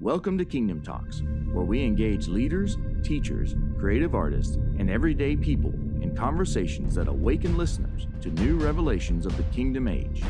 Welcome 0.00 0.38
to 0.38 0.44
Kingdom 0.44 0.80
Talks, 0.80 1.22
where 1.50 1.64
we 1.64 1.82
engage 1.82 2.28
leaders, 2.28 2.78
teachers, 3.02 3.56
creative 3.80 4.14
artists, 4.14 4.54
and 4.54 4.88
everyday 4.88 5.34
people 5.34 5.72
in 6.00 6.14
conversations 6.14 6.94
that 6.94 7.08
awaken 7.08 7.56
listeners 7.56 8.06
to 8.20 8.30
new 8.30 8.58
revelations 8.58 9.26
of 9.26 9.36
the 9.36 9.42
kingdom 9.44 9.88
age. 9.88 10.22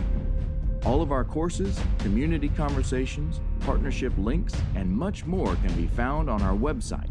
All 0.87 1.03
of 1.03 1.13
our 1.13 1.23
courses, 1.23 1.79
community 1.99 2.49
conversations, 2.49 3.43
partnership 3.61 4.15
links, 4.17 4.55
and 4.75 4.91
much 4.91 5.27
more 5.27 5.55
can 5.57 5.75
be 5.75 5.89
found 5.89 6.31
on 6.31 6.41
our 6.41 6.57
website, 6.57 7.11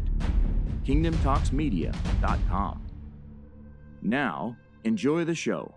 kingdomtalksmedia.com. 0.84 2.86
Now, 4.02 4.56
enjoy 4.82 5.24
the 5.24 5.36
show. 5.36 5.72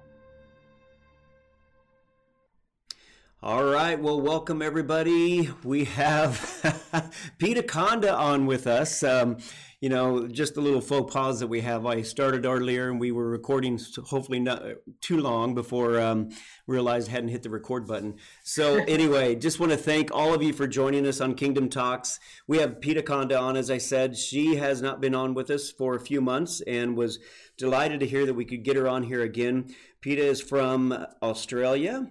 All 3.43 3.63
right. 3.63 3.99
Well, 3.99 4.21
welcome 4.21 4.61
everybody. 4.61 5.49
We 5.63 5.85
have 5.85 7.11
Peter 7.39 7.63
Conda 7.63 8.15
on 8.15 8.45
with 8.45 8.67
us. 8.67 9.01
Um, 9.01 9.37
you 9.79 9.89
know, 9.89 10.27
just 10.27 10.57
a 10.57 10.61
little 10.61 10.79
faux 10.79 11.11
pause 11.11 11.39
that 11.39 11.47
we 11.47 11.61
have. 11.61 11.87
I 11.87 12.03
started 12.03 12.45
earlier 12.45 12.91
and 12.91 12.99
we 12.99 13.11
were 13.11 13.27
recording, 13.27 13.79
hopefully 14.05 14.39
not 14.39 14.61
too 15.01 15.17
long 15.17 15.55
before 15.55 15.99
um, 15.99 16.29
realized 16.67 17.09
I 17.09 17.13
hadn't 17.13 17.29
hit 17.29 17.41
the 17.41 17.49
record 17.49 17.87
button. 17.87 18.17
So 18.43 18.75
anyway, 18.87 19.33
just 19.33 19.59
want 19.59 19.71
to 19.71 19.77
thank 19.77 20.13
all 20.13 20.35
of 20.35 20.43
you 20.43 20.53
for 20.53 20.67
joining 20.67 21.07
us 21.07 21.19
on 21.19 21.33
Kingdom 21.33 21.67
Talks. 21.67 22.19
We 22.45 22.59
have 22.59 22.79
Peter 22.79 23.01
Conda 23.01 23.41
on, 23.41 23.57
as 23.57 23.71
I 23.71 23.79
said. 23.79 24.17
She 24.17 24.57
has 24.57 24.83
not 24.83 25.01
been 25.01 25.15
on 25.15 25.33
with 25.33 25.49
us 25.49 25.71
for 25.71 25.95
a 25.95 25.99
few 25.99 26.21
months 26.21 26.61
and 26.67 26.95
was 26.95 27.17
delighted 27.57 28.01
to 28.01 28.07
hear 28.07 28.27
that 28.27 28.35
we 28.35 28.45
could 28.45 28.63
get 28.63 28.75
her 28.75 28.87
on 28.87 29.01
here 29.01 29.23
again. 29.23 29.73
Peter 29.99 30.21
is 30.21 30.41
from 30.41 31.07
Australia 31.23 32.07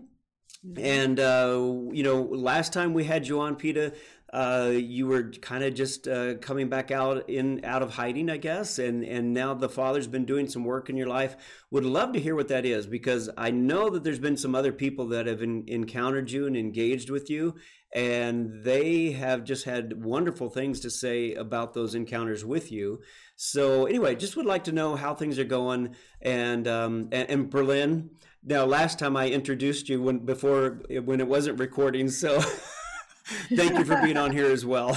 and 0.76 1.18
uh, 1.18 1.58
you 1.92 2.02
know, 2.02 2.22
last 2.22 2.72
time 2.72 2.92
we 2.92 3.04
had 3.04 3.26
you 3.26 3.40
on, 3.40 3.56
Peter, 3.56 3.92
uh, 4.32 4.70
you 4.72 5.06
were 5.06 5.30
kind 5.30 5.64
of 5.64 5.74
just 5.74 6.06
uh, 6.06 6.34
coming 6.36 6.68
back 6.68 6.90
out 6.90 7.28
in 7.28 7.64
out 7.64 7.82
of 7.82 7.94
hiding, 7.94 8.30
I 8.30 8.36
guess, 8.36 8.78
and 8.78 9.02
and 9.04 9.32
now 9.32 9.54
the 9.54 9.68
Father's 9.68 10.06
been 10.06 10.24
doing 10.24 10.48
some 10.48 10.64
work 10.64 10.88
in 10.88 10.96
your 10.96 11.08
life. 11.08 11.36
Would 11.70 11.84
love 11.84 12.12
to 12.12 12.20
hear 12.20 12.36
what 12.36 12.48
that 12.48 12.64
is 12.64 12.86
because 12.86 13.30
I 13.36 13.50
know 13.50 13.90
that 13.90 14.04
there's 14.04 14.18
been 14.18 14.36
some 14.36 14.54
other 14.54 14.72
people 14.72 15.08
that 15.08 15.26
have 15.26 15.42
in, 15.42 15.64
encountered 15.66 16.30
you 16.30 16.46
and 16.46 16.56
engaged 16.56 17.10
with 17.10 17.28
you, 17.28 17.56
and 17.92 18.62
they 18.62 19.12
have 19.12 19.42
just 19.44 19.64
had 19.64 20.04
wonderful 20.04 20.48
things 20.48 20.80
to 20.80 20.90
say 20.90 21.34
about 21.34 21.74
those 21.74 21.94
encounters 21.94 22.44
with 22.44 22.70
you. 22.70 23.00
So 23.34 23.86
anyway, 23.86 24.14
just 24.14 24.36
would 24.36 24.46
like 24.46 24.64
to 24.64 24.72
know 24.72 24.94
how 24.94 25.14
things 25.14 25.38
are 25.38 25.44
going, 25.44 25.96
and 26.20 26.68
um, 26.68 27.08
and, 27.10 27.30
and 27.30 27.50
Berlin. 27.50 28.10
Now, 28.42 28.64
last 28.64 28.98
time 28.98 29.16
I 29.16 29.28
introduced 29.28 29.88
you 29.88 30.00
when 30.00 30.18
before 30.20 30.80
when 31.04 31.20
it 31.20 31.28
wasn't 31.28 31.58
recording, 31.58 32.08
so 32.08 32.40
thank 33.54 33.78
you 33.78 33.84
for 33.84 34.00
being 34.00 34.16
on 34.16 34.32
here 34.32 34.50
as 34.50 34.64
well. 34.64 34.96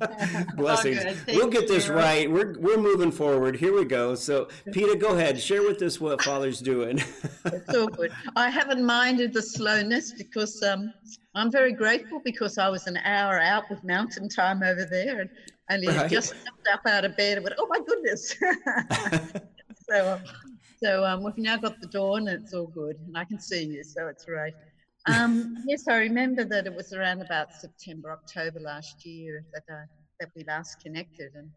Blessings. 0.56 1.24
We'll 1.28 1.50
get 1.50 1.68
this 1.68 1.88
right. 1.88 2.28
We're 2.28 2.58
we're 2.58 2.78
moving 2.78 3.12
forward. 3.12 3.56
Here 3.56 3.72
we 3.72 3.84
go. 3.84 4.16
So, 4.16 4.48
Peter, 4.72 4.96
go 4.96 5.14
ahead. 5.14 5.40
Share 5.40 5.62
with 5.62 5.80
us 5.82 6.00
what 6.00 6.20
Father's 6.22 6.60
doing. 6.60 7.00
it's 7.44 7.74
all 7.74 7.86
good. 7.86 8.12
I 8.34 8.50
haven't 8.50 8.84
minded 8.84 9.32
the 9.32 9.42
slowness 9.42 10.12
because 10.12 10.60
um, 10.64 10.92
I'm 11.36 11.52
very 11.52 11.72
grateful 11.72 12.20
because 12.24 12.58
I 12.58 12.68
was 12.68 12.88
an 12.88 12.96
hour 12.98 13.40
out 13.40 13.70
with 13.70 13.84
mountain 13.84 14.28
time 14.28 14.64
over 14.64 14.84
there 14.84 15.20
and 15.20 15.30
and 15.70 15.82
he 15.82 15.88
right. 15.88 16.10
just 16.10 16.30
stepped 16.30 16.68
up 16.72 16.86
out 16.86 17.04
of 17.04 17.16
bed 17.16 17.38
and 17.38 17.44
went, 17.44 17.54
"Oh 17.56 17.68
my 17.68 17.78
goodness!" 17.86 18.34
so. 19.88 20.14
Um, 20.14 20.20
so 20.82 21.04
um, 21.04 21.22
we've 21.22 21.38
now 21.38 21.56
got 21.56 21.80
the 21.80 21.86
dawn 21.86 22.28
and 22.28 22.42
it's 22.42 22.54
all 22.54 22.66
good 22.66 22.96
and 23.06 23.16
I 23.16 23.24
can 23.24 23.40
see 23.40 23.64
you, 23.64 23.82
so 23.84 24.08
it's 24.08 24.24
great. 24.24 24.54
Um, 25.06 25.62
yes, 25.66 25.86
I 25.86 25.96
remember 25.96 26.44
that 26.44 26.66
it 26.66 26.74
was 26.74 26.94
around 26.94 27.20
about 27.20 27.52
September, 27.52 28.10
October 28.10 28.58
last 28.58 29.04
year 29.04 29.44
that, 29.52 29.64
uh, 29.70 29.84
that 30.18 30.30
we 30.34 30.44
last 30.44 30.80
connected. 30.80 31.32
And 31.34 31.50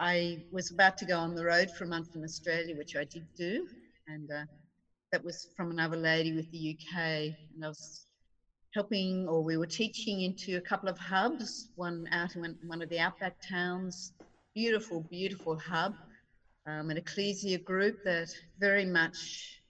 I 0.00 0.42
was 0.50 0.72
about 0.72 0.98
to 0.98 1.04
go 1.04 1.16
on 1.16 1.36
the 1.36 1.44
road 1.44 1.70
for 1.70 1.84
a 1.84 1.86
month 1.86 2.16
in 2.16 2.24
Australia, 2.24 2.76
which 2.76 2.96
I 2.96 3.04
did 3.04 3.26
do. 3.36 3.68
And 4.08 4.28
uh, 4.28 4.46
that 5.12 5.24
was 5.24 5.50
from 5.56 5.70
another 5.70 5.96
lady 5.96 6.32
with 6.32 6.50
the 6.50 6.76
UK. 6.76 6.98
And 7.54 7.64
I 7.64 7.68
was 7.68 8.06
helping, 8.74 9.28
or 9.28 9.44
we 9.44 9.56
were 9.56 9.66
teaching 9.66 10.22
into 10.22 10.56
a 10.56 10.60
couple 10.60 10.88
of 10.88 10.98
hubs, 10.98 11.68
one 11.76 12.08
out 12.10 12.34
in 12.34 12.58
one 12.66 12.82
of 12.82 12.88
the 12.88 12.98
outback 12.98 13.36
towns. 13.40 14.14
Beautiful, 14.52 15.06
beautiful 15.08 15.56
hub 15.56 15.94
um, 16.66 16.90
an 16.90 16.96
ecclesia 16.96 17.58
group 17.58 18.02
that 18.04 18.28
very 18.58 18.84
much, 18.84 19.60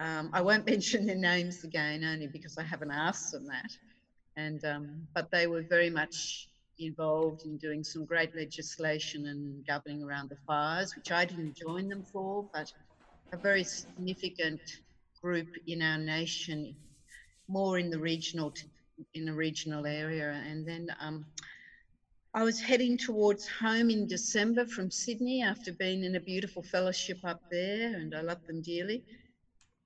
um, 0.00 0.30
I 0.32 0.42
won't 0.42 0.66
mention 0.70 1.06
their 1.06 1.16
names 1.16 1.64
again, 1.64 2.04
only 2.04 2.26
because 2.26 2.58
I 2.58 2.62
haven't 2.62 2.90
asked 2.90 3.32
them 3.32 3.46
that. 3.46 3.70
And 4.36 4.64
um, 4.64 5.06
but 5.14 5.30
they 5.30 5.46
were 5.46 5.62
very 5.62 5.90
much 5.90 6.48
involved 6.78 7.44
in 7.44 7.56
doing 7.56 7.84
some 7.84 8.04
great 8.04 8.34
legislation 8.34 9.26
and 9.26 9.64
governing 9.66 10.02
around 10.02 10.28
the 10.28 10.36
fires, 10.46 10.96
which 10.96 11.12
I 11.12 11.24
didn't 11.24 11.56
join 11.56 11.88
them 11.88 12.02
for, 12.02 12.44
but 12.52 12.72
a 13.32 13.36
very 13.36 13.62
significant 13.62 14.60
group 15.22 15.48
in 15.66 15.82
our 15.82 15.98
nation, 15.98 16.74
more 17.48 17.78
in 17.78 17.90
the 17.90 17.98
regional 17.98 18.52
in 19.14 19.28
a 19.28 19.34
regional 19.34 19.86
area. 19.86 20.42
And 20.48 20.66
then 20.66 20.88
um, 21.00 21.24
I 22.34 22.42
was 22.42 22.60
heading 22.60 22.98
towards 22.98 23.46
home 23.46 23.90
in 23.90 24.06
December 24.06 24.66
from 24.66 24.90
Sydney 24.90 25.42
after 25.42 25.72
being 25.72 26.04
in 26.04 26.16
a 26.16 26.20
beautiful 26.20 26.62
fellowship 26.64 27.18
up 27.24 27.40
there, 27.50 27.94
and 27.96 28.14
I 28.14 28.22
love 28.22 28.40
them 28.48 28.62
dearly. 28.62 29.04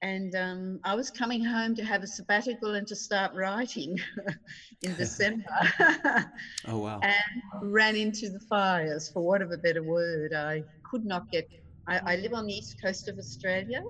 And 0.02 0.34
um, 0.36 0.80
I 0.84 0.94
was 0.94 1.10
coming 1.10 1.44
home 1.44 1.74
to 1.76 1.84
have 1.84 2.02
a 2.02 2.06
sabbatical 2.06 2.74
and 2.74 2.86
to 2.88 2.96
start 2.96 3.32
writing 3.34 3.96
in 4.82 4.94
December. 4.96 5.44
oh, 6.68 6.78
wow. 6.78 7.00
And 7.02 7.72
ran 7.72 7.96
into 7.96 8.30
the 8.30 8.40
fires, 8.48 9.10
for 9.12 9.22
want 9.22 9.42
of 9.42 9.52
a 9.52 9.58
better 9.58 9.82
word. 9.82 10.32
I 10.34 10.64
could 10.90 11.04
not 11.04 11.30
get, 11.30 11.46
I, 11.88 12.00
I 12.06 12.16
live 12.16 12.32
on 12.34 12.46
the 12.46 12.54
east 12.54 12.76
coast 12.82 13.08
of 13.08 13.18
Australia, 13.18 13.80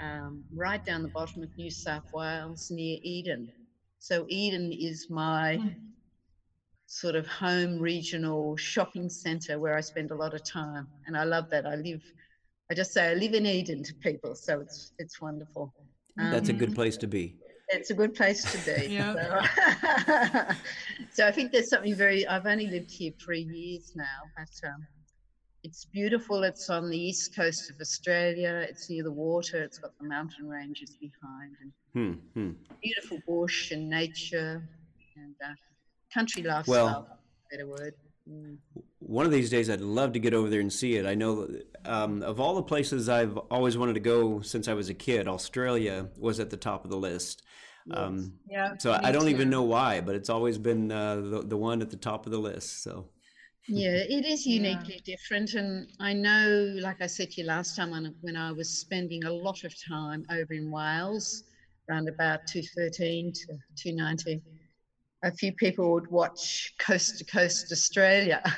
um, 0.00 0.44
right 0.54 0.84
down 0.84 1.02
the 1.02 1.08
bottom 1.08 1.42
of 1.42 1.50
New 1.56 1.70
South 1.70 2.04
Wales 2.12 2.68
near 2.70 2.98
Eden. 3.02 3.52
So 3.98 4.26
Eden 4.28 4.72
is 4.72 5.06
my 5.10 5.58
hmm 5.58 5.95
sort 6.86 7.16
of 7.16 7.26
home 7.26 7.78
regional 7.78 8.56
shopping 8.56 9.08
center 9.08 9.58
where 9.58 9.76
I 9.76 9.80
spend 9.80 10.10
a 10.12 10.14
lot 10.14 10.34
of 10.34 10.44
time. 10.44 10.86
And 11.06 11.16
I 11.16 11.24
love 11.24 11.50
that. 11.50 11.66
I 11.66 11.74
live, 11.74 12.02
I 12.70 12.74
just 12.74 12.92
say 12.92 13.10
I 13.10 13.14
live 13.14 13.34
in 13.34 13.44
Eden 13.44 13.82
to 13.82 13.94
people. 13.94 14.34
So 14.34 14.60
it's, 14.60 14.92
it's 14.98 15.20
wonderful. 15.20 15.74
Um, 16.18 16.30
That's 16.30 16.48
a 16.48 16.52
good 16.52 16.74
place 16.74 16.96
to 16.98 17.06
be. 17.06 17.36
It's 17.68 17.90
a 17.90 17.94
good 17.94 18.14
place 18.14 18.44
to 18.52 18.58
be. 18.58 18.86
yeah. 18.94 19.14
So, 19.14 20.54
so, 21.12 21.26
I 21.26 21.32
think 21.32 21.50
there's 21.50 21.68
something 21.68 21.96
very, 21.96 22.26
I've 22.26 22.46
only 22.46 22.68
lived 22.68 22.92
here 22.92 23.12
three 23.20 23.40
years 23.40 23.92
now, 23.96 24.04
but 24.36 24.68
um, 24.68 24.86
it's 25.64 25.84
beautiful. 25.86 26.44
It's 26.44 26.70
on 26.70 26.88
the 26.88 26.96
east 26.96 27.34
coast 27.34 27.68
of 27.70 27.80
Australia. 27.80 28.64
It's 28.68 28.88
near 28.88 29.02
the 29.02 29.10
water. 29.10 29.60
It's 29.60 29.78
got 29.78 29.98
the 29.98 30.06
mountain 30.06 30.48
ranges 30.48 30.96
behind 31.00 31.56
and 31.60 31.72
hmm, 31.92 32.40
hmm. 32.40 32.50
beautiful 32.80 33.18
bush 33.26 33.72
and 33.72 33.90
nature. 33.90 34.62
And 35.16 35.34
uh, 35.44 35.54
country 36.12 36.42
lifestyle. 36.42 36.84
Well, 36.84 37.18
better 37.50 37.66
word. 37.66 37.94
Mm. 38.28 38.56
One 38.98 39.24
of 39.24 39.32
these 39.32 39.50
days, 39.50 39.70
I'd 39.70 39.80
love 39.80 40.12
to 40.12 40.18
get 40.18 40.34
over 40.34 40.50
there 40.50 40.60
and 40.60 40.72
see 40.72 40.96
it. 40.96 41.06
I 41.06 41.14
know 41.14 41.48
um, 41.84 42.22
of 42.22 42.40
all 42.40 42.56
the 42.56 42.62
places 42.62 43.08
I've 43.08 43.36
always 43.50 43.78
wanted 43.78 43.94
to 43.94 44.00
go 44.00 44.40
since 44.40 44.66
I 44.68 44.74
was 44.74 44.88
a 44.88 44.94
kid, 44.94 45.28
Australia 45.28 46.08
was 46.18 46.40
at 46.40 46.50
the 46.50 46.56
top 46.56 46.84
of 46.84 46.90
the 46.90 46.96
list. 46.96 47.42
Yes. 47.86 47.98
Um, 47.98 48.32
yeah. 48.50 48.76
So 48.78 48.92
I 48.92 49.12
don't 49.12 49.22
too. 49.22 49.28
even 49.28 49.48
know 49.48 49.62
why, 49.62 50.00
but 50.00 50.16
it's 50.16 50.28
always 50.28 50.58
been 50.58 50.90
uh, 50.90 51.16
the 51.16 51.42
the 51.46 51.56
one 51.56 51.80
at 51.82 51.90
the 51.90 51.96
top 51.96 52.26
of 52.26 52.32
the 52.32 52.38
list. 52.38 52.82
So. 52.82 53.10
Yeah, 53.68 53.96
it 53.96 54.24
is 54.24 54.46
uniquely 54.58 55.02
yeah. 55.04 55.16
different, 55.16 55.54
and 55.54 55.88
I 56.00 56.12
know, 56.12 56.76
like 56.80 57.00
I 57.00 57.06
said 57.06 57.32
to 57.32 57.40
you 57.40 57.46
last 57.48 57.76
time, 57.76 57.90
when, 57.90 58.14
when 58.20 58.36
I 58.36 58.52
was 58.52 58.68
spending 58.68 59.24
a 59.24 59.32
lot 59.32 59.64
of 59.64 59.74
time 59.88 60.24
over 60.30 60.54
in 60.54 60.70
Wales, 60.70 61.44
around 61.88 62.08
about 62.08 62.46
213 62.46 63.32
to 63.32 63.46
219 63.76 64.42
a 65.22 65.32
few 65.32 65.52
people 65.52 65.92
would 65.92 66.10
watch 66.10 66.74
Coast 66.78 67.18
to 67.18 67.24
Coast 67.24 67.72
Australia. 67.72 68.42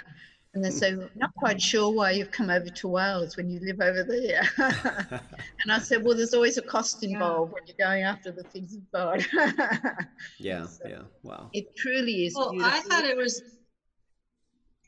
And 0.54 0.64
they 0.64 0.70
say, 0.70 0.96
not 1.14 1.32
quite 1.34 1.60
sure 1.60 1.92
why 1.92 2.12
you've 2.12 2.30
come 2.30 2.48
over 2.48 2.68
to 2.68 2.88
Wales 2.88 3.36
when 3.36 3.50
you 3.50 3.60
live 3.60 3.80
over 3.80 4.02
there. 4.02 4.42
and 5.62 5.70
I 5.70 5.78
said, 5.78 6.02
well, 6.02 6.16
there's 6.16 6.32
always 6.32 6.56
a 6.56 6.62
cost 6.62 7.04
involved 7.04 7.52
yeah. 7.52 7.54
when 7.54 7.62
you're 7.66 7.86
going 7.86 8.02
after 8.02 8.32
the 8.32 8.42
things 8.42 8.74
of 8.74 8.80
God. 8.90 9.26
yeah, 10.38 10.64
so 10.64 10.88
yeah, 10.88 11.02
wow. 11.22 11.50
It 11.52 11.76
truly 11.76 12.26
is. 12.26 12.34
Well, 12.34 12.52
beautiful. 12.52 12.76
I 12.76 12.80
thought 12.80 13.04
it 13.04 13.16
was. 13.16 13.42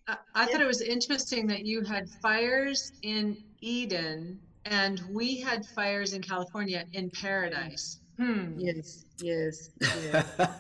I, 0.08 0.16
I 0.34 0.40
yeah. 0.40 0.46
thought 0.46 0.61
it 0.62 0.66
was 0.66 0.81
interesting 0.81 1.46
that 1.49 1.66
you 1.66 1.82
had 1.82 2.08
fires 2.08 2.93
in 3.02 3.37
Eden 3.61 4.40
and 4.64 5.02
we 5.11 5.37
had 5.37 5.64
fires 5.66 6.14
in 6.14 6.23
California 6.23 6.84
in 6.94 7.11
Paradise. 7.11 8.00
Hmm. 8.20 8.55
Yes, 8.58 9.05
yes, 9.22 9.70
yes. 9.81 10.26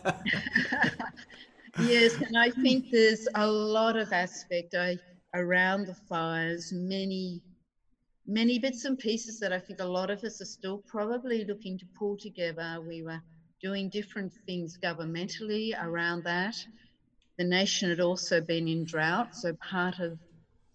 yes, 1.78 2.20
and 2.22 2.36
I 2.38 2.50
think 2.50 2.90
there's 2.90 3.28
a 3.34 3.46
lot 3.46 3.96
of 3.96 4.12
aspect 4.12 4.74
I, 4.74 4.98
around 5.34 5.86
the 5.86 5.94
fires, 6.08 6.72
many, 6.72 7.42
many 8.26 8.58
bits 8.58 8.84
and 8.86 8.98
pieces 8.98 9.40
that 9.40 9.52
I 9.52 9.60
think 9.60 9.80
a 9.80 9.84
lot 9.86 10.10
of 10.10 10.24
us 10.24 10.40
are 10.42 10.46
still 10.46 10.82
probably 10.88 11.44
looking 11.44 11.78
to 11.78 11.86
pull 11.98 12.16
together. 12.18 12.80
We 12.86 13.04
were 13.04 13.22
doing 13.62 13.90
different 13.90 14.32
things 14.46 14.78
governmentally 14.82 15.72
around 15.82 16.24
that. 16.24 16.56
the 17.38 17.44
nation 17.44 17.90
had 17.90 18.00
also 18.00 18.40
been 18.40 18.68
in 18.68 18.84
drought. 18.84 19.36
So 19.36 19.54
part 19.54 20.00
of 20.00 20.18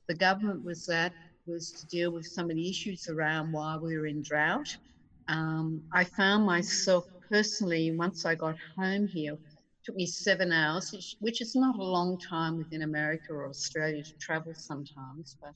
the 0.08 0.16
government 0.16 0.66
was 0.66 0.88
that 0.88 1.14
was 1.48 1.72
to 1.74 1.88
deal 1.88 2.12
with 2.12 2.28
some 2.28 2.52
of 2.52 2.58
the 2.58 2.70
issues 2.70 3.10
around 3.10 3.54
why 3.54 3.78
we 3.78 3.98
were 3.98 4.08
in 4.08 4.24
drought. 4.24 4.78
Um, 5.28 5.82
I 5.94 6.04
found 6.04 6.46
myself 6.46 7.06
personally 7.30 7.92
once 7.92 8.26
I 8.26 8.36
got 8.36 8.56
home 8.78 9.08
here. 9.08 9.38
Took 9.86 9.96
me 9.96 10.08
seven 10.08 10.52
hours, 10.52 10.90
which, 10.92 11.16
which 11.20 11.42
is 11.42 11.56
not 11.56 11.78
a 11.78 11.84
long 11.84 12.18
time 12.30 12.58
within 12.58 12.82
America 12.82 13.32
or 13.32 13.48
Australia 13.50 14.04
to 14.04 14.18
travel 14.20 14.54
sometimes, 14.56 15.38
but 15.42 15.54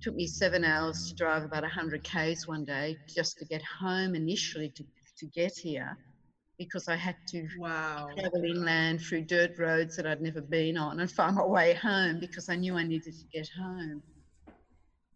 took 0.00 0.14
me 0.14 0.26
seven 0.26 0.64
hours 0.64 1.08
to 1.08 1.14
drive 1.14 1.44
about 1.44 1.62
100 1.62 2.02
k's 2.02 2.46
one 2.46 2.64
day 2.64 2.98
just 3.14 3.38
to 3.38 3.44
get 3.44 3.62
home 3.80 4.14
initially 4.14 4.70
to, 4.76 4.84
to 5.18 5.26
get 5.26 5.52
here 5.60 5.96
because 6.58 6.88
I 6.88 6.96
had 6.96 7.16
to 7.28 7.46
wow. 7.58 8.06
travel 8.16 8.42
inland 8.44 9.00
through 9.00 9.22
dirt 9.22 9.58
roads 9.58 9.96
that 9.96 10.06
I'd 10.06 10.20
never 10.20 10.40
been 10.40 10.76
on 10.76 11.00
and 11.00 11.10
find 11.10 11.36
my 11.36 11.44
way 11.44 11.74
home 11.74 12.18
because 12.20 12.48
I 12.48 12.56
knew 12.56 12.76
I 12.76 12.84
needed 12.84 13.14
to 13.14 13.26
get 13.32 13.48
home. 13.58 14.02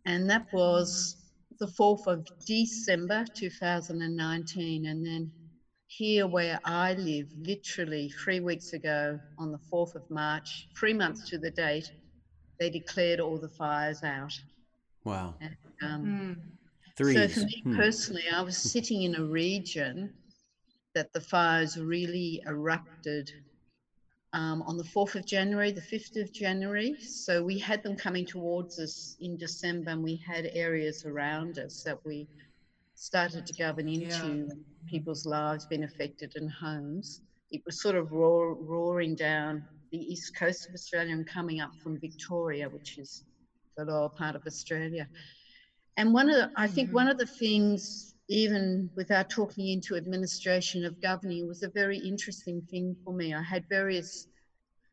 And 0.05 0.31
that 0.31 0.47
was 0.53 1.17
the 1.59 1.67
4th 1.67 2.07
of 2.07 2.27
December 2.47 3.25
2019. 3.35 4.87
And 4.87 5.07
then 5.07 5.31
here 5.89 6.27
where 6.27 6.61
I 6.65 6.95
live, 6.95 7.29
literally 7.39 8.11
three 8.11 8.41
weeks 8.41 8.73
ago 8.73 9.19
on 9.39 9.53
the 9.53 9.61
4th 9.73 9.95
of 9.95 10.09
March, 10.11 10.69
three 10.77 10.95
months 10.95 11.29
to 11.31 11.39
the 11.39 11.51
date, 11.51 11.91
they 12.59 12.71
declared 12.71 13.21
all 13.21 13.39
the 13.39 13.49
fires 13.49 14.03
out. 14.03 14.33
Wow. 15.05 15.35
And, 15.41 15.57
um, 15.83 16.05
mm. 16.05 16.57
So 16.99 17.29
for 17.29 17.41
me 17.41 17.61
hmm. 17.63 17.77
personally, 17.77 18.25
I 18.33 18.41
was 18.41 18.57
sitting 18.57 19.03
in 19.03 19.17
a 19.17 19.23
region 19.23 20.15
that 20.95 21.13
the 21.13 21.21
fires 21.21 21.77
really 21.77 22.43
erupted 22.47 23.31
um, 24.37 24.63
on 24.67 24.77
the 24.77 24.85
4th 24.85 25.15
of 25.15 25.25
January, 25.25 25.73
the 25.73 25.81
5th 25.81 26.21
of 26.21 26.31
January. 26.31 26.95
So 27.01 27.43
we 27.43 27.59
had 27.59 27.83
them 27.83 27.97
coming 27.97 28.27
towards 28.27 28.79
us 28.79 29.17
in 29.21 29.39
December, 29.39 29.91
and 29.93 30.05
we 30.05 30.17
had 30.17 30.51
areas 30.53 31.07
around 31.07 31.59
us 31.59 31.83
that 31.85 31.99
we 32.05 32.29
started 32.95 33.47
to 33.47 33.55
govern 33.55 33.89
into, 33.89 34.47
yeah. 34.49 34.55
people's 34.87 35.25
lives 35.25 35.65
being 35.65 35.85
affected 35.85 36.35
and 36.37 36.53
homes. 36.53 37.23
It 37.51 37.63
was 37.65 37.81
sort 37.81 37.95
of 37.97 38.13
roar, 38.13 38.55
roaring 38.55 39.15
down 39.15 39.65
the 39.91 39.99
east 39.99 40.37
coast 40.37 40.69
of 40.69 40.75
Australia 40.75 41.15
and 41.15 41.27
coming 41.27 41.61
up 41.63 41.75
from 41.83 41.99
Victoria, 41.99 42.69
which 42.69 42.99
is 42.99 43.25
the 43.79 43.87
lower 43.87 44.11
part 44.11 44.37
of 44.37 44.47
Australia. 44.47 45.09
And 45.97 46.13
one 46.13 46.29
of 46.29 46.37
the, 46.37 46.51
I 46.57 46.67
think 46.67 46.89
mm-hmm. 46.89 46.97
one 46.97 47.09
of 47.09 47.17
the 47.17 47.27
things, 47.27 48.15
even 48.29 48.91
without 48.97 49.31
talking 49.31 49.69
into 49.69 49.97
administration 49.97 50.85
of 50.85 51.01
governing, 51.01 51.47
was 51.47 51.63
a 51.63 51.69
very 51.69 51.99
interesting 51.99 52.61
thing 52.71 52.97
for 53.05 53.13
me. 53.13 53.35
I 53.35 53.43
had 53.43 53.69
various 53.69 54.27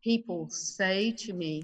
people 0.03 0.49
say 0.49 1.11
to 1.11 1.33
me, 1.33 1.63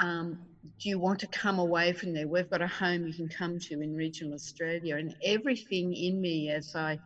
um, 0.00 0.38
do 0.80 0.88
you 0.88 0.98
want 0.98 1.20
to 1.20 1.26
come 1.28 1.58
away 1.58 1.92
from 1.92 2.12
there? 2.12 2.28
We've 2.28 2.50
got 2.50 2.62
a 2.62 2.66
home 2.66 3.06
you 3.06 3.14
can 3.14 3.28
come 3.28 3.58
to 3.58 3.80
in 3.80 3.94
regional 3.94 4.34
Australia. 4.34 4.96
And 4.96 5.14
everything 5.24 5.94
in 5.94 6.20
me, 6.20 6.50
as 6.50 6.74
I 6.76 6.98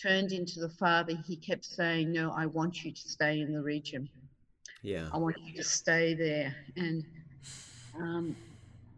turned 0.00 0.32
into 0.32 0.60
the 0.60 0.68
Father, 0.68 1.14
he 1.26 1.36
kept 1.36 1.64
saying, 1.64 2.12
No, 2.12 2.32
I 2.32 2.46
want 2.46 2.84
you 2.84 2.92
to 2.92 3.08
stay 3.08 3.40
in 3.40 3.52
the 3.52 3.62
region. 3.62 4.08
Yeah. 4.82 5.08
I 5.12 5.18
want 5.18 5.36
you 5.42 5.54
to 5.56 5.64
stay 5.64 6.14
there. 6.14 6.54
And 6.76 7.04
um, 7.98 8.36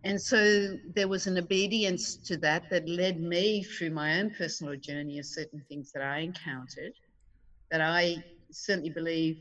and 0.07 0.21
so 0.23 0.79
there 0.95 1.09
was 1.09 1.27
an 1.27 1.37
obedience 1.37 2.17
to 2.27 2.37
that 2.37 2.63
that 2.71 2.89
led 2.89 3.21
me 3.21 3.65
through 3.65 3.91
my 3.91 4.21
own 4.21 4.31
personal 4.31 4.77
journey 4.77 5.19
of 5.19 5.27
certain 5.27 5.61
things 5.69 5.91
that 5.93 6.03
I 6.05 6.21
encountered 6.21 6.93
that 7.73 7.81
I 7.81 8.23
certainly 8.53 8.91
believe 8.91 9.37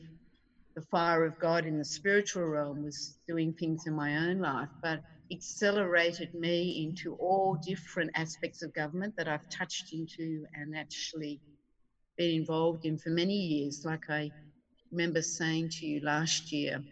the 0.75 0.81
fire 0.81 1.23
of 1.23 1.37
God 1.37 1.67
in 1.67 1.77
the 1.77 1.85
spiritual 1.85 2.45
realm 2.45 2.83
was 2.83 3.19
doing 3.27 3.53
things 3.53 3.85
in 3.85 3.93
my 3.93 4.17
own 4.17 4.39
life, 4.39 4.69
but 4.81 5.01
accelerated 5.31 6.33
me 6.33 6.83
into 6.87 7.13
all 7.13 7.59
different 7.63 8.09
aspects 8.15 8.63
of 8.63 8.73
government 8.73 9.13
that 9.17 9.27
I've 9.27 9.47
touched 9.55 9.93
into 9.93 10.45
and 10.55 10.75
actually 10.75 11.39
been 12.17 12.31
involved 12.41 12.85
in 12.85 12.97
for 12.97 13.11
many 13.11 13.35
years. 13.35 13.81
Like 13.85 14.09
I 14.09 14.31
remember 14.91 15.21
saying 15.21 15.69
to 15.73 15.85
you 15.85 16.01
last 16.03 16.51
year, 16.51 16.83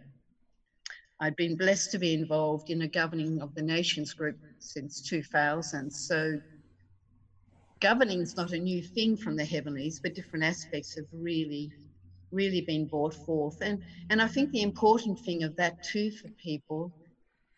I'd 1.19 1.35
been 1.35 1.55
blessed 1.57 1.91
to 1.91 1.99
be 1.99 2.13
involved 2.13 2.69
in 2.69 2.81
a 2.81 2.87
governing 2.87 3.41
of 3.41 3.53
the 3.55 3.61
nations 3.63 4.13
group 4.13 4.37
since 4.59 5.01
2000. 5.01 5.91
So 5.93 6.39
governing 7.81 8.21
is 8.21 8.35
not 8.37 8.51
a 8.51 8.59
new 8.59 8.81
thing 8.81 9.17
from 9.17 9.35
the 9.35 9.45
heavenlies, 9.45 9.99
but 10.01 10.15
different 10.15 10.45
aspects 10.45 10.95
have 10.95 11.05
really, 11.11 11.73
really 12.31 12.61
been 12.61 12.87
brought 12.87 13.15
forth. 13.15 13.57
And 13.61 13.83
and 14.09 14.21
I 14.21 14.27
think 14.27 14.51
the 14.51 14.61
important 14.61 15.19
thing 15.19 15.43
of 15.43 15.55
that 15.57 15.81
too 15.83 16.11
for 16.11 16.29
people 16.41 16.93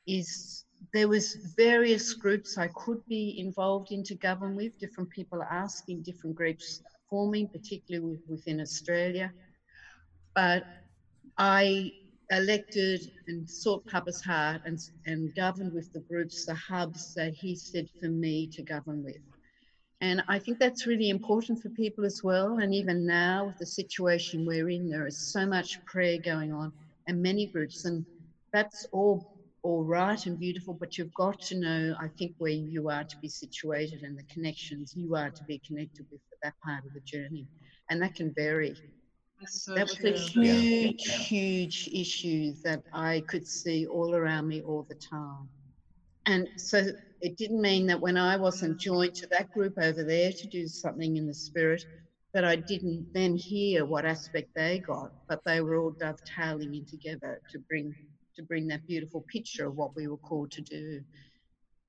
is 0.07 0.65
there 0.93 1.07
was 1.07 1.35
various 1.57 2.13
groups 2.13 2.57
I 2.57 2.69
could 2.75 2.99
be 3.07 3.35
involved 3.39 3.91
in 3.91 4.03
to 4.05 4.15
govern 4.15 4.55
with. 4.55 4.77
Different 4.79 5.09
people 5.11 5.43
asking 5.43 6.03
different 6.03 6.35
groups 6.35 6.81
forming, 7.09 7.49
particularly 7.49 8.19
within 8.27 8.61
Australia. 8.61 9.33
But 10.35 10.65
I 11.37 11.93
elected 12.31 13.11
and 13.27 13.49
sought 13.49 13.85
Papa's 13.87 14.21
heart 14.23 14.61
and, 14.65 14.79
and 15.05 15.33
governed 15.35 15.73
with 15.73 15.91
the 15.93 16.01
groups, 16.01 16.45
the 16.45 16.55
hubs 16.55 17.13
that 17.15 17.33
he 17.33 17.55
said 17.55 17.87
for 17.99 18.09
me 18.09 18.47
to 18.47 18.61
govern 18.61 19.03
with. 19.03 19.17
And 20.01 20.23
I 20.27 20.39
think 20.39 20.59
that's 20.59 20.85
really 20.85 21.09
important 21.09 21.61
for 21.61 21.69
people 21.69 22.05
as 22.05 22.21
well. 22.23 22.57
And 22.59 22.73
even 22.73 23.05
now, 23.05 23.45
with 23.47 23.57
the 23.57 23.65
situation 23.65 24.45
we're 24.45 24.69
in, 24.69 24.89
there 24.89 25.07
is 25.07 25.31
so 25.31 25.45
much 25.45 25.83
prayer 25.85 26.17
going 26.23 26.53
on 26.53 26.71
and 27.07 27.21
many 27.21 27.47
groups, 27.47 27.85
and 27.85 28.05
that's 28.51 28.85
all 28.91 29.31
all 29.63 29.83
right 29.83 30.25
and 30.27 30.37
beautiful. 30.37 30.73
But 30.73 30.97
you've 30.97 31.13
got 31.15 31.41
to 31.41 31.59
know, 31.59 31.95
I 31.99 32.07
think, 32.19 32.33
where 32.37 32.51
you 32.51 32.89
are 32.89 33.03
to 33.03 33.17
be 33.21 33.29
situated 33.29 34.03
and 34.03 34.17
the 34.17 34.23
connections 34.23 34.93
you 34.95 35.15
are 35.15 35.31
to 35.31 35.43
be 35.45 35.61
connected 35.65 36.05
with 36.11 36.21
for 36.29 36.37
that 36.43 36.53
part 36.63 36.85
of 36.85 36.93
the 36.93 36.99
journey, 37.01 37.47
and 37.89 38.01
that 38.01 38.15
can 38.15 38.33
vary. 38.33 38.75
So 39.47 39.75
that 39.75 39.87
was 39.87 39.97
true. 39.97 40.11
a 40.11 40.17
huge, 40.17 41.07
yeah. 41.07 41.17
huge 41.17 41.89
issue 41.93 42.53
that 42.63 42.83
I 42.93 43.21
could 43.27 43.47
see 43.47 43.85
all 43.85 44.15
around 44.15 44.47
me 44.47 44.61
all 44.61 44.83
the 44.87 44.95
time. 44.95 45.49
And 46.25 46.47
so 46.57 46.87
it 47.21 47.37
didn't 47.37 47.61
mean 47.61 47.85
that 47.87 47.99
when 47.99 48.17
I 48.17 48.37
wasn't 48.37 48.79
joined 48.79 49.13
to 49.15 49.27
that 49.27 49.51
group 49.51 49.73
over 49.77 50.03
there 50.03 50.31
to 50.31 50.47
do 50.47 50.67
something 50.67 51.17
in 51.17 51.27
the 51.27 51.33
spirit, 51.33 51.83
that 52.33 52.43
I 52.43 52.55
didn't 52.55 53.07
then 53.13 53.35
hear 53.35 53.85
what 53.85 54.05
aspect 54.05 54.49
they 54.55 54.79
got, 54.79 55.11
but 55.29 55.41
they 55.45 55.61
were 55.61 55.77
all 55.77 55.91
dovetailing 55.91 56.75
in 56.75 56.85
together 56.85 57.41
to 57.51 57.59
bring 57.59 57.95
to 58.35 58.43
bring 58.43 58.67
that 58.67 58.85
beautiful 58.85 59.23
picture 59.31 59.67
of 59.67 59.77
what 59.77 59.95
we 59.95 60.07
were 60.07 60.17
called 60.17 60.51
to 60.51 60.61
do. 60.61 61.01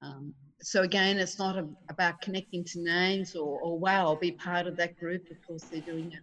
Um, 0.00 0.32
so 0.60 0.82
again, 0.82 1.18
it's 1.18 1.40
not 1.40 1.58
a, 1.58 1.66
about 1.88 2.20
connecting 2.20 2.62
to 2.62 2.80
names 2.80 3.34
or, 3.34 3.58
or 3.60 3.76
wow, 3.76 4.06
I'll 4.06 4.16
be 4.16 4.30
part 4.30 4.68
of 4.68 4.76
that 4.76 4.96
group 4.96 5.24
because 5.28 5.64
they're 5.64 5.80
doing 5.80 6.12
it 6.12 6.20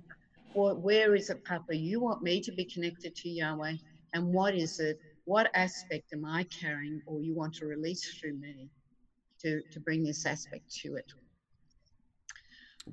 or 0.55 0.75
where 0.75 1.15
is 1.15 1.29
it, 1.29 1.43
Papa? 1.45 1.75
You 1.75 2.00
want 2.00 2.24
me 2.24 2.41
to 2.41 2.51
be 2.51 2.65
connected 2.65 3.15
to 3.15 3.29
Yahweh, 3.29 3.75
and 4.13 4.33
what 4.33 4.55
is 4.55 4.79
it? 4.79 5.00
What 5.25 5.50
aspect 5.53 6.13
am 6.13 6.25
I 6.25 6.43
carrying, 6.45 7.01
or 7.05 7.22
you 7.22 7.33
want 7.33 7.53
to 7.55 7.65
release 7.65 8.13
through 8.15 8.36
me 8.36 8.69
to 9.41 9.62
to 9.72 9.79
bring 9.79 10.03
this 10.03 10.25
aspect 10.25 10.74
to 10.81 10.95
it? 10.95 11.13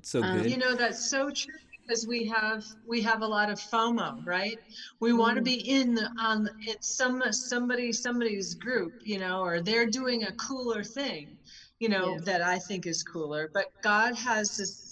so 0.01 0.23
um, 0.23 0.41
good. 0.41 0.51
You 0.51 0.57
know 0.57 0.75
that's 0.75 1.09
so 1.09 1.29
true 1.29 1.53
because 1.81 2.07
we 2.07 2.25
have 2.25 2.63
we 2.87 3.01
have 3.01 3.21
a 3.21 3.27
lot 3.27 3.49
of 3.49 3.59
FOMO, 3.59 4.25
right? 4.25 4.57
We 4.99 5.13
want 5.13 5.35
to 5.35 5.41
mm. 5.41 5.45
be 5.45 5.69
in 5.69 5.99
on 6.19 6.49
it's 6.61 6.95
some 6.95 7.21
somebody 7.31 7.91
somebody's 7.91 8.53
group, 8.55 8.93
you 9.03 9.19
know, 9.19 9.41
or 9.41 9.61
they're 9.61 9.89
doing 9.89 10.23
a 10.23 10.31
cooler 10.33 10.83
thing, 10.83 11.37
you 11.79 11.89
know, 11.89 12.13
yeah. 12.13 12.21
that 12.25 12.41
I 12.41 12.59
think 12.59 12.85
is 12.85 13.03
cooler. 13.03 13.49
But 13.53 13.67
God 13.81 14.15
has 14.15 14.57
this 14.57 14.90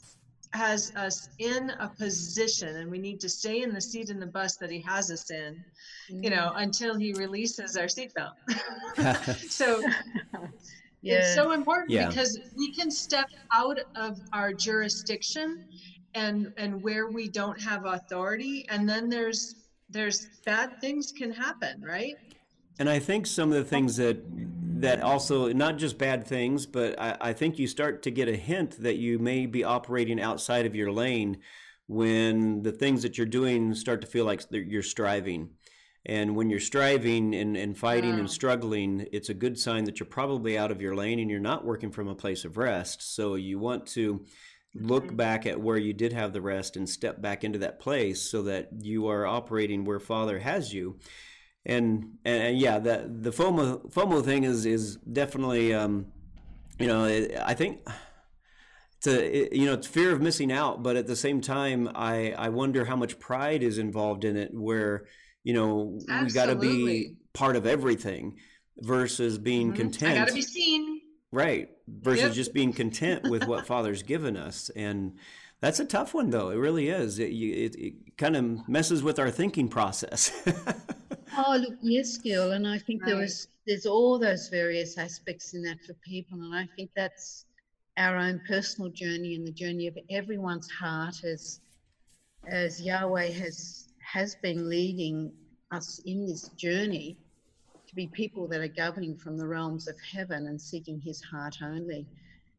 has 0.54 0.92
us 0.96 1.30
in 1.38 1.70
a 1.80 1.88
position 1.88 2.78
and 2.78 2.90
we 2.90 2.98
need 2.98 3.20
to 3.20 3.30
stay 3.30 3.62
in 3.62 3.74
the 3.74 3.82
seat 3.82 4.10
in 4.10 4.20
the 4.20 4.26
bus 4.26 4.58
that 4.58 4.72
he 4.72 4.82
has 4.82 5.12
us 5.12 5.30
in 5.30 5.64
you 6.10 6.30
know 6.30 6.52
mm. 6.56 6.64
until 6.64 6.98
he 6.98 7.14
releases 7.14 7.78
our 7.78 7.86
seatbelt 7.86 8.34
so 9.50 9.82
yeah. 11.02 11.18
it's 11.18 11.36
so 11.36 11.52
important 11.52 11.92
yeah. 11.92 12.08
because 12.08 12.40
we 12.58 12.74
can 12.74 12.90
step 12.90 13.30
out 13.54 13.80
of 13.96 14.20
our 14.34 14.52
jurisdiction 14.52 15.66
and 16.16 16.52
and 16.58 16.82
where 16.82 17.08
we 17.10 17.28
don't 17.28 17.62
have 17.62 17.86
authority 17.86 18.66
and 18.70 18.90
then 18.90 19.08
there's 19.08 19.56
there's 19.90 20.30
bad 20.46 20.82
things 20.82 21.12
can 21.12 21.32
happen 21.32 21.80
right 21.82 22.18
and 22.80 22.90
i 22.90 22.98
think 22.98 23.28
some 23.28 23.52
of 23.52 23.58
the 23.58 23.64
things 23.64 23.98
that 23.98 24.18
that 24.82 25.02
also 25.02 25.52
not 25.52 25.78
just 25.78 25.98
bad 25.98 26.26
things, 26.26 26.66
but 26.66 27.00
I, 27.00 27.18
I, 27.20 27.34
think 27.34 27.60
you 27.60 27.68
start 27.68 28.04
to 28.04 28.12
get 28.12 28.30
a 28.30 28.36
hint 28.36 28.82
that 28.82 28.96
you 28.96 29.20
may 29.20 29.46
be 29.46 29.64
operating 29.64 30.22
outside 30.22 30.66
of 30.66 30.76
your 30.76 30.92
lane 30.92 31.38
when 31.88 32.64
the 32.64 32.72
things 32.72 33.04
that 33.04 33.18
you're 33.18 33.28
doing 33.28 33.74
start 33.74 34.02
to 34.02 34.08
feel 34.08 34.26
like 34.26 34.44
you're 34.52 34.84
striving. 34.84 35.50
And 36.06 36.36
when 36.36 36.50
you're 36.50 36.60
striving 36.60 37.36
and, 37.36 37.58
and 37.58 37.78
fighting 37.78 38.14
wow. 38.14 38.20
and 38.20 38.32
struggling, 38.32 39.08
it's 39.12 39.30
a 39.30 39.34
good 39.34 39.60
sign 39.60 39.84
that 39.84 40.00
you're 40.00 40.08
probably 40.08 40.58
out 40.58 40.72
of 40.72 40.82
your 40.82 40.96
lane 40.96 41.20
and 41.20 41.30
you're 41.30 41.40
not 41.40 41.66
working 41.66 41.92
from 41.92 42.08
a 42.08 42.16
place 42.16 42.46
of 42.46 42.58
rest. 42.58 43.16
So 43.16 43.36
you 43.36 43.60
want 43.60 43.86
to 43.88 44.26
look 44.76 45.08
mm-hmm. 45.08 45.16
back 45.16 45.46
at 45.46 45.60
where 45.60 45.78
you 45.78 45.94
did 45.94 46.14
have 46.14 46.32
the 46.32 46.42
rest 46.42 46.78
and 46.78 46.88
step 46.88 47.22
back 47.22 47.44
into 47.44 47.60
that 47.60 47.80
place 47.80 48.22
so 48.22 48.44
that 48.44 48.70
you 48.80 49.08
are 49.08 49.26
operating 49.26 49.84
where 49.84 50.00
Father 50.00 50.40
has 50.40 50.74
you. 50.74 51.00
And 51.66 52.18
and, 52.26 52.44
and 52.44 52.58
yeah, 52.58 52.80
that 52.80 53.24
the 53.24 53.32
FOMO 53.32 53.92
FOMO 53.92 54.24
thing 54.24 54.44
is 54.44 54.66
is 54.66 54.96
definitely 54.98 55.74
um, 55.74 56.08
you 56.80 56.88
know 56.88 57.06
I 57.06 57.54
think 57.54 57.80
it's 58.98 59.08
a 59.08 59.56
you 59.56 59.66
know 59.66 59.74
it's 59.74 59.88
fear 59.88 60.12
of 60.12 60.22
missing 60.22 60.52
out, 60.52 60.82
but 60.84 60.96
at 60.96 61.08
the 61.08 61.16
same 61.16 61.42
time 61.42 61.90
I 61.94 62.32
I 62.32 62.50
wonder 62.50 62.86
how 62.86 62.96
much 62.96 63.20
pride 63.20 63.64
is 63.64 63.78
involved 63.78 64.24
in 64.24 64.38
it 64.38 64.54
where 64.54 65.06
you 65.44 65.54
know 65.54 66.00
Absolutely. 66.10 66.26
we 66.26 66.34
got 66.34 66.46
to 66.46 66.56
be 66.56 67.16
part 67.34 67.56
of 67.56 67.66
everything 67.66 68.38
versus 68.78 69.38
being 69.38 69.70
mm-hmm. 69.70 69.82
content. 69.82 70.14
I 70.14 70.16
got 70.16 70.28
to 70.30 70.34
be 70.34 70.42
seen. 70.42 71.02
Right. 71.32 71.70
Versus 71.88 72.24
yep. 72.24 72.34
just 72.34 72.54
being 72.54 72.74
content 72.74 73.30
with 73.30 73.48
what 73.48 73.68
Father's 73.68 74.04
given 74.04 74.38
us. 74.38 74.70
And 74.76 75.18
that's 75.62 75.80
a 75.80 75.86
tough 75.86 76.14
one, 76.14 76.30
though. 76.30 76.50
It 76.50 76.56
really 76.56 76.90
is. 76.90 77.20
It, 77.20 77.32
it, 77.32 77.76
it 77.76 78.18
kind 78.18 78.36
of 78.36 78.68
messes 78.68 79.04
with 79.04 79.20
our 79.20 79.30
thinking 79.30 79.68
process. 79.68 80.32
oh, 81.38 81.58
look, 81.58 81.78
yes, 81.82 82.18
Gil. 82.18 82.52
And 82.52 82.68
I 82.68 82.78
think 82.78 83.02
right. 83.02 83.10
there 83.10 83.20
was, 83.20 83.48
there's 83.68 83.86
all 83.86 84.20
those 84.20 84.50
various 84.50 84.98
aspects 84.98 85.54
in 85.54 85.62
that 85.64 85.84
for 85.86 85.94
people. 86.06 86.42
And 86.42 86.56
I 86.56 86.68
think 86.76 86.92
that's 86.96 87.46
our 87.98 88.18
own 88.18 88.42
personal 88.48 88.90
journey 88.92 89.36
and 89.36 89.46
the 89.46 89.52
journey 89.52 89.88
of 89.88 89.98
everyone's 90.10 90.70
heart 90.70 91.24
as, 91.24 91.60
as 92.48 92.82
Yahweh 92.82 93.32
has, 93.32 93.90
has 94.00 94.36
been 94.36 94.70
leading 94.70 95.32
us 95.72 96.02
in 96.06 96.26
this 96.26 96.50
journey 96.50 97.18
to 97.88 97.96
be 97.96 98.08
people 98.08 98.48
that 98.48 98.62
are 98.62 98.68
governing 98.68 99.18
from 99.18 99.38
the 99.38 99.48
realms 99.48 99.88
of 99.88 99.96
heaven 100.00 100.48
and 100.48 100.62
seeking 100.62 101.02
his 101.02 101.22
heart 101.22 101.58
only. 101.64 102.06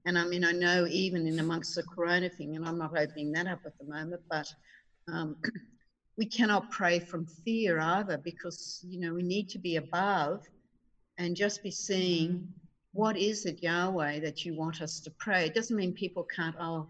And 0.06 0.18
I 0.18 0.24
mean, 0.24 0.44
I 0.44 0.52
know 0.52 0.86
even 0.88 1.26
in 1.26 1.38
amongst 1.38 1.74
the 1.74 1.82
corona 1.82 2.28
thing, 2.28 2.56
and 2.56 2.66
I'm 2.66 2.78
not 2.78 2.96
opening 2.96 3.32
that 3.32 3.46
up 3.46 3.60
at 3.64 3.78
the 3.78 3.84
moment, 3.84 4.22
but 4.30 4.52
um, 5.08 5.36
we 6.20 6.26
cannot 6.26 6.70
pray 6.70 6.98
from 6.98 7.24
fear 7.24 7.80
either 7.80 8.18
because, 8.18 8.84
you 8.86 9.00
know, 9.00 9.14
we 9.14 9.22
need 9.22 9.48
to 9.48 9.58
be 9.58 9.76
above 9.76 10.46
and 11.16 11.34
just 11.34 11.62
be 11.62 11.70
seeing 11.70 12.46
what 12.92 13.16
is 13.16 13.46
it, 13.46 13.62
Yahweh, 13.62 14.20
that 14.20 14.44
you 14.44 14.54
want 14.54 14.82
us 14.82 15.00
to 15.00 15.10
pray. 15.12 15.46
It 15.46 15.54
doesn't 15.54 15.74
mean 15.74 15.94
people 15.94 16.24
can't, 16.24 16.54
oh, 16.60 16.88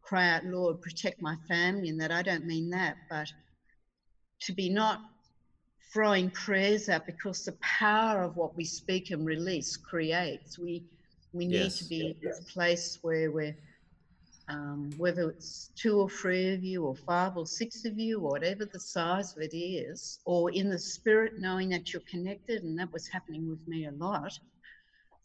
cry 0.00 0.30
out, 0.30 0.46
Lord, 0.46 0.80
protect 0.80 1.20
my 1.20 1.36
family, 1.46 1.90
and 1.90 2.00
that 2.00 2.12
I 2.12 2.22
don't 2.22 2.46
mean 2.46 2.70
that, 2.70 2.96
but 3.10 3.30
to 4.40 4.54
be 4.54 4.70
not 4.70 5.02
throwing 5.92 6.30
prayers 6.30 6.88
out 6.88 7.04
because 7.04 7.44
the 7.44 7.58
power 7.60 8.22
of 8.22 8.38
what 8.38 8.56
we 8.56 8.64
speak 8.64 9.10
and 9.10 9.26
release 9.26 9.76
creates. 9.76 10.58
We 10.58 10.84
we 11.34 11.46
need 11.46 11.72
yes. 11.72 11.78
to 11.80 11.84
be 11.84 12.06
in 12.06 12.16
this 12.22 12.40
place 12.50 12.98
where 13.02 13.30
we're 13.30 13.56
um, 14.52 14.90
whether 14.98 15.30
it's 15.30 15.70
two 15.76 15.98
or 15.98 16.10
three 16.10 16.52
of 16.52 16.62
you, 16.62 16.84
or 16.84 16.94
five 16.94 17.36
or 17.36 17.46
six 17.46 17.84
of 17.84 17.98
you, 17.98 18.20
or 18.20 18.32
whatever 18.32 18.66
the 18.66 18.80
size 18.80 19.34
of 19.34 19.42
it 19.42 19.56
is, 19.56 20.20
or 20.26 20.50
in 20.50 20.68
the 20.68 20.78
spirit, 20.78 21.34
knowing 21.38 21.70
that 21.70 21.92
you're 21.92 22.02
connected, 22.10 22.62
and 22.62 22.78
that 22.78 22.92
was 22.92 23.08
happening 23.08 23.48
with 23.48 23.66
me 23.66 23.86
a 23.86 23.92
lot 23.92 24.38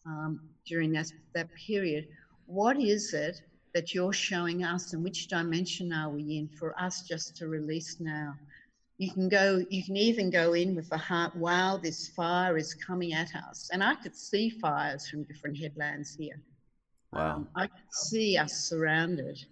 um, 0.05 0.39
during 0.65 0.91
that 0.93 1.12
that 1.34 1.50
period. 1.55 2.07
What 2.46 2.79
is 2.79 3.13
it 3.13 3.41
that 3.74 3.93
you're 3.93 4.13
showing 4.13 4.63
us, 4.63 4.93
and 4.93 5.03
which 5.03 5.27
dimension 5.27 5.91
are 5.91 6.10
we 6.10 6.38
in 6.38 6.48
for 6.48 6.79
us 6.79 7.03
just 7.03 7.36
to 7.38 7.48
release 7.48 7.98
now? 8.00 8.34
you 8.98 9.12
can 9.12 9.29
go 9.29 9.63
you 9.69 9.84
can 9.84 9.96
even 9.96 10.31
go 10.31 10.53
in 10.53 10.75
with 10.75 10.89
the 10.89 10.98
heart 10.98 11.36
wow 11.36 11.77
this 11.77 12.07
fire 12.10 12.57
is 12.57 12.74
coming 12.74 13.13
at 13.13 13.29
us 13.48 13.69
and 13.72 13.84
i 13.84 13.93
could 13.93 14.15
see 14.15 14.50
fires 14.50 15.07
from 15.07 15.24
different 15.25 15.55
headlands 15.55 16.15
here 16.15 16.41
wow 17.17 17.36
um, 17.36 17.47
i 17.55 17.67
could 17.67 17.91
see 17.91 18.38
us 18.38 18.53
surrounded 18.53 19.43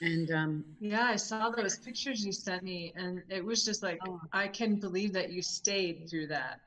and 0.00 0.30
um, 0.30 0.64
yeah 0.80 1.04
i 1.04 1.16
saw 1.16 1.50
those 1.50 1.78
pictures 1.78 2.24
you 2.24 2.32
sent 2.32 2.62
me 2.62 2.92
and 2.96 3.22
it 3.28 3.44
was 3.44 3.64
just 3.64 3.82
like 3.82 3.98
oh. 4.08 4.20
i 4.32 4.46
can 4.46 4.76
believe 4.76 5.12
that 5.12 5.30
you 5.30 5.42
stayed 5.42 6.08
through 6.08 6.26
that 6.26 6.60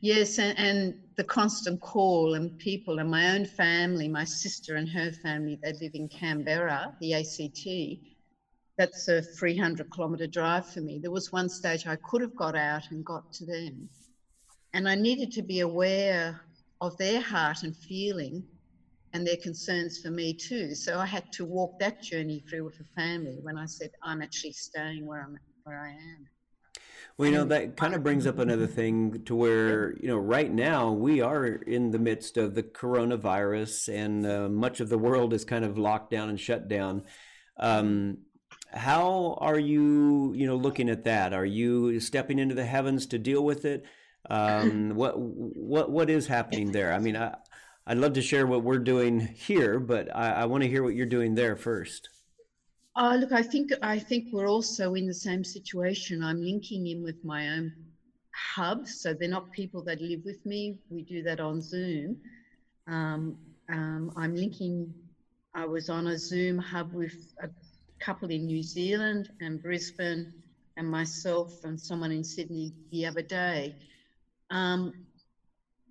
yes 0.00 0.38
and, 0.38 0.58
and 0.58 0.94
the 1.16 1.24
constant 1.24 1.80
call 1.80 2.34
and 2.34 2.56
people 2.58 2.98
and 2.98 3.10
my 3.10 3.34
own 3.34 3.44
family 3.44 4.08
my 4.08 4.24
sister 4.24 4.76
and 4.76 4.88
her 4.88 5.10
family 5.12 5.58
they 5.62 5.72
live 5.80 5.92
in 5.94 6.08
canberra 6.08 6.92
the 7.00 7.14
act 7.14 7.40
that's 8.78 9.08
a 9.08 9.20
300 9.20 9.90
kilometre 9.90 10.28
drive 10.28 10.64
for 10.68 10.80
me. 10.80 11.00
There 11.00 11.10
was 11.10 11.32
one 11.32 11.48
stage 11.48 11.86
I 11.86 11.96
could 11.96 12.22
have 12.22 12.36
got 12.36 12.54
out 12.54 12.84
and 12.92 13.04
got 13.04 13.30
to 13.32 13.44
them. 13.44 13.88
And 14.72 14.88
I 14.88 14.94
needed 14.94 15.32
to 15.32 15.42
be 15.42 15.60
aware 15.60 16.40
of 16.80 16.96
their 16.96 17.20
heart 17.20 17.64
and 17.64 17.76
feeling 17.76 18.44
and 19.18 19.26
their 19.26 19.36
concerns 19.36 19.98
for 19.98 20.10
me 20.10 20.32
too. 20.32 20.74
So 20.76 20.98
I 20.98 21.04
had 21.04 21.32
to 21.32 21.44
walk 21.44 21.78
that 21.80 22.00
journey 22.00 22.44
through 22.48 22.64
with 22.64 22.78
the 22.78 22.84
family 22.96 23.38
when 23.42 23.58
I 23.58 23.66
said, 23.66 23.90
I'm 24.02 24.22
actually 24.22 24.52
staying 24.52 25.06
where 25.06 25.22
I'm 25.22 25.36
where 25.64 25.80
I 25.80 25.90
am. 25.90 26.28
Well, 27.16 27.28
you 27.28 27.34
know, 27.34 27.44
that 27.46 27.76
kind 27.76 27.96
of 27.96 28.04
brings 28.04 28.28
up 28.28 28.38
another 28.38 28.66
thing 28.80 29.24
to 29.24 29.34
where, 29.34 29.96
you 29.98 30.06
know, 30.06 30.18
right 30.18 30.52
now 30.52 30.92
we 30.92 31.20
are 31.20 31.46
in 31.46 31.90
the 31.90 31.98
midst 31.98 32.36
of 32.36 32.54
the 32.54 32.62
coronavirus 32.62 33.92
and 33.92 34.24
uh, 34.24 34.48
much 34.48 34.78
of 34.78 34.88
the 34.88 34.98
world 34.98 35.32
is 35.32 35.44
kind 35.44 35.64
of 35.64 35.76
locked 35.76 36.12
down 36.12 36.28
and 36.28 36.38
shut 36.38 36.68
down. 36.68 37.02
Um, 37.58 38.18
how 38.72 39.36
are 39.40 39.58
you, 39.58 40.32
you 40.36 40.46
know, 40.46 40.56
looking 40.56 40.88
at 40.88 41.04
that? 41.04 41.32
Are 41.32 41.44
you 41.44 41.98
stepping 41.98 42.38
into 42.38 42.54
the 42.54 42.64
heavens 42.64 43.06
to 43.06 43.18
deal 43.18 43.44
with 43.44 43.64
it? 43.64 43.84
Um, 44.30 44.94
what 44.94 45.14
what 45.16 45.90
what 45.90 46.10
is 46.10 46.26
happening 46.26 46.70
there? 46.70 46.92
I 46.92 46.98
mean, 46.98 47.16
I 47.16 47.36
I'd 47.90 47.96
love 47.96 48.12
to 48.12 48.22
share 48.22 48.46
what 48.46 48.64
we're 48.64 48.78
doing 48.78 49.18
here, 49.18 49.80
but 49.80 50.14
I, 50.14 50.42
I 50.42 50.44
want 50.44 50.62
to 50.62 50.68
hear 50.68 50.82
what 50.82 50.94
you're 50.94 51.06
doing 51.06 51.34
there 51.34 51.56
first. 51.56 52.10
Uh, 52.94 53.16
look, 53.18 53.32
I 53.32 53.42
think 53.42 53.72
I 53.80 53.98
think 53.98 54.28
we're 54.30 54.50
also 54.50 54.92
in 54.92 55.06
the 55.06 55.14
same 55.14 55.42
situation. 55.42 56.22
I'm 56.22 56.42
linking 56.42 56.86
in 56.86 57.02
with 57.02 57.24
my 57.24 57.48
own 57.48 57.72
hub, 58.34 58.86
so 58.86 59.14
they're 59.14 59.30
not 59.30 59.50
people 59.52 59.82
that 59.84 60.02
live 60.02 60.20
with 60.26 60.44
me. 60.44 60.76
We 60.90 61.02
do 61.02 61.22
that 61.22 61.40
on 61.40 61.62
Zoom. 61.62 62.18
Um, 62.86 63.38
um, 63.70 64.12
I'm 64.16 64.34
linking. 64.36 64.92
I 65.54 65.64
was 65.64 65.88
on 65.88 66.08
a 66.08 66.18
Zoom 66.18 66.58
hub 66.58 66.92
with 66.92 67.16
a 67.42 67.48
couple 68.00 68.30
in 68.30 68.44
New 68.44 68.62
Zealand 68.62 69.30
and 69.40 69.62
Brisbane, 69.62 70.34
and 70.76 70.86
myself 70.86 71.64
and 71.64 71.80
someone 71.80 72.12
in 72.12 72.22
Sydney 72.22 72.74
the 72.90 73.06
other 73.06 73.22
day. 73.22 73.76
Um, 74.50 74.92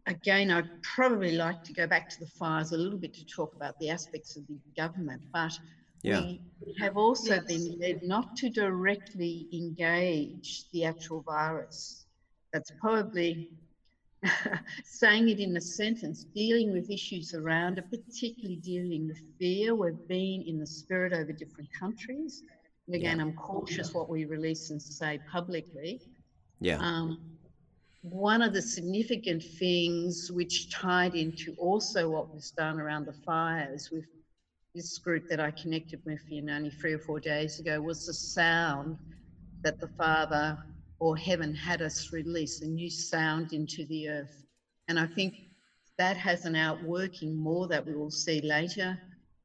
again, 0.08 0.50
I'd 0.50 0.82
probably 0.82 1.34
like 1.34 1.64
to 1.66 1.74
go 1.74 1.86
back 1.86 2.10
to 2.10 2.20
the 2.20 2.26
fires 2.26 2.72
a 2.72 2.78
little 2.78 2.98
bit 2.98 3.14
to 3.16 3.26
talk 3.26 3.56
about 3.56 3.78
the 3.80 3.90
aspects 3.90 4.36
of 4.36 4.48
the 4.48 4.58
government, 4.76 5.22
but 5.32 5.58
yeah. 6.02 6.22
we 6.22 6.42
have 6.80 6.98
also 6.98 7.36
yes. 7.36 7.44
been 7.46 7.80
led 7.80 8.04
not 8.04 8.36
to 8.38 8.50
directly 8.50 9.48
engage 9.54 10.70
the 10.72 10.86
actual 10.86 11.22
virus. 11.22 12.06
That's 12.54 12.72
probably 12.80 13.52
saying 14.84 15.30
it 15.30 15.40
in 15.40 15.56
a 15.58 15.62
sentence, 15.62 16.24
dealing 16.24 16.72
with 16.72 16.90
issues 16.90 17.34
around 17.34 17.78
it, 17.78 17.86
particularly 17.90 18.58
dealing 18.58 19.08
with 19.08 19.20
fear. 19.38 19.76
We've 19.76 20.08
been 20.08 20.44
in 20.48 20.58
the 20.60 20.68
spirit 20.68 21.14
over 21.14 21.32
different 21.32 21.70
countries. 21.78 22.44
And 22.88 22.96
again, 22.96 23.18
yeah. 23.18 23.24
I'm 23.24 23.34
cautious 23.34 23.94
what 23.94 24.10
we 24.10 24.26
release 24.26 24.70
and 24.70 24.82
say 24.82 25.20
publicly. 25.30 26.02
Yeah. 26.60 26.80
Um, 26.80 27.20
one 28.12 28.42
of 28.42 28.54
the 28.54 28.62
significant 28.62 29.44
things 29.44 30.32
which 30.32 30.72
tied 30.72 31.16
into 31.16 31.54
also 31.58 32.10
what 32.10 32.34
was 32.34 32.52
done 32.52 32.80
around 32.80 33.06
the 33.06 33.14
fires 33.14 33.90
with 33.92 34.06
this 34.74 34.98
group 34.98 35.28
that 35.30 35.40
I 35.40 35.52
connected 35.52 36.02
with 36.06 36.22
you 36.30 36.42
know, 36.42 36.54
only 36.54 36.70
three 36.70 36.94
or 36.94 37.00
four 37.00 37.20
days 37.20 37.60
ago 37.60 37.82
was 37.82 38.06
the 38.06 38.14
sound 38.14 38.98
that 39.64 39.80
the 39.80 39.88
father 39.88 40.58
or 41.00 41.18
heaven 41.18 41.54
had 41.54 41.82
us 41.82 42.14
release 42.14 42.62
a 42.62 42.66
new 42.66 42.90
sound 42.90 43.54
into 43.54 43.86
the 43.86 44.10
earth. 44.10 44.44
And 44.88 45.00
I 45.00 45.08
think 45.08 45.36
that 45.98 46.16
has 46.18 46.46
an 46.46 46.56
outworking 46.56 47.36
more 47.36 47.68
that 47.68 47.86
we 47.86 47.96
will 47.96 48.12
see 48.12 48.42
later 48.42 48.98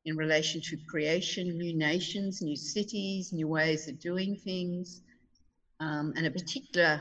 in 0.04 0.16
relation 0.16 0.60
to 0.60 0.76
creation, 0.88 1.56
new 1.56 1.74
nations, 1.74 2.42
new 2.42 2.56
cities, 2.56 3.32
new 3.32 3.48
ways 3.48 3.88
of 3.88 3.98
doing 3.98 4.36
things. 4.36 5.02
Um, 5.80 6.12
and 6.16 6.26
a 6.26 6.30
particular 6.30 7.00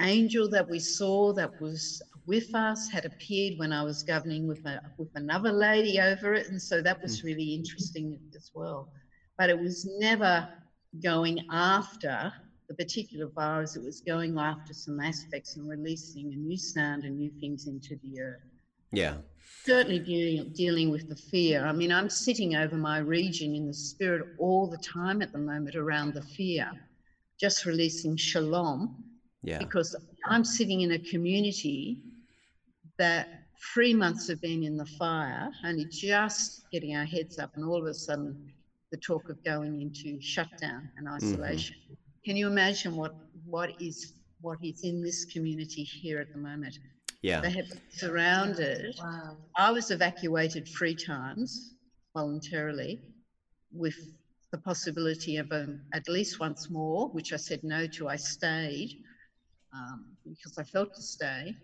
angel 0.00 0.48
that 0.50 0.68
we 0.68 0.78
saw 0.78 1.32
that 1.34 1.60
was 1.60 2.02
with 2.26 2.54
us 2.54 2.88
had 2.88 3.04
appeared 3.04 3.58
when 3.58 3.72
I 3.72 3.82
was 3.82 4.02
governing 4.02 4.46
with, 4.46 4.64
a, 4.66 4.80
with 4.98 5.10
another 5.14 5.52
lady 5.52 6.00
over 6.00 6.34
it. 6.34 6.48
And 6.48 6.60
so 6.60 6.80
that 6.82 7.00
was 7.02 7.20
hmm. 7.20 7.28
really 7.28 7.54
interesting 7.54 8.18
as 8.34 8.50
well. 8.54 8.88
But 9.38 9.50
it 9.50 9.58
was 9.58 9.86
never 9.98 10.48
going 11.02 11.44
after 11.50 12.32
the 12.68 12.74
particular 12.74 13.26
virus, 13.28 13.76
it 13.76 13.82
was 13.82 14.00
going 14.00 14.38
after 14.38 14.72
some 14.72 15.00
aspects 15.00 15.56
and 15.56 15.68
releasing 15.68 16.32
a 16.32 16.36
new 16.36 16.56
sound 16.56 17.04
and 17.04 17.18
new 17.18 17.30
things 17.40 17.66
into 17.66 17.96
the 18.02 18.20
earth. 18.20 18.40
Yeah. 18.92 19.16
Certainly 19.64 20.00
dealing, 20.00 20.52
dealing 20.52 20.90
with 20.90 21.08
the 21.08 21.16
fear. 21.16 21.66
I 21.66 21.72
mean, 21.72 21.92
I'm 21.92 22.08
sitting 22.08 22.56
over 22.56 22.76
my 22.76 22.98
region 22.98 23.54
in 23.54 23.66
the 23.66 23.74
spirit 23.74 24.34
all 24.38 24.66
the 24.66 24.78
time 24.78 25.20
at 25.20 25.32
the 25.32 25.38
moment 25.38 25.76
around 25.76 26.14
the 26.14 26.22
fear, 26.22 26.70
just 27.38 27.66
releasing 27.66 28.16
shalom. 28.16 29.03
Yeah. 29.44 29.58
Because 29.58 29.94
I'm 30.26 30.44
sitting 30.44 30.80
in 30.80 30.92
a 30.92 30.98
community 30.98 31.98
that 32.98 33.28
three 33.74 33.92
months 33.94 34.28
of 34.30 34.40
being 34.40 34.64
in 34.64 34.76
the 34.76 34.86
fire, 34.86 35.50
only 35.64 35.84
just 35.84 36.70
getting 36.70 36.96
our 36.96 37.04
heads 37.04 37.38
up, 37.38 37.50
and 37.54 37.64
all 37.64 37.78
of 37.78 37.86
a 37.86 37.94
sudden, 37.94 38.52
the 38.90 38.96
talk 38.96 39.28
of 39.28 39.42
going 39.44 39.82
into 39.82 40.20
shutdown 40.20 40.88
and 40.96 41.06
mm-hmm. 41.06 41.16
isolation. 41.16 41.76
Mm-hmm. 41.84 41.94
Can 42.24 42.36
you 42.36 42.46
imagine 42.46 42.96
what 42.96 43.14
what 43.44 43.70
is 43.80 44.14
what 44.40 44.58
is 44.62 44.82
in 44.82 45.02
this 45.02 45.26
community 45.26 45.82
here 45.82 46.20
at 46.20 46.32
the 46.32 46.38
moment? 46.38 46.78
Yeah, 47.20 47.40
they 47.40 47.50
have 47.50 47.68
been 47.68 47.80
surrounded. 47.90 48.96
Wow. 48.98 49.36
I 49.56 49.70
was 49.72 49.90
evacuated 49.90 50.66
three 50.68 50.94
times 50.94 51.74
voluntarily, 52.14 53.02
with 53.72 53.96
the 54.52 54.58
possibility 54.58 55.36
of 55.36 55.50
um, 55.52 55.80
at 55.92 56.08
least 56.08 56.40
once 56.40 56.70
more, 56.70 57.08
which 57.08 57.32
I 57.32 57.36
said 57.36 57.62
no 57.62 57.86
to. 57.88 58.08
I 58.08 58.16
stayed 58.16 59.02
um, 59.74 60.04
because 60.24 60.56
I 60.58 60.64
felt 60.64 60.94
to 60.94 61.02
stay, 61.02 61.56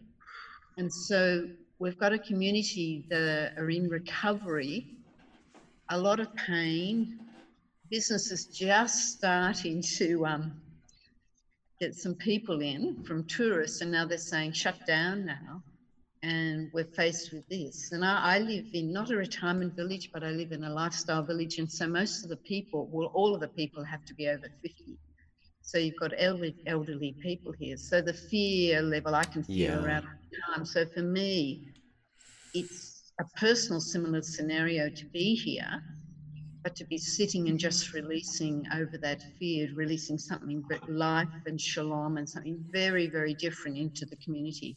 and 0.76 0.92
so 0.92 1.48
we've 1.78 1.98
got 1.98 2.12
a 2.12 2.18
community 2.18 3.04
that 3.10 3.52
are 3.56 3.70
in 3.70 3.88
recovery, 3.88 4.86
a 5.88 5.98
lot 5.98 6.20
of 6.20 6.28
pain, 6.36 7.18
businesses 7.90 8.46
just 8.46 9.16
starting 9.16 9.82
to 9.82 10.24
um, 10.24 10.60
get 11.80 11.94
some 11.94 12.14
people 12.14 12.60
in 12.60 13.02
from 13.04 13.24
tourists, 13.24 13.80
and 13.80 13.90
now 13.90 14.06
they're 14.06 14.18
saying 14.18 14.52
shut 14.52 14.86
down 14.86 15.26
now. 15.26 15.62
And 16.22 16.70
we're 16.74 16.84
faced 16.84 17.32
with 17.32 17.48
this. 17.48 17.92
And 17.92 18.04
I, 18.04 18.36
I 18.36 18.38
live 18.40 18.66
in 18.74 18.92
not 18.92 19.10
a 19.10 19.16
retirement 19.16 19.74
village, 19.74 20.10
but 20.12 20.22
I 20.22 20.32
live 20.32 20.52
in 20.52 20.64
a 20.64 20.70
lifestyle 20.70 21.22
village. 21.22 21.58
And 21.58 21.72
so 21.72 21.86
most 21.86 22.24
of 22.24 22.28
the 22.28 22.36
people, 22.36 22.90
well, 22.92 23.10
all 23.14 23.34
of 23.34 23.40
the 23.40 23.48
people 23.48 23.82
have 23.84 24.04
to 24.04 24.14
be 24.14 24.28
over 24.28 24.46
50. 24.60 24.98
So 25.70 25.78
you've 25.78 26.00
got 26.00 26.10
elderly, 26.18 26.56
elderly 26.66 27.14
people 27.22 27.52
here. 27.52 27.76
So 27.76 28.02
the 28.02 28.12
fear 28.12 28.82
level 28.82 29.14
I 29.14 29.22
can 29.22 29.44
feel 29.44 29.56
yeah. 29.56 29.84
around 29.84 30.02
the 30.02 30.36
time. 30.52 30.64
So 30.64 30.84
for 30.84 31.02
me, 31.02 31.68
it's 32.54 33.12
a 33.20 33.24
personal 33.38 33.80
similar 33.80 34.20
scenario 34.20 34.90
to 34.90 35.04
be 35.12 35.36
here, 35.36 35.80
but 36.64 36.74
to 36.74 36.84
be 36.86 36.98
sitting 36.98 37.48
and 37.48 37.56
just 37.56 37.92
releasing 37.92 38.66
over 38.74 38.98
that 38.98 39.22
fear, 39.38 39.68
releasing 39.76 40.18
something 40.18 40.64
but 40.68 40.90
life 40.90 41.28
and 41.46 41.60
shalom 41.60 42.16
and 42.16 42.28
something 42.28 42.58
very, 42.72 43.06
very 43.06 43.34
different 43.34 43.78
into 43.78 44.04
the 44.06 44.16
community. 44.16 44.76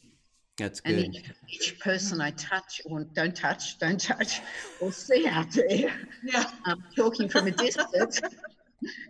That's 0.58 0.78
good. 0.78 0.94
And 0.94 1.16
each, 1.16 1.24
each, 1.48 1.80
person 1.80 2.20
I 2.20 2.30
touch 2.30 2.80
or 2.84 3.02
don't 3.02 3.34
touch, 3.34 3.80
don't 3.80 4.00
touch, 4.00 4.40
or 4.80 4.92
see 4.92 5.26
out 5.26 5.50
there, 5.50 5.92
yeah. 6.22 6.52
um, 6.66 6.84
talking 6.94 7.28
from 7.28 7.48
a 7.48 7.50
distance, 7.50 8.20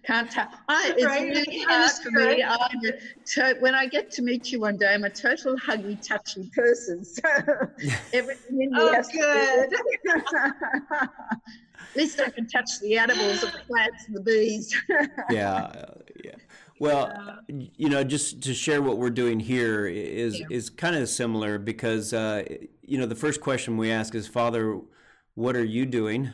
can't 0.04 0.30
tell. 0.30 0.48
I, 0.68 0.92
it's 0.96 1.04
right. 1.04 1.22
really 1.22 1.60
hard 1.62 1.90
for 1.90 2.10
me. 2.10 2.92
To, 3.26 3.56
when 3.60 3.74
I 3.74 3.86
get 3.86 4.10
to 4.12 4.22
meet 4.22 4.52
you 4.52 4.60
one 4.60 4.76
day, 4.76 4.92
I'm 4.92 5.04
a 5.04 5.10
total 5.10 5.56
huggy, 5.56 6.00
touchy 6.06 6.50
person. 6.54 7.04
So 7.04 7.22
everything 8.12 8.62
in 8.62 8.70
me 8.70 8.78
oh, 8.78 8.92
has 8.92 9.08
good. 9.08 9.72
At 11.00 11.08
least 11.96 12.20
I 12.20 12.30
can 12.30 12.46
touch 12.46 12.80
the 12.80 12.98
animals 12.98 13.42
and 13.42 13.52
the 13.52 13.62
plants 13.66 14.06
and 14.06 14.16
the 14.16 14.20
bees. 14.20 14.74
yeah, 15.30 15.84
yeah. 16.24 16.34
Well, 16.80 17.38
you 17.48 17.88
know, 17.88 18.02
just 18.02 18.42
to 18.42 18.54
share 18.54 18.82
what 18.82 18.98
we're 18.98 19.10
doing 19.10 19.38
here 19.38 19.86
is 19.86 20.40
yeah. 20.40 20.46
is 20.50 20.70
kind 20.70 20.96
of 20.96 21.08
similar 21.08 21.58
because 21.58 22.12
uh, 22.12 22.44
you 22.82 22.98
know 22.98 23.06
the 23.06 23.14
first 23.14 23.40
question 23.40 23.76
we 23.76 23.92
ask 23.92 24.14
is, 24.14 24.26
Father, 24.26 24.80
what 25.34 25.56
are 25.56 25.64
you 25.64 25.86
doing? 25.86 26.32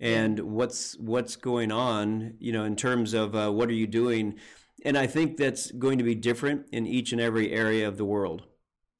And 0.00 0.38
what's 0.40 0.96
what's 0.98 1.36
going 1.36 1.70
on 1.72 2.34
you 2.38 2.52
know 2.52 2.64
in 2.64 2.76
terms 2.76 3.14
of 3.14 3.34
uh, 3.34 3.50
what 3.50 3.68
are 3.68 3.74
you 3.74 3.86
doing? 3.86 4.38
And 4.84 4.98
i 4.98 5.06
think 5.06 5.36
that's 5.38 5.70
going 5.70 5.98
to 5.98 6.04
be 6.04 6.14
different 6.14 6.66
in 6.72 6.86
each 6.86 7.12
and 7.12 7.20
every 7.20 7.52
area 7.52 7.88
of 7.88 7.96
the 7.96 8.04
world. 8.04 8.42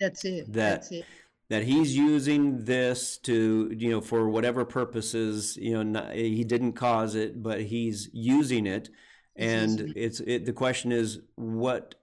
That's 0.00 0.24
it. 0.24 0.46
That 0.52 0.54
that's 0.54 0.92
it. 0.92 1.04
that 1.50 1.64
he's 1.64 1.96
using 1.96 2.64
this 2.64 3.18
to 3.18 3.74
you 3.76 3.90
know 3.90 4.00
for 4.00 4.28
whatever 4.28 4.64
purposes 4.64 5.56
you 5.56 5.74
know 5.74 5.82
not, 5.82 6.14
he 6.14 6.44
didn't 6.44 6.72
cause 6.72 7.14
it 7.14 7.42
but 7.42 7.60
he's 7.62 8.08
using 8.12 8.66
it. 8.66 8.88
And 9.36 9.92
it's 9.96 10.20
it, 10.20 10.46
the 10.46 10.52
question 10.52 10.92
is 10.92 11.18
what 11.34 11.96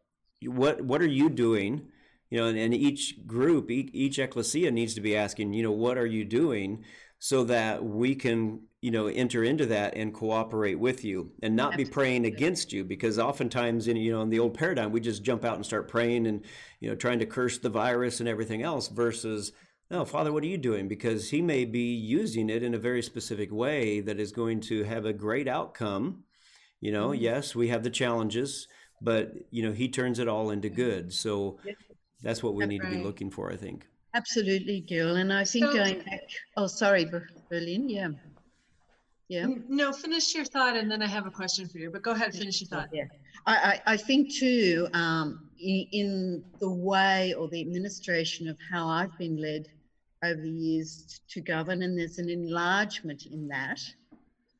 what 0.43 0.81
what 0.81 1.01
are 1.01 1.07
you 1.07 1.29
doing? 1.29 1.87
You 2.29 2.39
know 2.39 2.47
and, 2.47 2.57
and 2.57 2.73
each 2.73 3.25
group 3.25 3.71
each, 3.71 3.89
each 3.93 4.19
ecclesia 4.19 4.71
needs 4.71 4.93
to 4.95 5.01
be 5.01 5.15
asking 5.15 5.53
you 5.53 5.63
know 5.63 5.71
what 5.71 5.97
are 5.97 6.05
you 6.05 6.23
doing 6.25 6.83
so 7.23 7.43
that 7.43 7.85
we 7.85 8.15
can 8.15 8.59
you 8.81 8.89
know 8.89 9.05
enter 9.05 9.43
into 9.43 9.67
that 9.67 9.95
and 9.95 10.11
cooperate 10.11 10.79
with 10.79 11.05
you 11.05 11.31
and 11.43 11.55
not 11.55 11.77
be 11.77 11.85
praying 11.85 12.25
against 12.25 12.73
you 12.73 12.83
because 12.83 13.19
oftentimes 13.19 13.87
in 13.87 13.95
you 13.95 14.11
know 14.11 14.23
in 14.23 14.29
the 14.31 14.39
old 14.39 14.55
paradigm 14.55 14.91
we 14.91 14.99
just 14.99 15.21
jump 15.21 15.45
out 15.45 15.55
and 15.55 15.63
start 15.63 15.87
praying 15.87 16.25
and 16.25 16.43
you 16.79 16.89
know 16.89 16.95
trying 16.95 17.19
to 17.19 17.25
curse 17.27 17.59
the 17.59 17.69
virus 17.69 18.19
and 18.19 18.27
everything 18.27 18.63
else 18.63 18.87
versus 18.87 19.51
no 19.91 20.03
father 20.03 20.31
what 20.31 20.43
are 20.43 20.47
you 20.47 20.57
doing? 20.57 20.87
Because 20.87 21.29
he 21.29 21.43
may 21.43 21.63
be 21.63 21.93
using 21.93 22.49
it 22.49 22.63
in 22.63 22.73
a 22.73 22.79
very 22.79 23.03
specific 23.03 23.51
way 23.51 23.99
that 23.99 24.19
is 24.19 24.31
going 24.31 24.61
to 24.61 24.83
have 24.85 25.05
a 25.05 25.13
great 25.13 25.47
outcome. 25.47 26.23
You 26.79 26.91
know 26.91 27.09
mm-hmm. 27.09 27.21
yes 27.21 27.55
we 27.55 27.67
have 27.67 27.83
the 27.83 27.91
challenges 27.91 28.67
but 28.99 29.33
you 29.51 29.61
know 29.61 29.73
he 29.73 29.89
turns 29.89 30.17
it 30.17 30.27
all 30.27 30.49
into 30.49 30.69
good. 30.69 31.13
So 31.13 31.59
that's 32.23 32.41
what 32.41 32.55
we 32.55 32.65
need 32.65 32.81
to 32.81 32.89
be 32.89 33.03
looking 33.03 33.31
for 33.31 33.51
i 33.51 33.55
think 33.55 33.87
Absolutely, 34.13 34.81
Gil. 34.81 35.15
And 35.15 35.31
I 35.31 35.43
think 35.43 35.65
so, 35.65 35.73
going 35.73 35.99
back, 35.99 36.21
oh, 36.57 36.67
sorry, 36.67 37.09
Berlin. 37.49 37.89
Yeah. 37.89 38.09
Yeah. 39.29 39.45
No, 39.69 39.93
finish 39.93 40.35
your 40.35 40.43
thought 40.43 40.75
and 40.75 40.91
then 40.91 41.01
I 41.01 41.07
have 41.07 41.25
a 41.25 41.31
question 41.31 41.69
for 41.69 41.77
you, 41.77 41.89
but 41.89 42.01
go 42.01 42.11
ahead, 42.11 42.33
finish 42.33 42.59
your 42.59 42.67
thought. 42.67 42.89
Yeah. 42.91 43.05
I, 43.45 43.55
I, 43.85 43.93
I 43.93 43.97
think 43.97 44.33
too, 44.33 44.89
um, 44.93 45.39
in, 45.57 45.87
in 45.93 46.43
the 46.59 46.69
way 46.69 47.33
or 47.33 47.47
the 47.47 47.61
administration 47.61 48.49
of 48.49 48.57
how 48.69 48.89
I've 48.89 49.17
been 49.17 49.37
led 49.37 49.67
over 50.23 50.41
the 50.41 50.49
years 50.49 51.21
to 51.29 51.41
govern, 51.41 51.81
and 51.81 51.97
there's 51.97 52.19
an 52.19 52.29
enlargement 52.29 53.25
in 53.25 53.47
that 53.47 53.79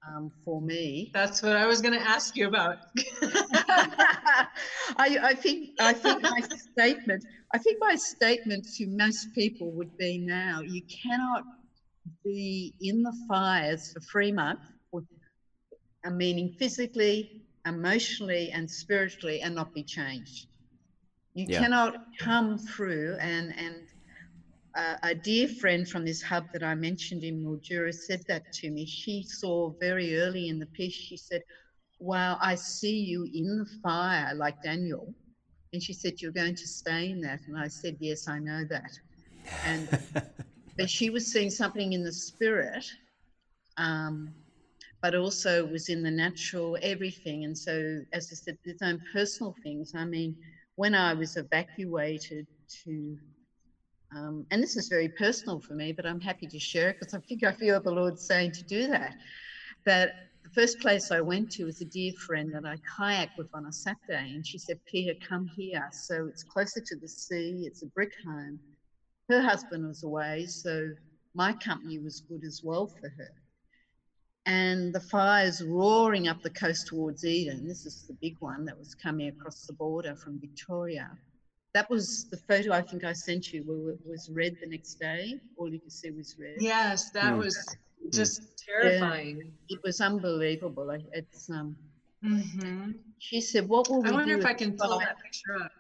um, 0.08 0.32
for 0.44 0.62
me. 0.62 1.12
That's 1.14 1.42
what 1.44 1.56
I 1.56 1.66
was 1.66 1.82
going 1.82 1.94
to 1.94 2.08
ask 2.08 2.36
you 2.36 2.48
about. 2.48 2.78
I, 4.98 5.18
I 5.22 5.34
think 5.34 5.70
I 5.80 5.94
think 5.94 6.22
my 6.22 6.42
statement 6.72 7.24
I 7.54 7.58
think 7.58 7.78
my 7.80 7.96
statement 7.96 8.66
to 8.78 8.88
most 8.88 9.34
people 9.34 9.72
would 9.72 9.98
be 9.98 10.18
now 10.18 10.62
you 10.62 10.82
cannot 11.04 11.44
be 12.24 12.74
in 12.82 13.04
the 13.04 13.14
fires 13.28 13.92
for 13.94 14.00
three 14.00 14.32
months, 14.32 14.64
I 16.04 16.10
meaning 16.10 16.56
physically, 16.58 17.44
emotionally, 17.66 18.52
and 18.52 18.70
spiritually, 18.70 19.42
and 19.42 19.56
not 19.56 19.74
be 19.74 19.84
changed. 19.84 20.48
You 21.34 21.46
yeah. 21.48 21.60
cannot 21.60 21.96
come 22.20 22.58
through 22.58 23.18
and 23.20 23.54
and 23.58 23.76
uh, 24.76 24.96
a 25.04 25.16
dear 25.16 25.48
friend 25.48 25.88
from 25.88 26.06
this 26.06 26.22
hub 26.22 26.46
that 26.54 26.64
I 26.64 26.76
mentioned 26.76 27.24
in 27.24 27.44
Mildura 27.44 27.94
said 27.94 28.24
that 28.28 28.52
to 28.54 28.72
me. 28.72 28.86
She 28.86 29.24
saw 29.24 29.74
very 29.80 30.18
early 30.18 30.48
in 30.48 30.60
the 30.60 30.66
piece, 30.66 30.94
she 30.94 31.18
said, 31.18 31.42
Wow, 32.02 32.40
I 32.42 32.56
see 32.56 32.98
you 32.98 33.30
in 33.32 33.60
the 33.60 33.70
fire 33.84 34.34
like 34.34 34.64
Daniel. 34.64 35.14
And 35.72 35.82
she 35.82 35.94
said, 35.94 36.20
You're 36.20 36.32
going 36.32 36.56
to 36.56 36.68
stay 36.68 37.12
in 37.12 37.22
that. 37.22 37.42
And 37.48 37.56
I 37.56 37.68
said, 37.68 37.98
Yes, 38.00 38.28
I 38.28 38.40
know 38.40 38.64
that. 38.72 38.92
And 39.64 39.88
but 40.78 40.90
she 40.90 41.12
was 41.12 41.32
seeing 41.32 41.52
something 41.52 41.94
in 41.94 42.04
the 42.04 42.12
spirit, 42.12 42.84
um, 43.78 44.34
but 45.04 45.14
also 45.14 45.64
was 45.68 45.90
in 45.90 46.02
the 46.02 46.10
natural, 46.10 46.76
everything. 46.82 47.46
And 47.46 47.56
so, 47.56 48.00
as 48.14 48.30
I 48.32 48.36
said, 48.36 48.58
there's 48.66 48.82
own 48.82 49.00
personal 49.14 49.56
things. 49.62 49.94
I 49.96 50.06
mean, 50.06 50.36
when 50.78 50.96
I 50.96 51.14
was 51.14 51.38
evacuated 51.38 52.48
to 52.84 53.16
um, 54.16 54.46
and 54.50 54.62
this 54.62 54.76
is 54.76 54.90
very 54.90 55.08
personal 55.08 55.60
for 55.60 55.74
me, 55.74 55.94
but 55.94 56.06
I'm 56.08 56.20
happy 56.20 56.48
to 56.48 56.60
share 56.60 56.90
it 56.90 56.98
because 57.00 57.14
I 57.14 57.20
think 57.20 57.44
I 57.44 57.54
feel 57.54 57.80
the 57.80 57.92
Lord 57.92 58.20
saying 58.20 58.54
to 58.54 58.64
do 58.64 58.88
that. 58.88 59.16
That 59.86 60.31
first 60.54 60.80
place 60.80 61.12
I 61.12 61.22
went 61.22 61.52
to 61.54 61.66
was 61.66 61.82
a 61.82 61.86
dear 61.86 62.14
friend 62.14 62.54
that 62.54 62.66
I 62.66 62.78
kayaked 62.78 63.38
with 63.38 63.50
on 63.54 63.66
a 63.66 63.72
Saturday, 63.72 64.34
and 64.34 64.46
she 64.46 64.58
said, 64.58 64.80
Peter, 64.86 65.14
come 65.28 65.48
here. 65.48 65.88
So 65.92 66.28
it's 66.28 66.44
closer 66.44 66.82
to 66.82 66.96
the 66.96 67.08
sea, 67.08 67.64
it's 67.66 67.84
a 67.84 67.88
brick 67.88 68.14
home. 68.26 68.60
Her 69.30 69.42
husband 69.42 69.88
was 69.88 70.04
away, 70.04 70.46
so 70.46 70.90
my 71.34 71.54
company 71.54 72.00
was 72.00 72.22
good 72.22 72.44
as 72.44 72.62
well 72.64 72.88
for 72.88 73.10
her. 73.10 73.32
And 74.46 74.94
the 74.94 75.00
fires 75.00 75.64
roaring 75.64 76.28
up 76.28 76.42
the 76.42 76.50
coast 76.50 76.88
towards 76.88 77.24
Eden. 77.24 77.68
This 77.68 77.86
is 77.86 78.06
the 78.08 78.18
big 78.22 78.36
one 78.40 78.66
that 78.66 78.78
was 78.78 78.96
coming 78.96 79.30
across 79.30 79.66
the 79.66 79.74
border 79.74 80.16
from 80.16 80.40
Victoria 80.40 81.12
that 81.74 81.90
was 81.90 82.26
the 82.30 82.38
photo 82.38 82.74
I 82.74 82.82
think 82.82 83.04
I 83.04 83.14
sent 83.14 83.54
you 83.54 83.64
where 83.64 83.94
it 83.94 84.00
was 84.06 84.30
red 84.30 84.58
the 84.62 84.68
next 84.68 84.96
day. 84.96 85.40
All 85.58 85.72
you 85.72 85.80
could 85.80 85.92
see 85.92 86.12
was 86.12 86.36
red. 86.40 86.56
Yes, 86.60 87.12
that 87.12 87.34
mm. 87.34 87.38
was 87.38 87.78
just 88.12 88.42
terrifying. 88.58 89.38
Yeah, 89.68 89.78
it 89.78 89.84
was 89.84 90.02
unbelievable. 90.02 90.90
It's 91.14 91.50
um. 91.50 91.76
Mm-hmm. 92.24 92.92
She 93.20 93.42
said, 93.42 93.68
"What 93.68 93.90
will 93.90 94.02
we 94.02 94.10
I 94.10 94.12
wonder 94.14 94.38
if 94.38 94.46
I 94.46 94.54
can 94.54 94.78
pull 94.78 95.00
that 95.00 95.18
picture 95.22 95.64
up." 95.64 95.72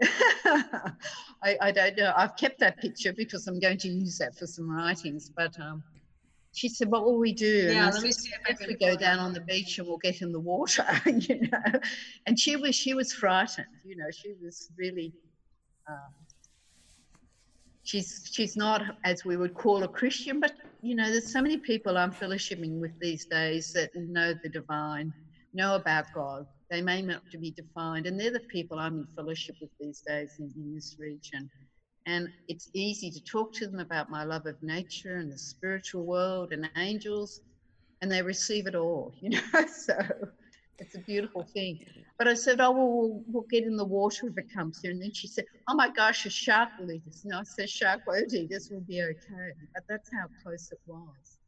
I, 1.42 1.56
I 1.60 1.70
don't 1.70 1.96
know. 1.96 2.12
I've 2.16 2.36
kept 2.36 2.58
that 2.60 2.78
picture 2.78 3.12
because 3.12 3.46
I'm 3.46 3.60
going 3.60 3.78
to 3.78 3.88
use 3.88 4.18
that 4.18 4.36
for 4.36 4.46
some 4.46 4.68
writings. 4.68 5.30
But 5.34 5.58
um, 5.60 5.82
she 6.52 6.68
said, 6.68 6.90
"What 6.90 7.04
will 7.04 7.18
we 7.18 7.32
do?" 7.32 7.70
Yeah, 7.72 7.86
let 7.86 7.94
said, 7.94 8.02
me 8.02 8.12
see 8.12 8.30
if, 8.48 8.60
if 8.60 8.66
we 8.66 8.74
go 8.74 8.96
down 8.96 9.18
on 9.18 9.32
the 9.32 9.40
beach 9.42 9.78
and 9.78 9.86
we'll 9.86 9.98
get 9.98 10.22
in 10.22 10.32
the 10.32 10.40
water, 10.40 10.86
you 11.06 11.48
know. 11.48 11.80
And 12.26 12.38
she 12.38 12.56
was 12.56 12.74
she 12.74 12.94
was 12.94 13.12
frightened. 13.12 13.66
You 13.84 13.96
know, 13.96 14.10
she 14.10 14.34
was 14.42 14.70
really 14.76 15.12
um, 15.88 16.23
she's 17.84 18.28
she's 18.32 18.56
not 18.56 18.82
as 19.04 19.24
we 19.24 19.36
would 19.36 19.54
call 19.54 19.84
a 19.84 19.88
Christian, 19.88 20.40
but 20.40 20.52
you 20.82 20.94
know, 20.94 21.10
there's 21.10 21.32
so 21.32 21.40
many 21.40 21.58
people 21.58 21.96
I'm 21.96 22.12
fellowshipping 22.12 22.80
with 22.80 22.98
these 23.00 23.26
days 23.26 23.72
that 23.74 23.94
know 23.94 24.34
the 24.42 24.48
divine, 24.48 25.12
know 25.54 25.76
about 25.76 26.06
God. 26.14 26.46
They 26.70 26.82
may 26.82 27.02
not 27.02 27.22
be 27.40 27.52
defined, 27.52 28.06
and 28.06 28.18
they're 28.18 28.32
the 28.32 28.40
people 28.40 28.78
I'm 28.78 29.00
in 29.00 29.06
fellowship 29.14 29.56
with 29.60 29.70
these 29.78 30.02
days 30.06 30.36
in, 30.38 30.52
in 30.56 30.74
this 30.74 30.96
region. 30.98 31.48
And 32.06 32.28
it's 32.48 32.68
easy 32.74 33.10
to 33.10 33.24
talk 33.24 33.52
to 33.54 33.66
them 33.66 33.80
about 33.80 34.10
my 34.10 34.24
love 34.24 34.46
of 34.46 34.62
nature 34.62 35.16
and 35.16 35.32
the 35.32 35.38
spiritual 35.38 36.04
world 36.04 36.52
and 36.52 36.68
angels, 36.76 37.40
and 38.02 38.10
they 38.10 38.22
receive 38.22 38.66
it 38.66 38.74
all, 38.74 39.14
you 39.20 39.30
know. 39.30 39.66
so 39.66 39.96
it's 40.78 40.94
a 40.96 41.00
beautiful 41.00 41.44
thing. 41.54 41.84
But 42.18 42.28
I 42.28 42.34
said, 42.34 42.60
Oh, 42.60 42.70
well, 42.70 42.90
we'll, 42.90 43.22
we'll 43.26 43.46
get 43.50 43.64
in 43.64 43.76
the 43.76 43.84
water 43.84 44.28
if 44.28 44.38
it 44.38 44.52
comes 44.52 44.80
here. 44.80 44.92
And 44.92 45.02
then 45.02 45.12
she 45.12 45.26
said, 45.26 45.44
Oh 45.68 45.74
my 45.74 45.90
gosh, 45.90 46.26
a 46.26 46.30
shark 46.30 46.70
will 46.78 46.90
eat 46.92 47.02
us. 47.08 47.22
No, 47.24 47.40
I 47.40 47.42
said, 47.42 47.68
Shark 47.68 48.02
won't 48.06 48.32
eat 48.32 48.52
us. 48.52 48.68
We'll 48.70 48.80
be 48.80 49.02
okay. 49.02 49.52
But 49.74 49.84
that's 49.88 50.10
how 50.12 50.26
close 50.42 50.70
it 50.70 50.80
was. 50.86 51.38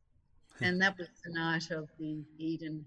and 0.60 0.80
that 0.80 0.96
was 0.98 1.08
the 1.24 1.32
night 1.32 1.70
of 1.70 1.88
the 1.98 2.24
Eden, 2.38 2.84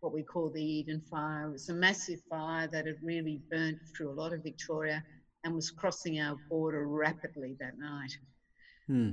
what 0.00 0.12
we 0.14 0.22
call 0.22 0.48
the 0.50 0.62
Eden 0.62 1.02
fire. 1.10 1.48
It 1.48 1.52
was 1.52 1.68
a 1.68 1.74
massive 1.74 2.20
fire 2.30 2.68
that 2.68 2.86
had 2.86 2.96
really 3.02 3.40
burnt 3.50 3.78
through 3.94 4.10
a 4.10 4.14
lot 4.14 4.32
of 4.32 4.42
Victoria 4.42 5.04
and 5.44 5.54
was 5.54 5.70
crossing 5.70 6.20
our 6.20 6.36
border 6.48 6.86
rapidly 6.86 7.56
that 7.60 7.78
night. 7.78 8.16
Hmm. 8.86 9.10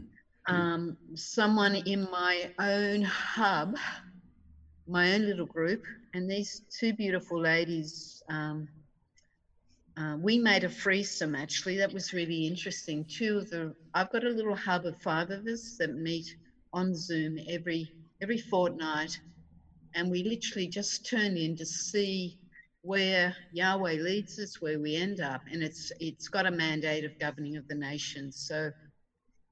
Um, 0.47 0.97
someone 1.15 1.75
in 1.75 2.09
my 2.09 2.51
own 2.57 3.01
hub 3.01 3.75
my 4.87 5.13
own 5.13 5.25
little 5.25 5.45
group, 5.45 5.83
and 6.13 6.29
these 6.29 6.61
two 6.79 6.93
beautiful 6.93 7.39
ladies. 7.39 8.23
Um, 8.29 8.67
uh, 9.97 10.15
we 10.21 10.37
made 10.37 10.63
a 10.63 10.69
threesome 10.69 11.35
actually. 11.35 11.77
That 11.77 11.91
was 11.91 12.13
really 12.13 12.45
interesting. 12.45 13.05
Two 13.05 13.39
of 13.39 13.49
the 13.49 13.75
I've 13.93 14.11
got 14.11 14.23
a 14.23 14.29
little 14.29 14.55
hub 14.55 14.85
of 14.85 14.97
five 15.01 15.31
of 15.31 15.45
us 15.47 15.75
that 15.79 15.95
meet 15.95 16.35
on 16.71 16.95
Zoom 16.95 17.37
every 17.49 17.91
every 18.21 18.37
fortnight, 18.37 19.19
and 19.95 20.09
we 20.09 20.23
literally 20.23 20.67
just 20.67 21.09
turn 21.09 21.35
in 21.35 21.55
to 21.57 21.65
see 21.65 22.37
where 22.81 23.35
Yahweh 23.51 23.95
leads 23.95 24.39
us, 24.39 24.61
where 24.61 24.79
we 24.79 24.95
end 24.95 25.19
up, 25.19 25.41
and 25.51 25.63
it's 25.63 25.91
it's 25.99 26.29
got 26.29 26.45
a 26.45 26.51
mandate 26.51 27.03
of 27.03 27.19
governing 27.19 27.57
of 27.57 27.67
the 27.67 27.75
nations. 27.75 28.45
So 28.47 28.71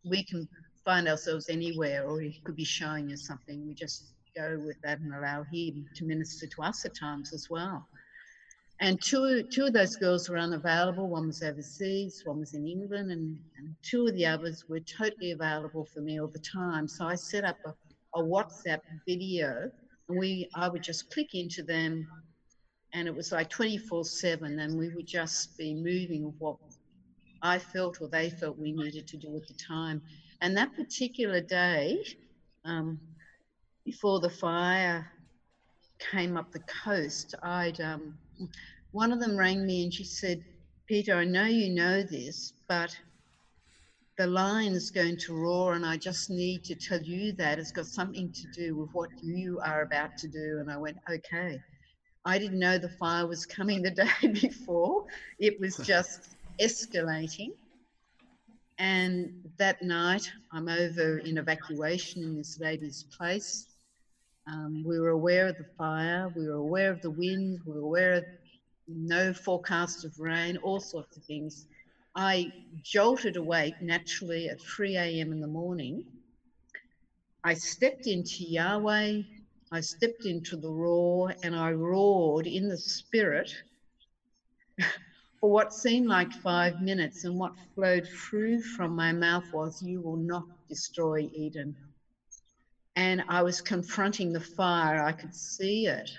we 0.08 0.24
can 0.24 0.48
find 0.86 1.08
ourselves 1.08 1.50
anywhere, 1.50 2.08
or 2.08 2.22
he 2.22 2.40
could 2.44 2.56
be 2.56 2.64
showing 2.64 3.12
us 3.12 3.26
something. 3.26 3.68
We 3.68 3.74
just 3.74 4.15
go 4.36 4.60
with 4.66 4.78
that 4.84 5.00
and 5.00 5.14
allow 5.14 5.44
him 5.52 5.86
to 5.96 6.06
minister 6.06 6.48
to 6.48 6.62
us 6.62 6.86
at 6.86 6.96
times 6.96 7.34
as 7.34 7.48
well. 7.50 7.88
And 8.82 9.02
two, 9.02 9.44
two 9.44 9.66
of 9.66 9.74
those 9.74 9.96
girls 9.96 10.28
were 10.28 10.38
unavailable. 10.38 11.08
One 11.08 11.28
was 11.28 11.42
overseas, 11.42 12.22
one 12.26 12.40
was 12.40 12.54
in 12.54 12.68
England, 12.68 13.12
and, 13.12 13.38
and 13.58 13.76
two 13.82 14.08
of 14.08 14.14
the 14.16 14.26
others 14.26 14.66
were 14.68 14.82
totally 14.82 15.32
available 15.32 15.86
for 15.86 16.02
me 16.02 16.20
all 16.20 16.28
the 16.28 16.40
time. 16.40 16.88
So 16.88 17.06
I 17.06 17.16
set 17.16 17.46
up 17.46 17.58
a, 17.66 17.74
a 18.20 18.22
WhatsApp 18.22 18.82
video, 19.08 19.72
and 20.10 20.20
we 20.20 20.50
I 20.56 20.68
would 20.68 20.84
just 20.84 21.10
click 21.10 21.34
into 21.34 21.64
them, 21.64 22.06
and 22.94 23.08
it 23.08 23.16
was 23.16 23.32
like 23.32 23.50
24/7, 23.50 24.60
and 24.60 24.78
we 24.78 24.90
would 24.90 25.08
just 25.08 25.58
be 25.58 25.74
moving 25.74 26.34
what 26.40 26.58
I 27.42 27.60
felt 27.60 28.02
or 28.02 28.10
they 28.10 28.30
felt 28.30 28.58
we 28.58 28.74
needed 28.74 29.08
to 29.08 29.18
do 29.18 29.36
at 29.38 29.48
the 29.48 29.54
time. 29.54 30.02
And 30.42 30.58
that 30.58 30.76
particular 30.76 31.40
day, 31.40 32.04
um, 32.66 33.00
before 33.86 34.20
the 34.20 34.30
fire 34.30 35.08
came 36.12 36.36
up 36.36 36.52
the 36.52 36.64
coast, 36.84 37.36
I'd 37.44 37.80
um, 37.80 38.18
one 38.92 39.12
of 39.12 39.20
them 39.20 39.38
rang 39.38 39.66
me 39.66 39.84
and 39.84 39.94
she 39.94 40.04
said, 40.04 40.44
"Peter, 40.88 41.16
I 41.16 41.26
know 41.26 41.46
you 41.46 41.74
know 41.74 42.04
this, 42.04 42.54
but 42.68 42.92
the 44.18 44.28
lion 44.28 44.74
is 44.74 44.92
going 44.92 45.18
to 45.18 45.34
roar, 45.36 45.76
and 45.76 45.86
I 45.86 45.98
just 45.98 46.30
need 46.30 46.64
to 46.66 46.76
tell 46.76 47.02
you 47.02 47.34
that 47.34 47.60
it's 47.60 47.72
got 47.72 47.86
something 47.86 48.32
to 48.34 48.48
do 48.48 48.76
with 48.76 48.90
what 48.94 49.10
you 49.22 49.60
are 49.64 49.84
about 49.84 50.18
to 50.18 50.28
do." 50.28 50.58
And 50.60 50.72
I 50.72 50.78
went, 50.78 50.98
"Okay." 51.10 51.62
I 52.28 52.40
didn't 52.40 52.60
know 52.60 52.80
the 52.80 52.90
fire 52.90 53.28
was 53.28 53.46
coming 53.46 53.84
the 53.84 53.92
day 54.24 54.28
before. 54.42 55.04
It 55.40 55.60
was 55.60 55.78
just 55.86 56.36
escalating. 56.60 57.52
And 58.80 59.32
that 59.58 59.82
night, 59.82 60.28
I'm 60.52 60.68
over 60.68 61.20
in 61.20 61.38
evacuation 61.38 62.24
in 62.24 62.36
this 62.36 62.58
lady's 62.60 63.06
place. 63.18 63.68
Um, 64.48 64.84
we 64.86 65.00
were 65.00 65.10
aware 65.10 65.48
of 65.48 65.58
the 65.58 65.66
fire, 65.78 66.30
we 66.36 66.48
were 66.48 66.54
aware 66.56 66.92
of 66.92 67.02
the 67.02 67.10
wind, 67.12 67.60
we 67.66 67.74
were 67.74 67.80
aware 67.80 68.14
of 68.14 68.26
no 68.88 69.34
forecast 69.34 70.06
of 70.06 70.20
rain, 70.20 70.58
all 70.58 70.80
sorts 70.80 71.18
of 71.18 71.24
things. 71.24 71.66
I 72.16 72.52
jolted 72.84 73.38
awake 73.38 73.76
naturally 73.82 74.48
at 74.50 74.62
3 74.62 74.98
a.m. 74.98 75.32
in 75.32 75.40
the 75.42 75.48
morning. 75.48 76.04
I 77.44 77.56
stepped 77.56 78.08
into 78.08 78.44
Yahweh, 78.44 79.24
I 79.72 79.82
stepped 79.82 80.26
into 80.26 80.58
the 80.58 80.70
roar, 80.70 81.34
and 81.44 81.56
I 81.56 81.72
roared 81.72 82.46
in 82.46 82.70
the 82.70 82.78
spirit 82.78 83.52
for 85.40 85.52
what 85.52 85.74
seemed 85.74 86.08
like 86.08 86.32
five 86.32 86.80
minutes. 86.82 87.24
And 87.24 87.40
what 87.40 87.54
flowed 87.74 88.08
through 88.30 88.62
from 88.62 88.96
my 88.96 89.12
mouth 89.12 89.46
was, 89.52 89.82
You 89.82 90.02
will 90.02 90.18
not 90.18 90.44
destroy 90.70 91.30
Eden 91.34 91.76
and 92.96 93.24
I 93.28 93.44
was 93.44 93.62
confronting 93.62 94.32
the 94.32 94.40
fire. 94.40 95.04
I 95.04 95.12
could 95.12 95.36
see 95.36 95.88
it. 95.88 96.10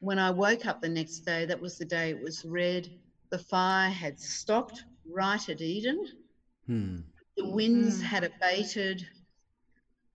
When 0.00 0.18
I 0.18 0.30
woke 0.30 0.66
up 0.66 0.80
the 0.80 0.88
next 0.88 1.20
day, 1.20 1.44
that 1.46 1.60
was 1.60 1.78
the 1.78 1.84
day 1.84 2.10
it 2.10 2.22
was 2.22 2.44
red. 2.44 2.88
The 3.30 3.38
fire 3.38 3.90
had 3.90 4.18
stopped 4.18 4.84
right 5.10 5.48
at 5.48 5.60
Eden. 5.60 6.06
Hmm. 6.66 6.98
The 7.36 7.46
winds 7.46 7.98
hmm. 7.98 8.04
had 8.04 8.24
abated 8.24 9.06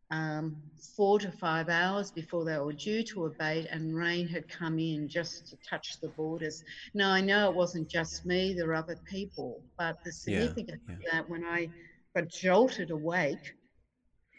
um, 0.09 0.57
four 0.95 1.19
to 1.19 1.31
five 1.31 1.69
hours 1.69 2.11
before 2.11 2.43
they 2.43 2.57
were 2.57 2.73
due 2.73 3.03
to 3.03 3.25
abate, 3.25 3.67
and 3.71 3.95
rain 3.95 4.27
had 4.27 4.47
come 4.49 4.77
in 4.77 5.07
just 5.07 5.47
to 5.47 5.57
touch 5.67 5.99
the 6.01 6.09
borders. 6.09 6.63
Now, 6.93 7.11
I 7.11 7.21
know 7.21 7.49
it 7.49 7.55
wasn't 7.55 7.87
just 7.87 8.25
me, 8.25 8.53
there 8.53 8.67
were 8.67 8.75
other 8.75 8.97
people, 9.05 9.61
but 9.77 10.03
the 10.03 10.11
significance 10.11 10.81
yeah, 10.87 10.95
yeah. 10.95 10.95
of 10.95 11.11
that 11.11 11.29
when 11.29 11.45
I 11.45 11.69
got 12.13 12.27
jolted 12.27 12.91
awake, 12.91 13.53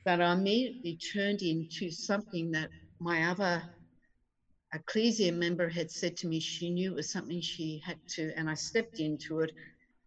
that 0.04 0.20
I 0.20 0.32
immediately 0.32 0.96
turned 0.96 1.42
into 1.42 1.90
something 1.90 2.50
that 2.52 2.70
my 2.98 3.30
other 3.30 3.62
ecclesia 4.74 5.32
member 5.32 5.68
had 5.68 5.90
said 5.90 6.16
to 6.16 6.26
me 6.26 6.40
she 6.40 6.70
knew 6.70 6.92
it 6.92 6.96
was 6.96 7.10
something 7.10 7.40
she 7.40 7.82
had 7.84 7.98
to, 8.08 8.32
and 8.36 8.48
I 8.48 8.54
stepped 8.54 9.00
into 9.00 9.40
it. 9.40 9.52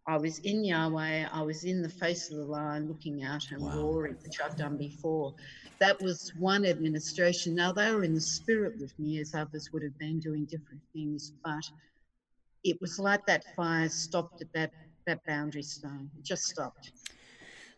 I 0.08 0.18
was 0.18 0.40
in 0.40 0.64
Yahweh, 0.64 1.28
I 1.32 1.42
was 1.42 1.64
in 1.64 1.82
the 1.82 1.90
face 1.90 2.30
of 2.30 2.38
the 2.38 2.46
lion 2.46 2.88
looking 2.88 3.24
out 3.24 3.50
and 3.52 3.62
wow. 3.62 3.76
roaring, 3.76 4.16
which 4.22 4.40
I've 4.40 4.56
done 4.56 4.78
before. 4.78 5.34
That 5.80 6.00
was 6.02 6.32
one 6.38 6.64
administration. 6.66 7.56
Now, 7.56 7.72
they 7.72 7.92
were 7.92 8.04
in 8.04 8.14
the 8.14 8.22
spirit 8.22 8.80
with 8.80 8.98
me, 9.00 9.20
as 9.20 9.34
others 9.34 9.72
would 9.74 9.82
have 9.82 9.98
been 9.98 10.20
doing 10.20 10.46
different 10.46 10.82
things, 10.94 11.34
but 11.44 11.64
it 12.64 12.80
was 12.82 13.00
like 13.00 13.26
that 13.26 13.44
fire 13.56 13.90
stopped 13.90 14.42
at 14.42 14.54
that, 14.54 14.72
that 15.08 15.26
boundary 15.26 15.64
stone. 15.64 16.10
It 16.20 16.24
just 16.24 16.44
stopped. 16.44 16.92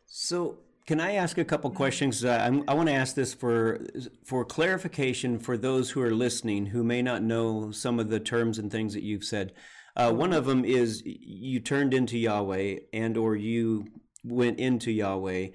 So, 0.05 0.57
can 0.87 1.01
I 1.01 1.15
ask 1.15 1.37
a 1.37 1.43
couple 1.45 1.69
questions? 1.69 2.23
Uh, 2.23 2.61
i 2.67 2.73
want 2.73 2.87
to 2.87 2.95
ask 2.95 3.13
this 3.13 3.33
for 3.33 3.85
for 4.23 4.45
clarification 4.45 5.37
for 5.37 5.57
those 5.57 5.91
who 5.91 6.01
are 6.01 6.15
listening 6.15 6.67
who 6.67 6.81
may 6.83 7.01
not 7.01 7.21
know 7.21 7.71
some 7.71 7.99
of 7.99 8.09
the 8.09 8.21
terms 8.21 8.57
and 8.57 8.71
things 8.71 8.93
that 8.93 9.03
you've 9.03 9.25
said. 9.25 9.53
Uh, 9.97 10.13
one 10.13 10.31
of 10.31 10.45
them 10.45 10.63
is 10.63 11.03
you 11.05 11.59
turned 11.59 11.93
into 11.93 12.17
Yahweh 12.17 12.77
and 12.93 13.17
or 13.17 13.35
you 13.35 13.85
went 14.23 14.59
into 14.59 14.91
Yahweh. 14.91 15.47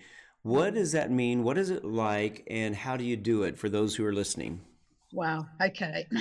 What 0.43 0.75
does 0.75 0.93
that 0.93 1.11
mean? 1.11 1.45
What 1.45 1.57
is 1.57 1.71
it 1.71 1.85
like, 1.85 2.47
and 2.51 2.75
how 2.75 2.97
do 2.97 3.05
you 3.05 3.17
do 3.17 3.45
it 3.45 3.57
for 3.57 3.69
those 3.69 3.95
who 3.95 4.05
are 4.05 4.13
listening? 4.13 4.61
Wow. 5.13 5.47
Okay. 5.63 6.07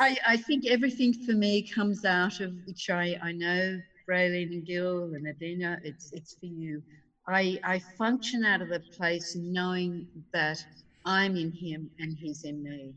I, 0.00 0.16
I 0.26 0.36
think 0.36 0.66
everything 0.66 1.12
for 1.12 1.32
me 1.32 1.62
comes 1.62 2.04
out 2.04 2.40
of 2.40 2.52
which 2.66 2.90
I, 2.90 3.16
I 3.22 3.30
know 3.30 3.80
Raylene 4.10 4.52
and 4.52 4.66
Gil 4.66 5.12
and 5.14 5.26
Adina, 5.28 5.78
it's 5.82 6.10
it's 6.12 6.36
for 6.40 6.46
you. 6.46 6.82
I 7.28 7.58
I 7.64 7.80
function 7.98 8.44
out 8.44 8.62
of 8.62 8.68
the 8.68 8.82
place 8.96 9.34
knowing 9.36 10.06
that 10.32 10.58
I'm 11.04 11.36
in 11.36 11.52
him 11.52 11.90
and 11.98 12.16
he's 12.18 12.44
in 12.44 12.62
me. 12.62 12.94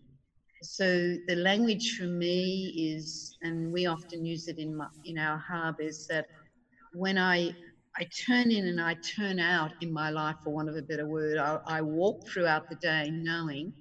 So 0.63 1.17
the 1.27 1.35
language 1.35 1.95
for 1.97 2.05
me 2.07 2.73
is, 2.95 3.37
and 3.43 3.71
we 3.71 3.85
often 3.87 4.25
use 4.25 4.47
it 4.47 4.59
in 4.59 4.75
my, 4.77 4.87
in 5.05 5.17
our 5.17 5.37
hub, 5.39 5.75
is 5.79 6.05
that 6.09 6.25
when 6.93 7.17
I 7.17 7.55
I 7.97 8.07
turn 8.27 8.51
in 8.51 8.67
and 8.67 8.81
I 8.81 8.97
turn 9.17 9.39
out 9.39 9.73
in 9.81 9.93
my 9.93 10.11
life, 10.11 10.37
for 10.43 10.53
want 10.53 10.69
of 10.69 10.75
a 10.77 10.83
better 10.83 11.07
word, 11.07 11.37
I, 11.37 11.59
I 11.67 11.81
walk 11.81 12.19
throughout 12.33 12.63
the 12.69 12.75
day 12.77 13.11
knowing 13.13 13.73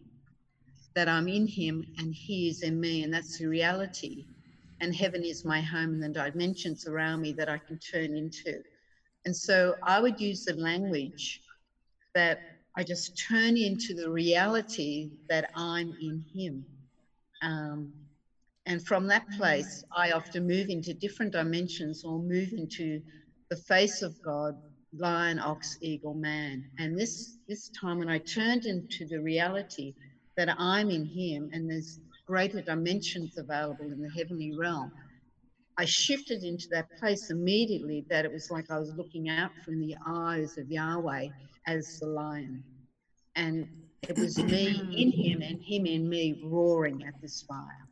that 0.97 1.09
I'm 1.09 1.29
in 1.29 1.47
him 1.49 1.85
and 1.99 2.15
he 2.15 2.49
is 2.51 2.63
in 2.63 2.81
me, 2.81 3.03
and 3.05 3.13
that's 3.15 3.39
the 3.39 3.47
reality 3.49 4.27
and 4.81 4.95
heaven 4.95 5.23
is 5.25 5.45
my 5.45 5.61
home 5.61 6.03
and 6.03 6.15
the 6.15 6.31
dimensions 6.31 6.87
around 6.87 7.21
me 7.21 7.33
that 7.33 7.49
I 7.49 7.59
can 7.59 7.79
turn 7.79 8.17
into. 8.17 8.63
And 9.25 9.35
so 9.35 9.75
I 9.83 10.01
would 10.01 10.21
use 10.21 10.45
the 10.45 10.55
language 10.55 11.41
that 12.15 12.41
I 12.77 12.85
just 12.85 13.21
turn 13.29 13.57
into 13.57 13.95
the 13.95 14.11
reality 14.11 15.11
that 15.29 15.51
I'm 15.57 15.93
in 16.01 16.25
Him. 16.33 16.65
Um, 17.43 17.93
and 18.67 18.87
from 18.87 19.07
that 19.09 19.25
place, 19.37 19.83
I 19.97 20.13
often 20.13 20.47
move 20.47 20.69
into 20.69 20.95
different 20.95 21.33
dimensions 21.33 22.05
or 22.05 22.19
move 22.19 22.53
into 22.53 23.01
the 23.51 23.57
face 23.57 24.03
of 24.03 24.15
God, 24.23 24.55
lion, 24.97 25.39
ox, 25.39 25.79
eagle, 25.81 26.15
man. 26.15 26.65
And 26.79 26.99
this 26.99 27.39
this 27.49 27.71
time 27.71 27.99
when 27.99 28.11
I 28.11 28.19
turned 28.19 28.67
into 28.67 29.07
the 29.07 29.21
reality 29.21 29.95
that 30.37 30.55
I'm 30.59 30.91
in 30.91 31.05
him 31.05 31.51
and 31.53 31.69
there's 31.69 31.99
greater 32.29 32.61
dimensions 32.61 33.39
available 33.39 33.87
in 33.91 34.01
the 34.03 34.11
heavenly 34.11 34.53
realm, 34.55 34.93
I 35.79 35.87
shifted 35.87 36.45
into 36.45 36.69
that 36.71 36.95
place 36.99 37.31
immediately 37.31 38.05
that 38.11 38.25
it 38.27 38.33
was 38.33 38.51
like 38.51 38.71
I 38.71 38.79
was 38.79 38.93
looking 38.97 39.31
out 39.31 39.51
from 39.65 39.81
the 39.81 39.97
eyes 40.07 40.59
of 40.59 40.71
Yahweh 40.71 41.29
as 41.67 41.99
the 42.01 42.07
lion. 42.07 42.63
And 43.35 43.67
it 44.03 44.19
was 44.19 44.37
me 44.45 44.67
in 44.95 45.11
him 45.11 45.41
and 45.41 45.63
him 45.63 45.87
in 45.87 46.09
me 46.09 46.43
roaring 46.45 47.03
at 47.05 47.15
this 47.23 47.43
fire. 47.49 47.89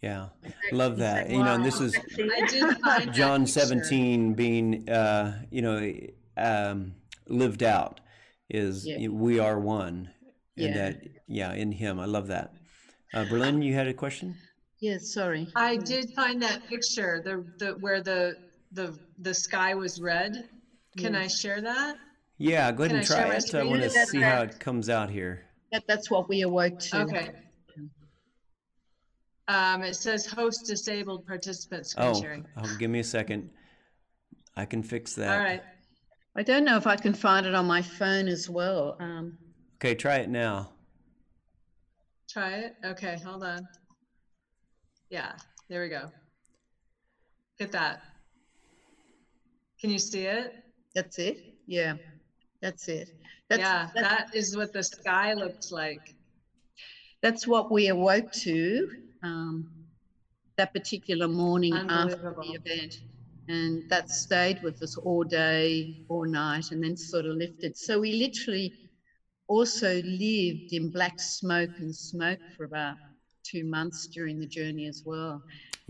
Yeah, 0.00 0.28
love 0.70 0.98
that. 0.98 1.30
You 1.30 1.42
know, 1.42 1.54
and 1.54 1.64
this 1.64 1.80
is 1.80 1.96
I 1.96 2.46
did 2.46 2.78
find 2.78 3.12
John 3.12 3.46
17 3.46 4.34
being, 4.34 4.88
uh, 4.88 5.42
you 5.50 5.62
know, 5.62 5.92
um, 6.36 6.94
lived 7.26 7.64
out 7.64 8.00
is 8.48 8.86
Yeah. 8.86 9.08
we 9.08 9.40
are 9.40 9.58
one. 9.58 10.10
And 10.58 10.66
Yeah. 10.66 10.74
that, 10.74 11.02
yeah, 11.26 11.52
in 11.54 11.72
Him. 11.72 11.98
I 11.98 12.04
love 12.04 12.28
that. 12.28 12.54
Uh, 13.16 13.24
Berlin, 13.24 13.62
you 13.62 13.72
had 13.72 13.86
a 13.86 13.94
question? 13.94 14.36
Yeah, 14.78 14.98
sorry. 14.98 15.48
I 15.56 15.78
did 15.78 16.10
find 16.10 16.42
that 16.42 16.66
picture, 16.68 17.22
the 17.24 17.46
the 17.56 17.72
where 17.80 18.02
the 18.02 18.36
the 18.72 18.98
the 19.20 19.32
sky 19.32 19.74
was 19.74 20.02
red. 20.02 20.50
Can 20.98 21.14
I 21.14 21.26
share 21.26 21.62
that? 21.62 21.96
Yeah, 22.36 22.70
go 22.72 22.84
ahead 22.84 22.90
Can 22.90 22.98
and 22.98 23.06
try 23.06 23.34
it. 23.34 23.54
I 23.54 23.64
want 23.64 23.82
to 23.84 23.88
That's 23.88 24.10
see 24.10 24.20
how 24.20 24.42
it 24.42 24.60
comes 24.60 24.90
out 24.90 25.08
here. 25.08 25.46
That, 25.72 25.84
that's 25.88 26.10
what 26.10 26.28
we 26.28 26.42
awoke 26.42 26.78
to. 26.78 27.00
Okay. 27.02 27.30
Um, 29.48 29.82
it 29.82 29.96
says 29.96 30.26
host 30.26 30.66
disabled 30.66 31.26
participants. 31.26 31.92
screen 31.92 32.08
Oh, 32.08 32.20
sharing. 32.20 32.46
oh, 32.58 32.76
give 32.78 32.90
me 32.90 32.98
a 32.98 33.04
second. 33.04 33.48
I 34.56 34.66
can 34.66 34.82
fix 34.82 35.14
that. 35.14 35.38
All 35.38 35.42
right. 35.42 35.62
I 36.36 36.42
don't 36.42 36.66
know 36.66 36.76
if 36.76 36.86
I 36.86 36.96
can 36.96 37.14
find 37.14 37.46
it 37.46 37.54
on 37.54 37.64
my 37.64 37.80
phone 37.80 38.28
as 38.28 38.50
well. 38.50 38.98
Um, 39.00 39.38
Okay, 39.76 39.94
try 39.94 40.16
it 40.16 40.28
now. 40.28 40.72
Try 42.28 42.50
it. 42.54 42.72
Okay, 42.84 43.18
hold 43.24 43.44
on. 43.44 43.68
Yeah, 45.10 45.32
there 45.68 45.82
we 45.82 45.88
go. 45.88 46.10
Hit 47.58 47.72
that. 47.72 48.00
Can 49.80 49.90
you 49.90 49.98
see 49.98 50.22
it? 50.22 50.52
that's 50.94 51.18
it. 51.18 51.36
Yeah, 51.66 51.94
that's 52.62 52.88
it. 52.88 53.08
That's, 53.48 53.60
yeah, 53.60 53.88
that's, 53.94 54.08
that 54.08 54.26
is 54.32 54.56
what 54.56 54.72
the 54.72 54.82
sky 54.82 55.34
looks 55.34 55.70
like. 55.70 56.14
that's 57.22 57.46
what 57.46 57.70
we 57.70 57.88
awoke 57.88 58.30
to 58.32 58.88
um, 59.22 59.68
that 60.56 60.72
particular 60.72 61.28
morning 61.28 61.74
after 61.74 62.34
the 62.40 62.58
event. 62.64 62.94
And 63.48 63.84
that 63.90 64.10
stayed 64.10 64.60
with 64.62 64.82
us 64.82 64.96
all 64.96 65.22
day, 65.22 65.92
all 66.08 66.24
night, 66.24 66.72
and 66.72 66.82
then 66.82 66.96
sort 66.96 67.26
of 67.26 67.36
lifted. 67.36 67.76
So 67.76 68.00
we 68.00 68.14
literally 68.14 68.72
also 69.48 70.00
lived 70.04 70.72
in 70.72 70.90
black 70.90 71.20
smoke 71.20 71.72
and 71.78 71.94
smoke 71.94 72.40
for 72.56 72.64
about 72.64 72.96
two 73.44 73.64
months 73.64 74.08
during 74.12 74.38
the 74.38 74.46
journey 74.46 74.86
as 74.86 75.02
well. 75.04 75.42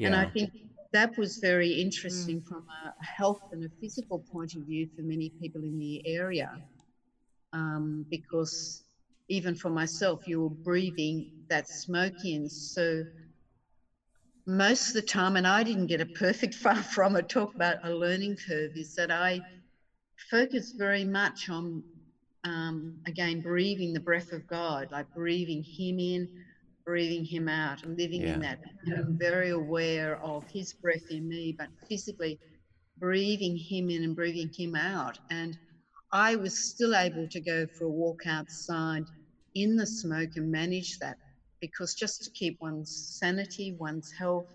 And 0.05 0.15
I 0.15 0.27
think 0.27 0.53
that 0.93 1.17
was 1.17 1.39
very 1.41 1.73
interesting 1.73 2.41
from 2.43 2.65
a 2.69 3.05
health 3.05 3.43
and 3.53 3.65
a 3.65 3.71
physical 3.81 4.25
point 4.33 4.55
of 4.57 4.63
view 4.65 4.89
for 4.95 5.03
many 5.03 5.33
people 5.41 5.63
in 5.65 5.79
the 5.79 6.03
area. 6.07 6.61
Um, 7.53 8.07
because 8.11 8.83
even 9.29 9.55
for 9.55 9.71
myself, 9.71 10.27
you 10.27 10.43
were 10.43 10.51
breathing 10.65 11.27
that 11.49 11.69
smoke 11.69 12.25
in. 12.25 12.49
So 12.49 13.05
most 14.47 14.89
of 14.89 14.95
the 14.95 15.03
time, 15.03 15.37
and 15.37 15.47
I 15.47 15.63
didn't 15.63 15.87
get 15.87 16.01
a 16.01 16.07
perfect 16.07 16.55
far 16.65 16.83
from 16.83 17.17
it, 17.17 17.29
talk 17.29 17.55
about 17.55 17.79
a 17.83 17.91
learning 17.91 18.39
curve, 18.47 18.73
is 18.77 18.95
that 18.95 19.11
I 19.11 19.45
focus 20.31 20.75
very 20.77 21.05
much 21.05 21.49
on, 21.49 21.85
um, 22.47 22.99
again, 23.07 23.43
breathing 23.43 23.95
the 23.95 24.01
breath 24.01 24.33
of 24.33 24.47
God, 24.49 24.89
like 24.93 25.13
breathing 25.15 25.65
Him 25.65 26.01
in, 26.01 26.31
breathing 26.87 27.25
Him 27.27 27.49
out, 27.49 27.85
and 27.85 27.99
living 27.99 28.27
in 28.29 28.41
Yeah. 28.41 28.43
that. 28.43 28.61
I'm 28.89 29.19
very 29.19 29.51
aware 29.51 30.23
of 30.23 30.47
His 30.53 30.75
breath 30.75 31.05
in 31.11 31.29
me, 31.29 31.55
but 31.59 31.71
physically 31.89 32.41
breathing 32.99 33.57
Him 33.59 33.91
in 33.91 34.05
and 34.05 34.17
breathing 34.17 34.51
Him 34.57 34.77
out. 34.77 35.19
And 35.31 35.57
I 36.13 36.37
was 36.37 36.59
still 36.59 36.97
able 36.97 37.29
to 37.31 37.41
go 37.41 37.67
for 37.79 37.87
a 37.87 37.91
walk 37.91 38.23
outside 38.27 39.11
in 39.55 39.77
the 39.77 39.87
smoke 39.87 40.31
and 40.37 40.51
manage 40.53 40.99
that 41.01 41.19
because 41.61 41.95
just 41.95 42.25
to 42.25 42.31
keep 42.33 42.59
one's 42.61 42.93
sanity, 42.93 43.75
one's 43.79 44.13
health, 44.19 44.49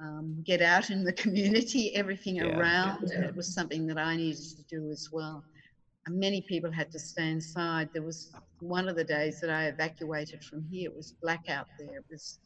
um, 0.00 0.42
get 0.46 0.62
out 0.62 0.90
in 0.90 1.04
the 1.04 1.12
community, 1.24 1.94
everything 1.94 2.40
Yeah. 2.40 2.50
around 2.52 3.10
it 3.12 3.34
was 3.36 3.54
something 3.54 3.86
that 3.86 3.98
I 3.98 4.16
needed 4.16 4.44
to 4.56 4.64
do 4.70 4.90
as 4.90 5.08
well. 5.12 5.44
Many 6.08 6.40
people 6.42 6.70
had 6.70 6.90
to 6.92 6.98
stay 6.98 7.30
inside. 7.30 7.88
There 7.92 8.02
was 8.02 8.32
one 8.60 8.88
of 8.88 8.96
the 8.96 9.04
days 9.04 9.40
that 9.40 9.50
I 9.50 9.66
evacuated 9.66 10.42
from 10.42 10.64
here, 10.70 10.90
it 10.90 10.96
was 10.96 11.12
black 11.22 11.48
out 11.48 11.66
there. 11.78 11.96
It 11.98 12.04
was 12.10 12.38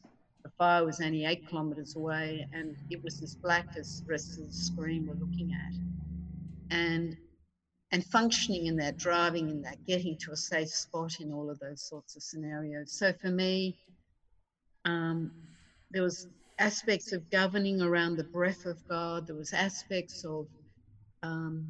the 0.43 0.49
fire 0.57 0.83
was 0.83 0.99
only 1.01 1.25
eight 1.25 1.47
kilometers 1.47 1.95
away, 1.95 2.47
and 2.53 2.75
it 2.89 3.03
was 3.03 3.21
as 3.21 3.35
black 3.35 3.67
as 3.77 4.01
the 4.01 4.11
rest 4.11 4.39
of 4.39 4.47
the 4.47 4.53
screen 4.53 5.05
we're 5.07 5.13
looking 5.13 5.53
at. 5.53 6.75
And 6.75 7.15
and 7.91 8.05
functioning 8.05 8.67
in 8.67 8.77
that, 8.77 8.97
driving 8.97 9.49
in 9.49 9.61
that, 9.63 9.85
getting 9.85 10.17
to 10.19 10.31
a 10.31 10.35
safe 10.35 10.69
spot 10.69 11.19
in 11.19 11.31
all 11.31 11.49
of 11.49 11.59
those 11.59 11.81
sorts 11.81 12.15
of 12.15 12.23
scenarios. 12.23 12.93
So 12.97 13.11
for 13.13 13.27
me, 13.27 13.77
um, 14.85 15.31
there 15.91 16.01
was 16.01 16.27
aspects 16.57 17.11
of 17.11 17.29
governing 17.29 17.81
around 17.81 18.15
the 18.15 18.23
breath 18.23 18.65
of 18.65 18.77
God. 18.87 19.27
There 19.27 19.35
was 19.35 19.51
aspects 19.51 20.23
of 20.23 20.47
um, 21.21 21.67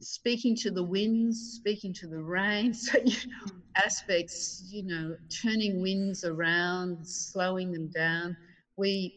speaking 0.00 0.54
to 0.56 0.70
the 0.70 0.84
winds, 0.84 1.40
speaking 1.40 1.92
to 1.94 2.06
the 2.08 2.20
rain. 2.22 2.72
So 2.74 2.98
you 3.04 3.12
know, 3.12 3.50
aspects, 3.84 4.64
you 4.68 4.84
know, 4.84 5.16
turning 5.42 5.80
winds 5.80 6.24
around, 6.24 6.98
slowing 7.02 7.72
them 7.72 7.88
down. 7.94 8.36
We 8.76 9.12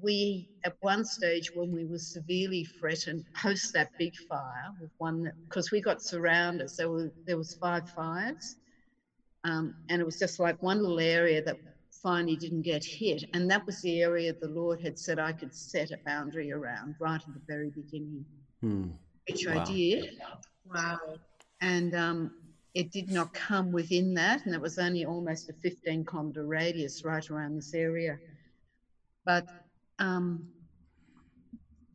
we 0.00 0.48
at 0.64 0.74
one 0.80 1.04
stage 1.04 1.50
when 1.54 1.72
we 1.72 1.84
were 1.84 1.98
severely 1.98 2.66
threatened 2.78 3.24
post 3.40 3.72
that 3.74 3.90
big 3.98 4.14
fire 4.28 4.70
with 4.80 4.90
one 4.98 5.30
because 5.48 5.70
we 5.70 5.80
got 5.80 6.02
surrounded 6.02 6.70
there 6.78 6.90
were 6.90 7.10
there 7.26 7.38
was 7.38 7.56
five 7.60 7.86
fires 7.88 8.56
um, 9.44 9.74
and 9.88 10.00
it 10.00 10.04
was 10.04 10.18
just 10.18 10.38
like 10.38 10.56
one 10.60 10.82
little 10.82 11.00
area 11.00 11.42
that 11.42 11.56
finally 12.02 12.36
didn't 12.36 12.62
get 12.62 12.84
hit 12.84 13.24
and 13.32 13.50
that 13.50 13.64
was 13.66 13.80
the 13.80 14.00
area 14.02 14.34
the 14.40 14.48
lord 14.48 14.80
had 14.80 14.98
said 14.98 15.18
i 15.18 15.32
could 15.32 15.54
set 15.54 15.90
a 15.90 15.98
boundary 16.04 16.52
around 16.52 16.94
right 17.00 17.22
at 17.26 17.34
the 17.34 17.42
very 17.48 17.70
beginning 17.70 18.26
Hmm. 18.60 18.90
Which 19.28 19.46
Wow. 19.46 19.60
i 19.60 19.64
did 19.64 20.06
Wow. 20.66 20.98
and 21.60 21.94
um, 21.94 22.32
it 22.74 22.90
did 22.92 23.10
not 23.10 23.32
come 23.32 23.72
within 23.72 24.14
that, 24.14 24.44
and 24.44 24.54
it 24.54 24.60
was 24.60 24.78
only 24.78 25.04
almost 25.04 25.48
a 25.48 25.54
15 25.62 26.04
kilometre 26.04 26.44
radius 26.44 27.04
right 27.04 27.28
around 27.30 27.56
this 27.56 27.74
area. 27.74 28.18
But 29.24 29.46
um, 29.98 30.46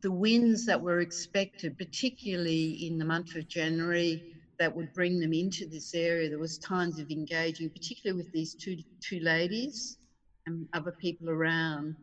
the 0.02 0.12
winds 0.12 0.66
that 0.66 0.80
were 0.80 1.00
expected, 1.00 1.78
particularly 1.78 2.86
in 2.86 2.98
the 2.98 3.04
month 3.04 3.34
of 3.36 3.48
January, 3.48 4.24
that 4.58 4.74
would 4.74 4.92
bring 4.94 5.20
them 5.20 5.32
into 5.32 5.66
this 5.66 5.94
area, 5.94 6.28
there 6.28 6.38
was 6.38 6.58
times 6.58 6.98
of 6.98 7.10
engaging, 7.10 7.70
particularly 7.70 8.18
with 8.18 8.30
these 8.32 8.54
two 8.54 8.76
two 9.02 9.20
ladies 9.20 9.98
and 10.46 10.68
other 10.72 10.92
people 11.00 11.30
around, 11.30 11.96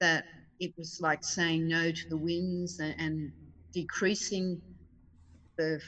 that 0.00 0.26
it 0.60 0.72
was 0.78 0.98
like 1.00 1.24
saying 1.24 1.66
no 1.68 1.90
to 1.90 2.08
the 2.10 2.16
winds 2.18 2.78
and, 2.80 2.94
and 2.98 3.32
decreasing 3.74 4.60
the 5.56 5.80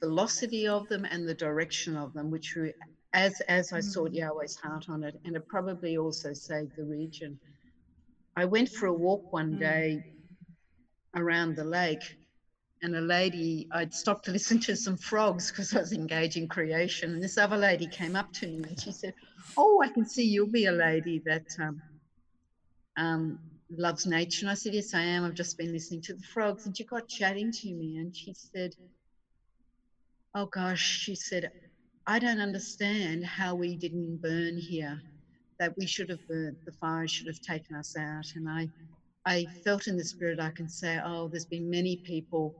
velocity 0.00 0.66
of 0.66 0.88
them 0.88 1.04
and 1.04 1.28
the 1.28 1.34
direction 1.34 1.96
of 1.96 2.12
them, 2.12 2.30
which 2.30 2.54
were, 2.56 2.72
as 3.12 3.40
as 3.42 3.72
I 3.72 3.80
sought 3.80 4.12
Yahweh's 4.12 4.56
heart 4.56 4.88
on 4.88 5.04
it, 5.04 5.20
and 5.24 5.36
it 5.36 5.46
probably 5.48 5.96
also 5.96 6.32
saved 6.32 6.76
the 6.76 6.84
region. 6.84 7.38
I 8.36 8.44
went 8.44 8.68
for 8.68 8.86
a 8.86 8.92
walk 8.92 9.32
one 9.32 9.56
day 9.58 10.02
around 11.14 11.56
the 11.56 11.64
lake, 11.64 12.18
and 12.82 12.96
a 12.96 13.00
lady, 13.00 13.68
I'd 13.72 13.94
stopped 13.94 14.24
to 14.26 14.32
listen 14.38 14.60
to 14.60 14.76
some 14.76 14.96
frogs 14.96 15.50
because 15.50 15.74
I 15.74 15.80
was 15.80 15.92
engaging 15.92 16.48
creation, 16.48 17.12
and 17.12 17.22
this 17.22 17.38
other 17.38 17.56
lady 17.56 17.86
came 17.86 18.16
up 18.16 18.32
to 18.34 18.46
me 18.46 18.64
and 18.68 18.80
she 18.80 18.92
said, 18.92 19.14
"Oh, 19.56 19.82
I 19.82 19.88
can 19.88 20.04
see 20.06 20.24
you'll 20.24 20.46
be 20.48 20.66
a 20.66 20.72
lady 20.72 21.22
that." 21.26 21.46
Um, 21.60 21.80
um, 22.96 23.38
loves 23.76 24.06
nature. 24.06 24.44
And 24.46 24.50
I 24.50 24.54
said, 24.54 24.74
Yes, 24.74 24.94
I 24.94 25.02
am. 25.02 25.24
I've 25.24 25.34
just 25.34 25.58
been 25.58 25.72
listening 25.72 26.02
to 26.02 26.14
the 26.14 26.22
frogs. 26.22 26.66
And 26.66 26.76
she 26.76 26.84
got 26.84 27.08
chatting 27.08 27.50
to 27.52 27.72
me 27.72 27.96
and 27.96 28.14
she 28.14 28.34
said, 28.34 28.74
Oh 30.36 30.46
gosh, 30.46 30.80
she 30.80 31.14
said, 31.14 31.52
I 32.08 32.18
don't 32.18 32.40
understand 32.40 33.24
how 33.24 33.54
we 33.54 33.76
didn't 33.76 34.20
burn 34.20 34.58
here, 34.58 35.00
that 35.60 35.76
we 35.78 35.86
should 35.86 36.10
have 36.10 36.26
burned, 36.28 36.56
the 36.66 36.72
fire 36.72 37.06
should 37.06 37.28
have 37.28 37.40
taken 37.40 37.76
us 37.76 37.96
out. 37.96 38.26
And 38.34 38.48
I, 38.48 38.68
I 39.26 39.46
felt 39.64 39.86
in 39.86 39.96
the 39.96 40.04
spirit 40.04 40.40
I 40.40 40.50
can 40.50 40.68
say, 40.68 41.00
Oh, 41.04 41.28
there's 41.28 41.46
been 41.46 41.70
many 41.70 41.98
people 41.98 42.54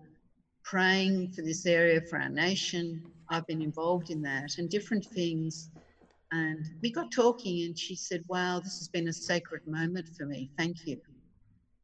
praying 0.63 1.33
for 1.33 1.43
this 1.43 1.67
area, 1.67 2.01
for 2.09 2.21
our 2.21 2.29
nation. 2.29 3.03
I've 3.29 3.47
been 3.49 3.61
involved 3.61 4.11
in 4.11 4.23
that 4.23 4.57
and 4.59 4.71
different 4.71 5.05
things. 5.07 5.69
And 6.31 6.65
we 6.81 6.93
got 6.93 7.11
talking, 7.11 7.65
and 7.65 7.77
she 7.77 7.97
said, 7.97 8.23
Wow, 8.29 8.61
this 8.61 8.79
has 8.79 8.89
been 8.89 9.09
a 9.09 9.13
sacred 9.13 9.67
moment 9.67 10.09
for 10.17 10.27
me. 10.27 10.49
Thank 10.57 10.87
you. 10.87 10.97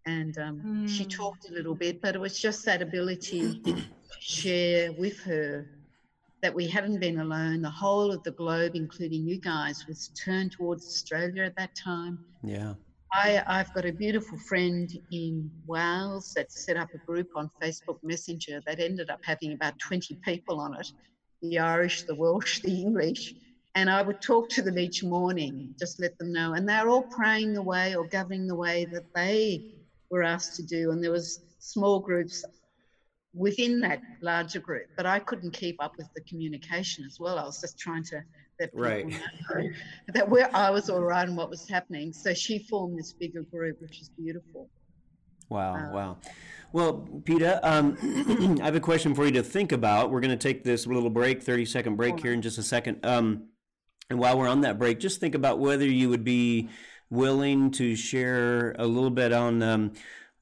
And 0.06 0.38
um, 0.38 0.62
mm. 0.64 0.88
she 0.88 1.04
talked 1.04 1.50
a 1.50 1.52
little 1.52 1.74
bit, 1.74 2.00
but 2.00 2.14
it 2.14 2.20
was 2.20 2.38
just 2.38 2.64
that 2.64 2.80
ability 2.80 3.60
to 3.60 3.82
share 4.20 4.92
with 4.92 5.20
her 5.20 5.66
that 6.42 6.54
we 6.54 6.66
hadn't 6.66 7.00
been 7.00 7.20
alone. 7.20 7.62
The 7.62 7.70
whole 7.70 8.10
of 8.10 8.22
the 8.22 8.30
globe, 8.30 8.72
including 8.74 9.26
you 9.26 9.38
guys, 9.38 9.86
was 9.86 10.08
turned 10.08 10.52
towards 10.52 10.86
Australia 10.86 11.44
at 11.44 11.56
that 11.56 11.74
time. 11.74 12.18
Yeah. 12.42 12.74
I, 13.12 13.42
I've 13.46 13.74
got 13.74 13.84
a 13.84 13.92
beautiful 13.92 14.38
friend 14.38 14.88
in 15.10 15.50
Wales 15.66 16.32
that 16.34 16.52
set 16.52 16.76
up 16.76 16.88
a 16.94 16.98
group 16.98 17.28
on 17.34 17.50
Facebook 17.60 17.98
Messenger 18.02 18.62
that 18.66 18.78
ended 18.78 19.10
up 19.10 19.20
having 19.24 19.52
about 19.52 19.78
20 19.78 20.14
people 20.24 20.60
on 20.60 20.74
it 20.78 20.90
the 21.42 21.58
Irish, 21.58 22.02
the 22.02 22.14
Welsh, 22.14 22.60
the 22.60 22.82
English. 22.82 23.34
And 23.74 23.88
I 23.88 24.02
would 24.02 24.20
talk 24.20 24.48
to 24.50 24.62
them 24.62 24.78
each 24.78 25.02
morning, 25.02 25.74
just 25.78 26.00
let 26.00 26.18
them 26.18 26.32
know. 26.32 26.52
And 26.52 26.68
they're 26.68 26.88
all 26.88 27.04
praying 27.04 27.54
the 27.54 27.62
way 27.62 27.94
or 27.94 28.06
governing 28.06 28.46
the 28.46 28.54
way 28.54 28.84
that 28.92 29.04
they 29.14 29.74
were 30.10 30.22
asked 30.22 30.56
to 30.56 30.62
do. 30.62 30.90
And 30.90 31.02
there 31.02 31.12
was 31.12 31.40
small 31.60 31.98
groups 32.00 32.44
within 33.34 33.80
that 33.80 34.00
larger 34.20 34.60
group, 34.60 34.86
but 34.96 35.06
I 35.06 35.18
couldn't 35.20 35.52
keep 35.52 35.76
up 35.82 35.96
with 35.96 36.08
the 36.14 36.20
communication 36.22 37.04
as 37.04 37.20
well. 37.20 37.38
I 37.38 37.44
was 37.44 37.60
just 37.60 37.78
trying 37.78 38.04
to 38.04 38.22
let 38.58 38.72
people 38.72 38.84
right. 38.84 39.06
know 39.08 39.68
that 40.14 40.28
where 40.28 40.54
I 40.54 40.70
was 40.70 40.90
all 40.90 41.00
right 41.00 41.26
and 41.26 41.36
what 41.36 41.48
was 41.48 41.68
happening. 41.68 42.12
So 42.12 42.34
she 42.34 42.58
formed 42.58 42.98
this 42.98 43.12
bigger 43.12 43.42
group, 43.42 43.80
which 43.80 44.00
is 44.00 44.10
beautiful. 44.10 44.68
Wow, 45.48 45.74
um, 45.74 45.92
wow. 45.92 46.16
Well, 46.72 47.08
Peter, 47.24 47.58
um, 47.62 47.96
I 48.62 48.64
have 48.64 48.76
a 48.76 48.80
question 48.80 49.14
for 49.14 49.24
you 49.24 49.32
to 49.32 49.42
think 49.42 49.72
about. 49.72 50.10
We're 50.10 50.20
going 50.20 50.30
to 50.30 50.36
take 50.36 50.62
this 50.62 50.86
little 50.86 51.10
break, 51.10 51.42
30 51.42 51.64
second 51.64 51.96
break 51.96 52.20
here 52.20 52.32
in 52.32 52.42
just 52.42 52.58
a 52.58 52.62
second. 52.62 53.04
Um, 53.04 53.48
and 54.08 54.18
while 54.18 54.38
we're 54.38 54.48
on 54.48 54.60
that 54.62 54.78
break, 54.78 55.00
just 55.00 55.20
think 55.20 55.34
about 55.34 55.58
whether 55.58 55.84
you 55.86 56.08
would 56.08 56.24
be 56.24 56.68
willing 57.10 57.72
to 57.72 57.96
share 57.96 58.76
a 58.78 58.86
little 58.86 59.10
bit 59.10 59.32
on 59.32 59.62
um, 59.62 59.92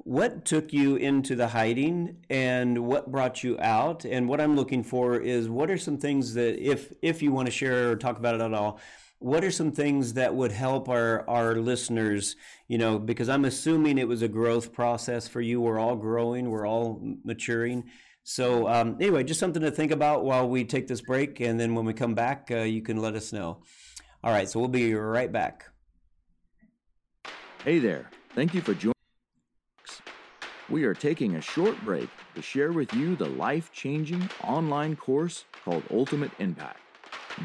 what 0.08 0.46
took 0.46 0.72
you 0.72 0.96
into 0.96 1.36
the 1.36 1.48
hiding 1.48 2.16
and 2.30 2.78
what 2.86 3.12
brought 3.12 3.44
you 3.44 3.58
out? 3.60 4.06
And 4.06 4.26
what 4.26 4.40
i'm 4.40 4.56
looking 4.56 4.82
for 4.82 5.20
is 5.20 5.50
what 5.50 5.70
are 5.70 5.76
some 5.76 5.98
things 5.98 6.32
that 6.32 6.58
if 6.58 6.90
if 7.02 7.20
you 7.20 7.30
want 7.30 7.44
to 7.44 7.52
share 7.52 7.90
or 7.90 7.96
talk 7.96 8.16
about 8.16 8.34
it 8.34 8.40
at 8.40 8.54
all 8.54 8.80
what 9.18 9.44
are 9.44 9.50
some 9.50 9.70
things 9.70 10.14
that 10.14 10.34
would 10.34 10.50
help 10.50 10.88
our 10.88 11.28
our 11.28 11.56
listeners? 11.56 12.36
You 12.68 12.78
know 12.78 12.98
because 12.98 13.28
i'm 13.28 13.44
assuming 13.44 13.98
it 13.98 14.08
was 14.08 14.22
a 14.22 14.28
growth 14.28 14.72
process 14.72 15.28
for 15.28 15.42
you. 15.42 15.60
We're 15.60 15.78
all 15.78 15.96
growing. 15.96 16.50
We're 16.50 16.66
all 16.66 17.02
maturing. 17.22 17.90
So 18.24 18.66
um, 18.66 18.96
anyway 18.98 19.24
just 19.24 19.40
something 19.40 19.62
to 19.62 19.70
think 19.70 19.92
about 19.92 20.24
while 20.24 20.48
we 20.48 20.64
take 20.64 20.88
this 20.88 21.02
break. 21.02 21.40
And 21.40 21.60
then 21.60 21.74
when 21.74 21.84
we 21.84 21.92
come 21.92 22.14
back 22.14 22.48
uh, 22.50 22.60
you 22.60 22.80
can 22.80 22.96
let 22.96 23.14
us 23.14 23.30
know. 23.30 23.60
All 24.24 24.32
right. 24.32 24.48
So 24.48 24.58
we'll 24.58 24.70
be 24.70 24.94
right 24.94 25.30
back. 25.30 25.66
Hey 27.62 27.78
there. 27.78 28.08
Thank 28.34 28.54
you 28.54 28.62
for 28.62 28.72
joining 28.72 28.97
we 30.70 30.84
are 30.84 30.94
taking 30.94 31.36
a 31.36 31.40
short 31.40 31.80
break 31.82 32.08
to 32.34 32.42
share 32.42 32.72
with 32.72 32.92
you 32.92 33.16
the 33.16 33.28
life 33.28 33.72
changing 33.72 34.28
online 34.44 34.94
course 34.96 35.44
called 35.64 35.82
Ultimate 35.90 36.30
Impact. 36.38 36.80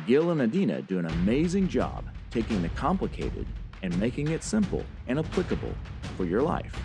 Gil 0.06 0.32
and 0.32 0.42
Adina 0.42 0.82
do 0.82 1.00
an 1.00 1.06
amazing 1.06 1.68
job 1.70 2.06
taking 2.32 2.62
the 2.62 2.70
complicated 2.70 3.46
and 3.82 3.98
making 4.00 4.30
it 4.30 4.44
simple 4.44 4.84
and 5.08 5.20
applicable 5.20 5.74
for 6.18 6.26
your 6.26 6.42
life. 6.42 6.76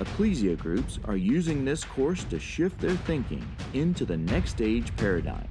Ecclesia 0.00 0.56
groups 0.56 0.98
are 1.04 1.16
using 1.16 1.64
this 1.64 1.84
course 1.84 2.24
to 2.24 2.40
shift 2.40 2.80
their 2.80 2.96
thinking 2.96 3.46
into 3.74 4.04
the 4.04 4.16
next 4.16 4.60
age 4.60 4.94
paradigm. 4.96 5.46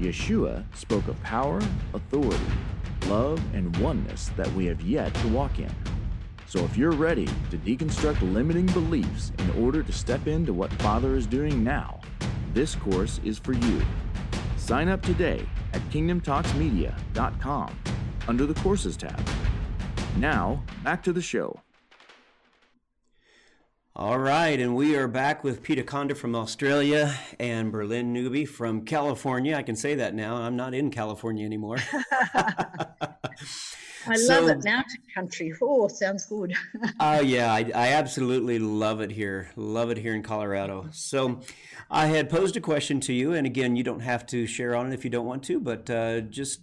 Yeshua 0.00 0.64
spoke 0.76 1.08
of 1.08 1.20
power, 1.22 1.60
authority, 1.94 2.44
love, 3.06 3.40
and 3.54 3.76
oneness 3.78 4.30
that 4.36 4.52
we 4.52 4.66
have 4.66 4.80
yet 4.82 5.12
to 5.14 5.28
walk 5.28 5.58
in. 5.58 5.70
So 6.46 6.64
if 6.64 6.76
you're 6.76 6.92
ready 6.92 7.26
to 7.50 7.58
deconstruct 7.58 8.20
limiting 8.32 8.66
beliefs 8.66 9.32
in 9.38 9.50
order 9.62 9.82
to 9.82 9.92
step 9.92 10.26
into 10.26 10.52
what 10.52 10.72
Father 10.74 11.16
is 11.16 11.26
doing 11.26 11.64
now, 11.64 12.00
this 12.52 12.74
course 12.74 13.20
is 13.24 13.38
for 13.38 13.52
you. 13.52 13.82
Sign 14.56 14.88
up 14.88 15.02
today 15.02 15.44
at 15.72 15.80
kingdomtalksmedia.com 15.90 17.78
under 18.28 18.46
the 18.46 18.54
Courses 18.54 18.96
tab. 18.96 19.20
Now, 20.16 20.62
back 20.84 21.02
to 21.02 21.12
the 21.12 21.22
show. 21.22 21.63
All 23.96 24.18
right, 24.18 24.58
and 24.58 24.74
we 24.74 24.96
are 24.96 25.06
back 25.06 25.44
with 25.44 25.62
Peter 25.62 25.84
Conda 25.84 26.16
from 26.16 26.34
Australia 26.34 27.14
and 27.38 27.70
Berlin 27.70 28.12
Newby 28.12 28.44
from 28.44 28.84
California. 28.84 29.54
I 29.54 29.62
can 29.62 29.76
say 29.76 29.94
that 29.94 30.16
now. 30.16 30.34
I'm 30.34 30.56
not 30.56 30.74
in 30.74 30.90
California 30.90 31.46
anymore. 31.46 31.76
I 32.34 34.16
so, 34.16 34.40
love 34.40 34.48
it. 34.48 34.64
Mountain 34.64 35.00
country. 35.14 35.54
Oh, 35.62 35.86
sounds 35.86 36.26
good. 36.26 36.54
Oh 36.98 37.18
uh, 37.18 37.20
yeah, 37.20 37.54
I, 37.54 37.70
I 37.72 37.88
absolutely 37.92 38.58
love 38.58 39.00
it 39.00 39.12
here. 39.12 39.50
Love 39.54 39.92
it 39.92 39.98
here 39.98 40.16
in 40.16 40.24
Colorado. 40.24 40.88
So, 40.90 41.38
I 41.88 42.06
had 42.06 42.28
posed 42.28 42.56
a 42.56 42.60
question 42.60 42.98
to 43.02 43.12
you, 43.12 43.32
and 43.32 43.46
again, 43.46 43.76
you 43.76 43.84
don't 43.84 44.00
have 44.00 44.26
to 44.26 44.44
share 44.48 44.74
on 44.74 44.90
it 44.90 44.94
if 44.94 45.04
you 45.04 45.10
don't 45.10 45.26
want 45.26 45.44
to, 45.44 45.60
but 45.60 45.88
uh, 45.88 46.20
just 46.22 46.62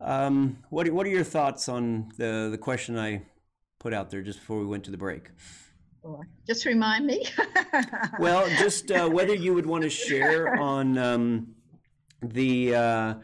um, 0.00 0.58
what 0.70 0.88
are, 0.88 0.92
what 0.92 1.06
are 1.06 1.10
your 1.10 1.22
thoughts 1.22 1.68
on 1.68 2.10
the 2.16 2.48
the 2.50 2.58
question 2.58 2.98
I 2.98 3.22
put 3.78 3.94
out 3.94 4.10
there 4.10 4.22
just 4.22 4.40
before 4.40 4.58
we 4.58 4.66
went 4.66 4.82
to 4.86 4.90
the 4.90 4.98
break? 4.98 5.30
Just 6.46 6.64
remind 6.64 7.06
me. 7.06 7.26
well, 8.18 8.48
just 8.58 8.90
uh, 8.90 9.08
whether 9.08 9.34
you 9.34 9.54
would 9.54 9.66
want 9.66 9.82
to 9.82 9.90
share 9.90 10.56
on 10.56 10.98
um, 10.98 11.54
the 12.22 12.74
uh, 12.74 13.14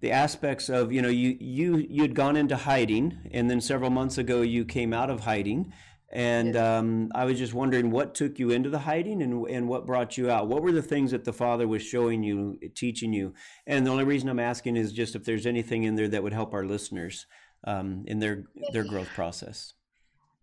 the 0.00 0.12
aspects 0.12 0.68
of 0.68 0.92
you 0.92 1.02
know 1.02 1.08
you 1.08 1.36
you 1.40 1.76
you 1.76 2.02
had 2.02 2.14
gone 2.14 2.36
into 2.36 2.56
hiding 2.56 3.18
and 3.32 3.50
then 3.50 3.60
several 3.60 3.90
months 3.90 4.18
ago 4.18 4.42
you 4.42 4.64
came 4.64 4.92
out 4.92 5.10
of 5.10 5.20
hiding 5.20 5.72
and 6.12 6.56
um, 6.56 7.12
I 7.14 7.24
was 7.24 7.38
just 7.38 7.54
wondering 7.54 7.92
what 7.92 8.16
took 8.16 8.38
you 8.38 8.50
into 8.50 8.68
the 8.68 8.80
hiding 8.80 9.22
and, 9.22 9.46
and 9.48 9.68
what 9.68 9.86
brought 9.86 10.18
you 10.18 10.28
out. 10.28 10.48
What 10.48 10.62
were 10.62 10.72
the 10.72 10.82
things 10.82 11.12
that 11.12 11.24
the 11.24 11.32
Father 11.32 11.68
was 11.68 11.82
showing 11.82 12.24
you, 12.24 12.58
teaching 12.74 13.12
you? 13.12 13.32
And 13.64 13.86
the 13.86 13.92
only 13.92 14.02
reason 14.02 14.28
I'm 14.28 14.40
asking 14.40 14.76
is 14.76 14.92
just 14.92 15.14
if 15.14 15.24
there's 15.24 15.46
anything 15.46 15.84
in 15.84 15.94
there 15.94 16.08
that 16.08 16.22
would 16.22 16.32
help 16.32 16.52
our 16.52 16.64
listeners 16.64 17.26
um, 17.64 18.04
in 18.06 18.18
their 18.18 18.44
their 18.72 18.82
growth 18.82 19.08
process. 19.14 19.74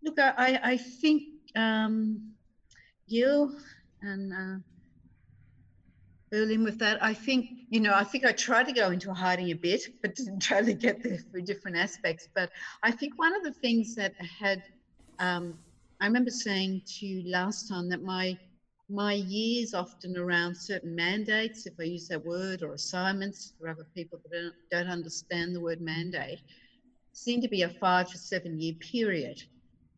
Look, 0.02 0.18
I, 0.18 0.58
I 0.62 0.76
think 0.78 1.24
um, 1.58 2.34
and 4.02 4.32
uh, 4.32 4.58
Berlin 6.30 6.62
with 6.62 6.78
that. 6.78 7.02
I 7.02 7.14
think, 7.14 7.48
you 7.70 7.80
know, 7.80 7.92
I 7.94 8.04
think 8.04 8.24
I 8.24 8.32
tried 8.32 8.66
to 8.66 8.72
go 8.72 8.90
into 8.90 9.12
hiding 9.12 9.50
a 9.50 9.54
bit, 9.54 9.82
but 10.02 10.14
didn't 10.16 10.40
try 10.40 10.62
to 10.62 10.72
get 10.72 11.02
there 11.02 11.18
through 11.18 11.42
different 11.42 11.76
aspects. 11.76 12.28
But 12.34 12.50
I 12.82 12.90
think 12.90 13.18
one 13.18 13.34
of 13.34 13.42
the 13.42 13.52
things 13.52 13.94
that 13.96 14.14
had, 14.20 14.62
um, 15.18 15.58
I 16.00 16.06
remember 16.06 16.30
saying 16.30 16.82
to 16.98 17.06
you 17.06 17.30
last 17.30 17.68
time 17.68 17.88
that 17.90 18.02
my 18.02 18.38
my 18.90 19.12
years 19.12 19.74
often 19.74 20.16
around 20.16 20.56
certain 20.56 20.96
mandates, 20.96 21.66
if 21.66 21.74
I 21.78 21.82
use 21.82 22.08
that 22.08 22.24
word, 22.24 22.62
or 22.62 22.72
assignments 22.72 23.52
for 23.58 23.68
other 23.68 23.86
people 23.94 24.18
that 24.22 24.32
don't, 24.32 24.54
don't 24.70 24.90
understand 24.90 25.54
the 25.54 25.60
word 25.60 25.82
mandate, 25.82 26.38
seem 27.12 27.42
to 27.42 27.48
be 27.48 27.62
a 27.62 27.68
five 27.68 28.10
to 28.10 28.16
seven 28.16 28.58
year 28.58 28.72
period. 28.80 29.42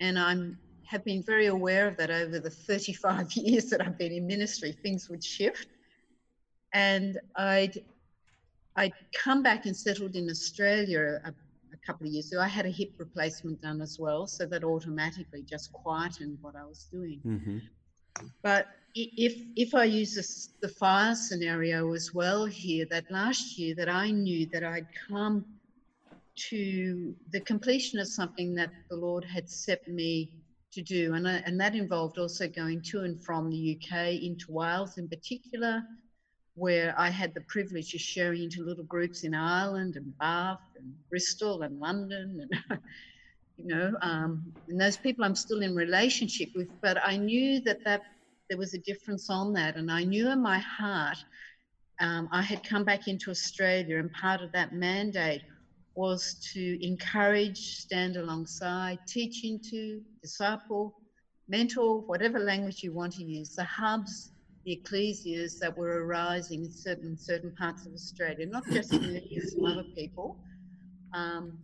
And 0.01 0.19
I'm 0.19 0.59
have 0.91 1.05
been 1.05 1.23
very 1.23 1.47
aware 1.47 1.87
of 1.87 1.97
that 1.97 2.11
over 2.11 2.41
the 2.41 2.51
35 2.51 3.33
years 3.35 3.67
that 3.67 3.81
I've 3.81 3.97
been 3.97 4.11
in 4.11 4.27
ministry. 4.27 4.73
Things 4.73 5.09
would 5.09 5.23
shift 5.23 5.69
and 6.73 7.19
I'd 7.37 7.83
I'd 8.77 8.93
come 9.13 9.43
back 9.43 9.67
and 9.67 9.77
settled 9.77 10.17
in 10.17 10.29
Australia 10.29 11.21
a, 11.25 11.29
a, 11.29 11.77
couple 11.87 12.07
of 12.07 12.13
years 12.13 12.31
ago. 12.33 12.41
I 12.41 12.49
had 12.49 12.67
a 12.67 12.71
hip 12.71 12.93
replacement 12.99 13.61
done 13.61 13.81
as 13.81 13.99
well, 13.99 14.27
so 14.27 14.47
that 14.47 14.63
automatically 14.63 15.43
just 15.43 15.73
quietened 15.73 16.39
what 16.41 16.55
I 16.55 16.65
was 16.65 16.85
doing. 16.91 17.21
Mm-hmm. 17.27 17.59
But 18.43 18.69
if 18.95 19.35
if 19.57 19.75
I 19.75 19.85
use 19.85 20.15
this, 20.15 20.51
the 20.61 20.69
fire 20.69 21.15
scenario 21.15 21.93
as 21.95 22.13
well 22.15 22.47
here, 22.47 22.85
that 22.91 23.11
last 23.11 23.59
year 23.59 23.75
that 23.77 23.89
I 23.89 24.11
knew 24.11 24.47
that 24.47 24.65
I'd 24.65 24.89
come 25.09 25.45
to 26.49 27.15
the 27.33 27.41
completion 27.41 27.99
of 27.99 28.09
something 28.09 28.55
that 28.55 28.71
the 28.89 28.97
Lord 28.97 29.25
had 29.25 29.49
set 29.49 29.87
me 29.87 30.31
to 30.73 30.83
do, 30.83 31.15
and 31.15 31.27
I, 31.27 31.43
and 31.47 31.61
that 31.61 31.75
involved 31.75 32.19
also 32.19 32.49
going 32.49 32.83
to 32.91 33.01
and 33.01 33.23
from 33.25 33.51
the 33.51 33.77
UK 33.77 34.23
into 34.23 34.47
Wales 34.51 34.99
in 34.99 35.09
particular, 35.09 35.83
where 36.55 36.95
I 36.99 37.09
had 37.09 37.35
the 37.35 37.41
privilege 37.43 37.95
of 37.95 38.01
sharing 38.01 38.45
into 38.45 38.65
little 38.65 38.85
groups 38.85 39.25
in 39.25 39.35
Ireland 39.35 39.97
and 39.97 40.17
Bath 40.19 40.61
and 40.77 40.93
Bristol 41.09 41.63
and 41.63 41.79
London 41.79 42.49
and 42.71 42.81
you 43.57 43.67
know 43.67 43.95
um, 44.03 44.53
and 44.69 44.81
those 44.81 44.97
people 44.97 45.25
I'm 45.25 45.35
still 45.35 45.63
in 45.63 45.75
relationship 45.75 46.51
with 46.55 46.69
but 46.83 46.99
I 47.05 47.17
knew 47.17 47.61
that 47.63 47.79
that 47.85 48.03
there 48.49 48.59
was 48.59 48.75
a 48.75 48.79
difference 48.79 49.31
on 49.31 49.53
that 49.55 49.77
and 49.77 49.91
I 49.91 50.05
knew 50.05 50.31
in 50.31 50.43
my 50.43 50.59
heart 50.59 51.19
um, 52.01 52.29
I 52.33 52.43
had 52.43 52.63
come 52.63 52.85
back 52.85 53.09
into 53.09 53.31
Australia 53.31 53.99
and 53.99 54.11
part 54.13 54.43
of 54.43 54.53
that 54.53 54.73
mandate 54.73 55.43
was 55.95 56.35
to 56.53 56.87
encourage 56.87 57.59
stand 57.59 58.17
alongside 58.17 58.99
teach 59.07 59.45
into 59.45 60.01
disciple 60.23 60.95
mentor 61.49 62.01
whatever 62.03 62.39
language 62.39 62.83
you 62.83 62.93
want 62.93 63.13
to 63.13 63.25
use 63.25 63.55
the 63.57 63.65
hubs 63.65 64.33
the 64.65 64.77
ecclesias 64.77 65.59
that 65.59 65.77
were 65.77 66.05
arising 66.05 66.65
in 66.65 66.71
certain 66.71 67.17
certain 67.17 67.55
parts 67.57 67.87
of 67.87 67.93
Australia, 67.95 68.47
not 68.47 68.65
just 68.67 68.93
me, 68.93 69.41
some 69.41 69.65
other 69.65 69.85
people. 69.95 70.37
Um, 71.15 71.59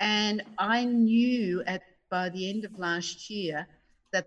and 0.00 0.42
I 0.58 0.84
knew 0.84 1.62
at 1.66 1.82
by 2.10 2.28
the 2.30 2.48
end 2.48 2.64
of 2.64 2.78
last 2.78 3.30
year 3.30 3.66
that 4.12 4.26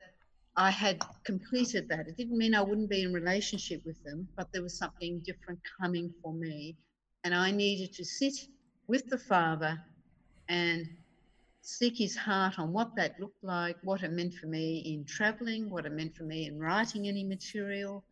I 0.55 0.71
had 0.71 1.01
completed 1.23 1.89
that. 1.89 2.07
It 2.07 2.17
didn't 2.17 2.37
mean 2.37 2.55
I 2.55 2.61
wouldn't 2.61 2.89
be 2.89 3.03
in 3.03 3.13
relationship 3.13 3.81
with 3.85 4.01
them, 4.03 4.27
but 4.37 4.51
there 4.53 4.63
was 4.63 4.77
something 4.77 5.21
different 5.25 5.59
coming 5.79 6.13
for 6.23 6.33
me. 6.33 6.77
And 7.23 7.35
I 7.35 7.51
needed 7.51 7.93
to 7.95 8.05
sit 8.05 8.35
with 8.87 9.09
the 9.09 9.17
Father 9.17 9.81
and 10.49 10.87
seek 11.61 11.97
his 11.97 12.15
heart 12.15 12.59
on 12.59 12.71
what 12.71 12.95
that 12.95 13.19
looked 13.19 13.43
like, 13.43 13.75
what 13.83 14.03
it 14.03 14.11
meant 14.11 14.33
for 14.35 14.45
me 14.45 14.77
in 14.85 15.03
traveling, 15.05 15.69
what 15.69 15.85
it 15.85 15.91
meant 15.91 16.15
for 16.15 16.23
me 16.23 16.45
in 16.45 16.59
writing 16.59 17.07
any 17.07 17.23
material, 17.23 18.03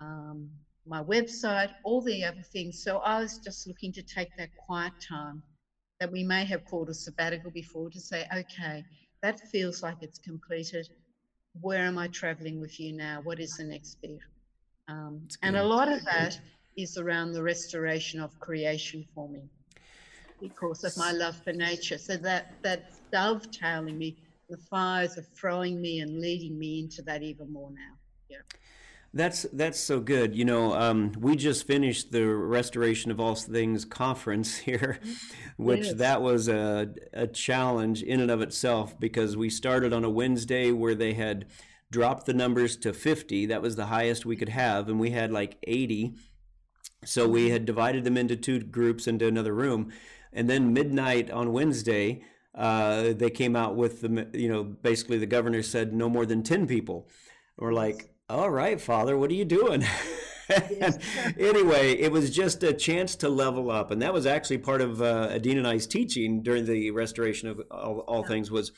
um, 0.00 0.48
my 0.86 1.02
website, 1.02 1.70
all 1.84 2.00
the 2.00 2.24
other 2.24 2.42
things. 2.52 2.82
So 2.82 2.98
I 2.98 3.20
was 3.20 3.38
just 3.38 3.66
looking 3.66 3.92
to 3.92 4.02
take 4.02 4.28
that 4.38 4.50
quiet 4.56 4.92
time 5.06 5.42
that 5.98 6.10
we 6.10 6.22
may 6.22 6.44
have 6.44 6.64
called 6.64 6.88
a 6.88 6.94
sabbatical 6.94 7.50
before 7.50 7.90
to 7.90 8.00
say, 8.00 8.26
okay, 8.34 8.84
that 9.22 9.40
feels 9.50 9.82
like 9.82 9.96
it's 10.00 10.18
completed. 10.18 10.88
Where 11.60 11.84
am 11.84 11.98
I 11.98 12.06
traveling 12.08 12.60
with 12.60 12.78
you 12.78 12.92
now? 12.92 13.20
What 13.24 13.40
is 13.40 13.56
the 13.56 13.64
next 13.64 14.00
bit? 14.00 14.20
Um, 14.88 15.26
and 15.42 15.56
a 15.56 15.62
lot 15.62 15.88
of 15.88 16.04
that 16.04 16.40
is 16.76 16.96
around 16.96 17.32
the 17.32 17.42
restoration 17.42 18.20
of 18.20 18.38
creation 18.38 19.04
for 19.14 19.28
me 19.28 19.42
because 20.40 20.84
of 20.84 20.96
my 20.96 21.12
love 21.12 21.36
for 21.36 21.52
nature. 21.52 21.98
So 21.98 22.16
that 22.18 22.54
that's 22.62 23.00
dovetailing 23.12 23.98
me. 23.98 24.16
The 24.48 24.56
fires 24.56 25.16
are 25.16 25.26
throwing 25.36 25.80
me 25.80 26.00
and 26.00 26.20
leading 26.20 26.58
me 26.58 26.80
into 26.80 27.02
that 27.02 27.22
even 27.22 27.52
more 27.52 27.70
now. 27.70 27.96
Yeah. 28.28 28.38
That's 29.12 29.42
that's 29.52 29.80
so 29.80 29.98
good. 29.98 30.36
You 30.36 30.44
know, 30.44 30.72
um, 30.74 31.12
we 31.18 31.34
just 31.34 31.66
finished 31.66 32.12
the 32.12 32.26
Restoration 32.26 33.10
of 33.10 33.18
All 33.18 33.34
Things 33.34 33.84
conference 33.84 34.56
here, 34.68 35.00
which 35.56 35.86
yes. 35.86 35.94
that 35.94 36.22
was 36.22 36.48
a, 36.48 36.90
a 37.12 37.26
challenge 37.26 38.02
in 38.02 38.20
and 38.20 38.30
of 38.30 38.40
itself 38.40 38.98
because 39.00 39.36
we 39.36 39.50
started 39.50 39.92
on 39.92 40.04
a 40.04 40.10
Wednesday 40.10 40.70
where 40.70 40.94
they 40.94 41.14
had 41.14 41.46
dropped 41.90 42.26
the 42.26 42.32
numbers 42.32 42.76
to 42.76 42.92
50. 42.92 43.46
That 43.46 43.62
was 43.62 43.74
the 43.74 43.86
highest 43.86 44.24
we 44.24 44.36
could 44.36 44.48
have, 44.48 44.88
and 44.88 45.00
we 45.00 45.10
had 45.10 45.32
like 45.32 45.58
80. 45.64 46.14
So 47.04 47.26
we 47.26 47.44
mm-hmm. 47.44 47.52
had 47.52 47.64
divided 47.64 48.04
them 48.04 48.16
into 48.16 48.36
two 48.36 48.60
groups 48.60 49.08
into 49.08 49.26
another 49.26 49.54
room. 49.54 49.90
And 50.32 50.48
then 50.48 50.72
midnight 50.72 51.30
on 51.30 51.52
Wednesday, 51.52 52.22
uh, 52.54 53.12
they 53.14 53.30
came 53.30 53.56
out 53.56 53.76
with 53.76 54.00
the, 54.00 54.28
you 54.32 54.48
know, 54.48 54.62
basically 54.62 55.18
the 55.18 55.26
governor 55.26 55.62
said 55.62 55.92
no 55.92 56.08
more 56.08 56.26
than 56.26 56.42
10 56.42 56.66
people. 56.66 57.08
We're 57.56 57.72
like, 57.72 58.10
all 58.28 58.50
right, 58.50 58.80
Father, 58.80 59.16
what 59.16 59.30
are 59.30 59.34
you 59.34 59.44
doing? 59.44 59.84
anyway, 61.38 61.92
it 61.92 62.10
was 62.10 62.30
just 62.30 62.62
a 62.62 62.72
chance 62.72 63.16
to 63.16 63.28
level 63.28 63.70
up. 63.70 63.90
And 63.90 64.02
that 64.02 64.12
was 64.12 64.26
actually 64.26 64.58
part 64.58 64.80
of 64.80 65.02
uh, 65.02 65.28
Adina 65.32 65.58
and 65.58 65.68
I's 65.68 65.86
teaching 65.86 66.42
during 66.42 66.64
the 66.64 66.90
restoration 66.90 67.48
of 67.48 67.60
all, 67.70 68.00
all 68.00 68.22
things 68.22 68.50
was, 68.50 68.72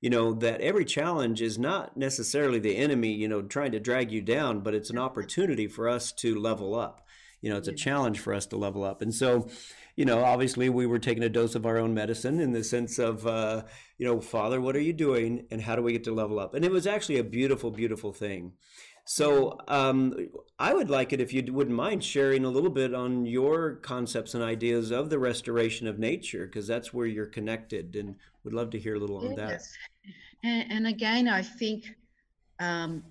you 0.00 0.10
know, 0.10 0.34
that 0.34 0.60
every 0.60 0.84
challenge 0.84 1.42
is 1.42 1.58
not 1.58 1.96
necessarily 1.96 2.58
the 2.58 2.76
enemy, 2.76 3.12
you 3.12 3.28
know, 3.28 3.42
trying 3.42 3.72
to 3.72 3.80
drag 3.80 4.12
you 4.12 4.20
down, 4.20 4.60
but 4.60 4.74
it's 4.74 4.90
an 4.90 4.98
opportunity 4.98 5.66
for 5.66 5.88
us 5.88 6.12
to 6.12 6.38
level 6.38 6.74
up. 6.74 7.06
You 7.40 7.50
know, 7.50 7.56
it's 7.58 7.68
a 7.68 7.72
challenge 7.72 8.18
for 8.18 8.34
us 8.34 8.46
to 8.46 8.56
level 8.56 8.82
up. 8.82 9.02
And 9.02 9.14
so, 9.14 9.48
you 9.96 10.04
know, 10.04 10.22
obviously 10.22 10.68
we 10.68 10.86
were 10.86 10.98
taking 10.98 11.24
a 11.24 11.28
dose 11.28 11.54
of 11.54 11.66
our 11.66 11.78
own 11.78 11.94
medicine 11.94 12.38
in 12.38 12.52
the 12.52 12.62
sense 12.62 12.98
of, 12.98 13.26
uh, 13.26 13.64
you 13.98 14.06
know, 14.06 14.20
Father, 14.20 14.60
what 14.60 14.76
are 14.76 14.80
you 14.80 14.92
doing, 14.92 15.46
and 15.50 15.62
how 15.62 15.74
do 15.74 15.82
we 15.82 15.92
get 15.92 16.04
to 16.04 16.12
level 16.12 16.38
up? 16.38 16.54
And 16.54 16.64
it 16.64 16.70
was 16.70 16.86
actually 16.86 17.18
a 17.18 17.24
beautiful, 17.24 17.70
beautiful 17.70 18.12
thing. 18.12 18.52
So 19.08 19.56
um, 19.68 20.14
I 20.58 20.74
would 20.74 20.90
like 20.90 21.12
it 21.12 21.20
if 21.20 21.32
you 21.32 21.52
wouldn't 21.52 21.76
mind 21.76 22.02
sharing 22.02 22.44
a 22.44 22.50
little 22.50 22.70
bit 22.70 22.92
on 22.92 23.24
your 23.24 23.76
concepts 23.76 24.34
and 24.34 24.42
ideas 24.42 24.90
of 24.90 25.10
the 25.10 25.18
restoration 25.18 25.86
of 25.86 25.98
nature, 25.98 26.46
because 26.46 26.66
that's 26.66 26.92
where 26.92 27.06
you're 27.06 27.26
connected, 27.26 27.96
and 27.96 28.16
would 28.44 28.52
love 28.52 28.70
to 28.70 28.78
hear 28.78 28.96
a 28.96 28.98
little 28.98 29.18
on 29.18 29.36
yes. 29.36 29.36
that. 29.38 30.12
And, 30.42 30.72
and 30.72 30.86
again, 30.88 31.28
I 31.28 31.42
think 31.42 31.84
um, 32.58 33.04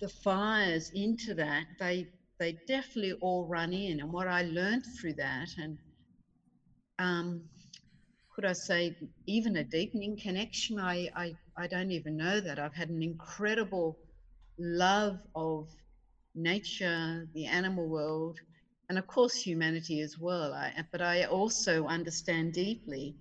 the 0.00 0.08
fires 0.08 0.90
into 0.94 1.34
that 1.34 1.64
they 1.80 2.08
they 2.38 2.58
definitely 2.68 3.14
all 3.22 3.46
run 3.46 3.72
in, 3.72 4.00
and 4.00 4.12
what 4.12 4.28
I 4.28 4.42
learned 4.42 4.84
through 5.00 5.14
that, 5.14 5.48
and 5.56 5.78
um, 6.98 7.42
could 8.34 8.44
I 8.46 8.52
say, 8.54 8.96
even 9.26 9.56
a 9.56 9.64
deepening 9.64 10.18
connection. 10.22 10.78
I, 10.80 11.08
I, 11.16 11.36
I 11.58 11.66
don't 11.68 11.92
even 11.92 12.16
know 12.16 12.40
that. 12.40 12.58
I've 12.58 12.74
had 12.74 12.90
an 12.90 13.02
incredible 13.02 13.98
love 14.58 15.18
of 15.34 15.68
nature, 16.34 17.28
the 17.34 17.46
animal 17.46 17.88
world, 17.88 18.38
and 18.88 18.98
of 18.98 19.06
course 19.06 19.36
humanity 19.42 20.00
as 20.00 20.16
well. 20.18 20.54
I, 20.54 20.72
but 20.92 21.02
I 21.02 21.24
also 21.24 21.86
understand 21.86 22.54
deeply 22.54 23.16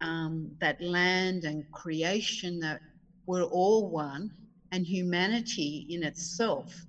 um, 0.00 0.52
that 0.60 0.80
land 0.82 1.44
and 1.44 1.64
creation 1.72 2.60
that 2.60 2.82
we're 3.26 3.44
all 3.44 3.90
one, 3.90 4.32
and 4.72 4.86
humanity 4.86 5.86
in 5.90 6.04
itself 6.04 6.87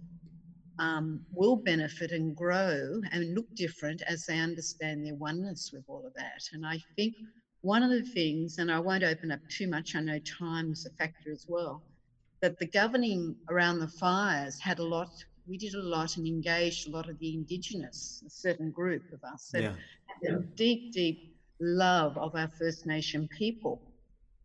um, 0.79 1.21
will 1.33 1.57
benefit 1.57 2.11
and 2.11 2.35
grow 2.35 3.01
and 3.11 3.35
look 3.35 3.53
different 3.53 4.01
as 4.07 4.25
they 4.25 4.39
understand 4.39 5.05
their 5.05 5.15
oneness 5.15 5.71
with 5.73 5.83
all 5.87 6.03
of 6.07 6.13
that. 6.15 6.41
And 6.53 6.65
I 6.65 6.81
think 6.95 7.15
one 7.61 7.83
of 7.83 7.89
the 7.89 8.01
things, 8.01 8.57
and 8.57 8.71
I 8.71 8.79
won't 8.79 9.03
open 9.03 9.31
up 9.31 9.41
too 9.49 9.67
much, 9.67 9.95
I 9.95 9.99
know 9.99 10.19
time 10.19 10.71
is 10.71 10.85
a 10.85 10.89
factor 10.91 11.31
as 11.31 11.45
well, 11.47 11.83
that 12.41 12.57
the 12.57 12.65
governing 12.65 13.35
around 13.49 13.79
the 13.79 13.87
fires 13.87 14.57
had 14.59 14.79
a 14.79 14.83
lot, 14.83 15.09
we 15.47 15.57
did 15.57 15.73
a 15.73 15.81
lot 15.81 16.15
and 16.15 16.25
engaged 16.25 16.87
a 16.87 16.91
lot 16.91 17.09
of 17.09 17.19
the 17.19 17.33
Indigenous, 17.33 18.23
a 18.25 18.29
certain 18.29 18.71
group 18.71 19.03
of 19.11 19.21
us 19.25 19.49
that 19.51 19.63
yeah. 19.63 19.73
had 20.23 20.33
a 20.35 20.39
deep, 20.55 20.93
deep 20.93 21.35
love 21.59 22.17
of 22.17 22.35
our 22.35 22.49
First 22.57 22.85
Nation 22.85 23.27
people. 23.37 23.81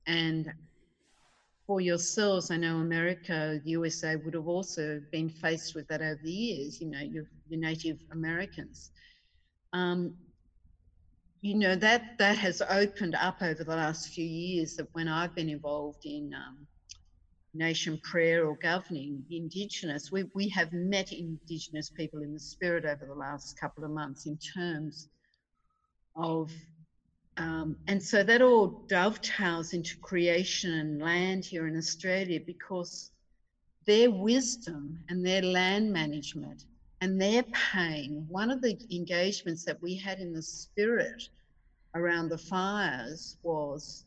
And 0.09 0.53
for 1.67 1.81
yourselves, 1.81 2.51
I 2.51 2.57
know 2.57 2.77
America, 2.77 3.61
USA 3.65 4.17
would 4.17 4.35
have 4.35 4.49
also 4.49 5.01
been 5.11 5.31
faced 5.31 5.75
with 5.75 5.89
that 5.89 6.03
over 6.03 6.21
the 6.23 6.31
years, 6.31 6.81
you 6.81 6.89
know, 6.89 7.01
your, 7.01 7.25
your 7.49 7.61
Native 7.61 7.99
Americans. 8.13 8.91
Um, 9.73 10.15
you 11.41 11.55
know, 11.55 11.75
that, 11.77 12.19
that 12.19 12.39
has 12.39 12.63
opened 12.63 13.15
up 13.15 13.43
over 13.43 13.65
the 13.65 13.77
last 13.77 14.09
few 14.09 14.25
years 14.25 14.77
that 14.77 14.89
when 14.93 15.09
I've 15.09 15.35
been 15.35 15.49
involved 15.49 16.05
in 16.05 16.33
um, 16.35 16.67
nation 17.55 17.99
prayer 18.03 18.47
or 18.47 18.57
governing 18.57 19.25
Indigenous, 19.31 20.11
we, 20.13 20.25
we 20.35 20.49
have 20.51 20.73
met 20.73 21.13
Indigenous 21.13 21.91
people 21.91 22.23
in 22.23 22.33
the 22.33 22.41
spirit 22.41 22.85
over 22.85 23.07
the 23.07 23.15
last 23.15 23.59
couple 23.59 23.85
of 23.85 23.91
months 23.91 24.27
in 24.27 24.39
terms 24.39 25.09
of 26.17 26.51
um, 27.37 27.77
and 27.89 28.01
so 28.03 28.23
that 28.23 28.43
all 28.43 28.85
dovetails 28.89 29.73
into 29.73 29.97
creation 29.99 30.73
and 30.73 31.03
land 31.03 31.45
here 31.45 31.67
in 31.67 31.77
Australia 31.77 32.39
because 32.45 33.11
their 33.87 34.11
wisdom 34.11 35.01
and 35.09 35.27
their 35.27 35.43
land 35.43 35.93
management 35.93 36.65
and 37.01 37.21
their 37.21 37.43
pain, 37.43 38.25
one 38.29 38.51
of 38.51 38.63
the 38.63 38.79
engagements 38.91 39.65
that 39.65 39.83
we 39.83 39.97
had 39.97 40.21
in 40.21 40.33
the 40.33 40.43
spirit 40.43 41.29
around 41.97 42.29
the 42.29 42.39
fires 42.39 43.37
was 43.43 44.05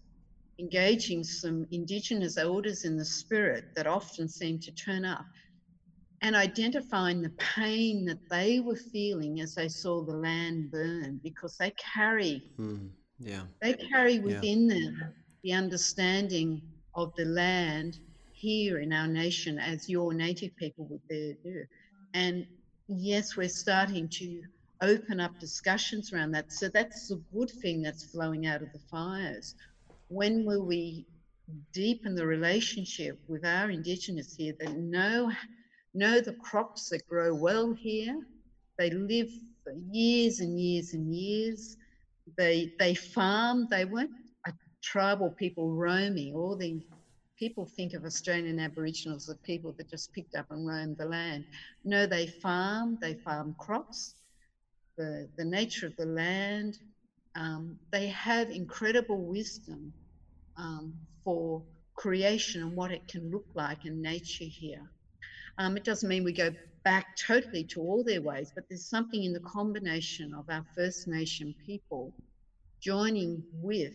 engaging 0.58 1.24
some 1.24 1.68
Indigenous 1.72 2.38
elders 2.38 2.86
in 2.86 2.98
the 2.98 3.06
spirit 3.06 3.66
that 3.76 3.88
often 3.88 4.28
seem 4.28 4.58
to 4.60 4.72
turn 4.72 5.04
up 5.04 5.26
and 6.22 6.36
identifying 6.36 7.22
the 7.22 7.30
pain 7.32 8.06
that 8.06 8.30
they 8.30 8.62
were 8.62 8.76
feeling 8.76 9.42
as 9.42 9.54
they 9.54 9.68
saw 9.68 10.02
the 10.02 10.16
land 10.16 10.72
burn 10.72 11.20
because 11.22 11.58
they 11.58 11.72
carry. 11.72 12.42
Mm 12.58 12.90
yeah. 13.20 13.42
They 13.62 13.74
carry 13.74 14.20
within 14.20 14.70
yeah. 14.70 14.76
them 14.76 15.14
the 15.44 15.54
understanding 15.54 16.62
of 16.96 17.14
the 17.16 17.26
land 17.26 18.00
here 18.32 18.80
in 18.80 18.94
our 18.94 19.08
nation 19.08 19.58
as 19.58 19.90
your 19.90 20.14
native 20.14 20.56
people 20.58 20.86
would 20.86 21.08
do. 21.10 21.66
And 22.14 22.46
yes, 22.88 23.36
we're 23.36 23.50
starting 23.50 24.08
to 24.10 24.44
open 24.82 25.20
up 25.20 25.40
discussions 25.40 26.14
around 26.14 26.32
that. 26.32 26.52
So 26.52 26.70
that's 26.70 27.08
the 27.08 27.22
good 27.34 27.50
thing 27.50 27.82
that's 27.82 28.04
flowing 28.04 28.46
out 28.46 28.62
of 28.62 28.72
the 28.72 28.80
fires. 28.92 29.56
When 30.10 30.46
will 30.46 30.66
we 30.66 31.06
deepen 31.74 32.16
the 32.16 32.26
relationship 32.26 33.20
with 33.28 33.46
our 33.46 33.70
indigenous 33.70 34.36
here 34.36 34.54
that 34.60 34.78
know 34.78 35.32
know 35.94 36.22
the 36.22 36.34
crops 36.34 36.90
that 36.90 37.08
grow 37.08 37.34
well 37.34 37.74
here? 37.74 38.20
They 38.78 38.92
live 38.92 39.30
for 39.64 39.74
years 39.92 40.40
and 40.40 40.60
years 40.60 40.94
and 40.94 41.14
years 41.14 41.78
they 42.38 42.74
they 42.80 42.96
farmed. 42.96 43.70
They 43.70 43.86
weren't 43.86 44.12
a 44.46 44.54
tribal 44.84 45.32
people 45.32 45.74
roaming. 45.74 46.36
All 46.36 46.56
the 46.56 46.82
people 47.38 47.66
think 47.66 47.94
of 47.94 48.06
Australian 48.06 48.60
Aboriginals 48.60 49.30
as 49.30 49.38
people 49.44 49.74
that 49.78 49.90
just 49.90 50.14
picked 50.14 50.36
up 50.36 50.48
and 50.52 50.68
roamed 50.68 50.98
the 50.98 51.06
land. 51.06 51.46
No, 51.84 52.06
they 52.08 52.28
farmed. 52.28 53.00
They 53.02 53.16
farmed 53.16 53.58
crops. 53.58 54.16
The 54.98 55.30
the 55.38 55.46
nature 55.46 55.88
of 55.88 55.96
the 55.98 56.06
land. 56.06 56.78
Um, 57.36 57.78
they 57.92 58.08
have 58.08 58.50
incredible 58.50 59.18
wisdom 59.20 59.94
um, 60.58 60.94
for 61.24 61.64
creation 61.96 62.62
and 62.64 62.76
what 62.76 62.92
it 62.92 63.08
can 63.08 63.32
look 63.32 63.46
like 63.56 63.86
in 63.86 64.02
nature 64.02 64.46
here. 64.46 64.82
Um, 65.60 65.78
it 65.78 65.84
doesn't 65.84 66.10
mean 66.10 66.24
we 66.24 66.34
go 66.34 66.52
back 66.84 67.18
totally 67.18 67.64
to 67.66 67.82
all 67.82 68.04
their 68.04 68.22
ways, 68.22 68.52
but 68.56 68.66
there's 68.70 68.90
something 68.90 69.24
in 69.24 69.34
the 69.34 69.40
combination 69.42 70.34
of 70.34 70.46
our 70.50 70.66
First 70.76 71.08
Nation 71.08 71.54
people 71.66 72.14
joining 72.80 73.44
with 73.54 73.94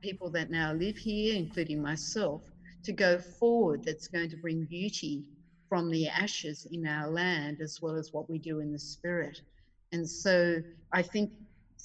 people 0.00 0.30
that 0.30 0.50
now 0.50 0.72
live 0.72 0.96
here, 0.96 1.34
including 1.34 1.80
myself, 1.80 2.42
to 2.84 2.92
go 2.92 3.18
forward 3.18 3.82
that's 3.84 4.08
going 4.08 4.28
to 4.28 4.36
bring 4.36 4.64
beauty 4.64 5.24
from 5.68 5.90
the 5.90 6.06
ashes 6.06 6.66
in 6.70 6.86
our 6.86 7.10
land 7.10 7.60
as 7.60 7.80
well 7.80 7.96
as 7.96 8.12
what 8.12 8.28
we 8.28 8.38
do 8.38 8.60
in 8.60 8.72
the 8.72 8.78
spirit. 8.78 9.40
And 9.92 10.08
so 10.08 10.62
I 10.92 11.02
think 11.02 11.32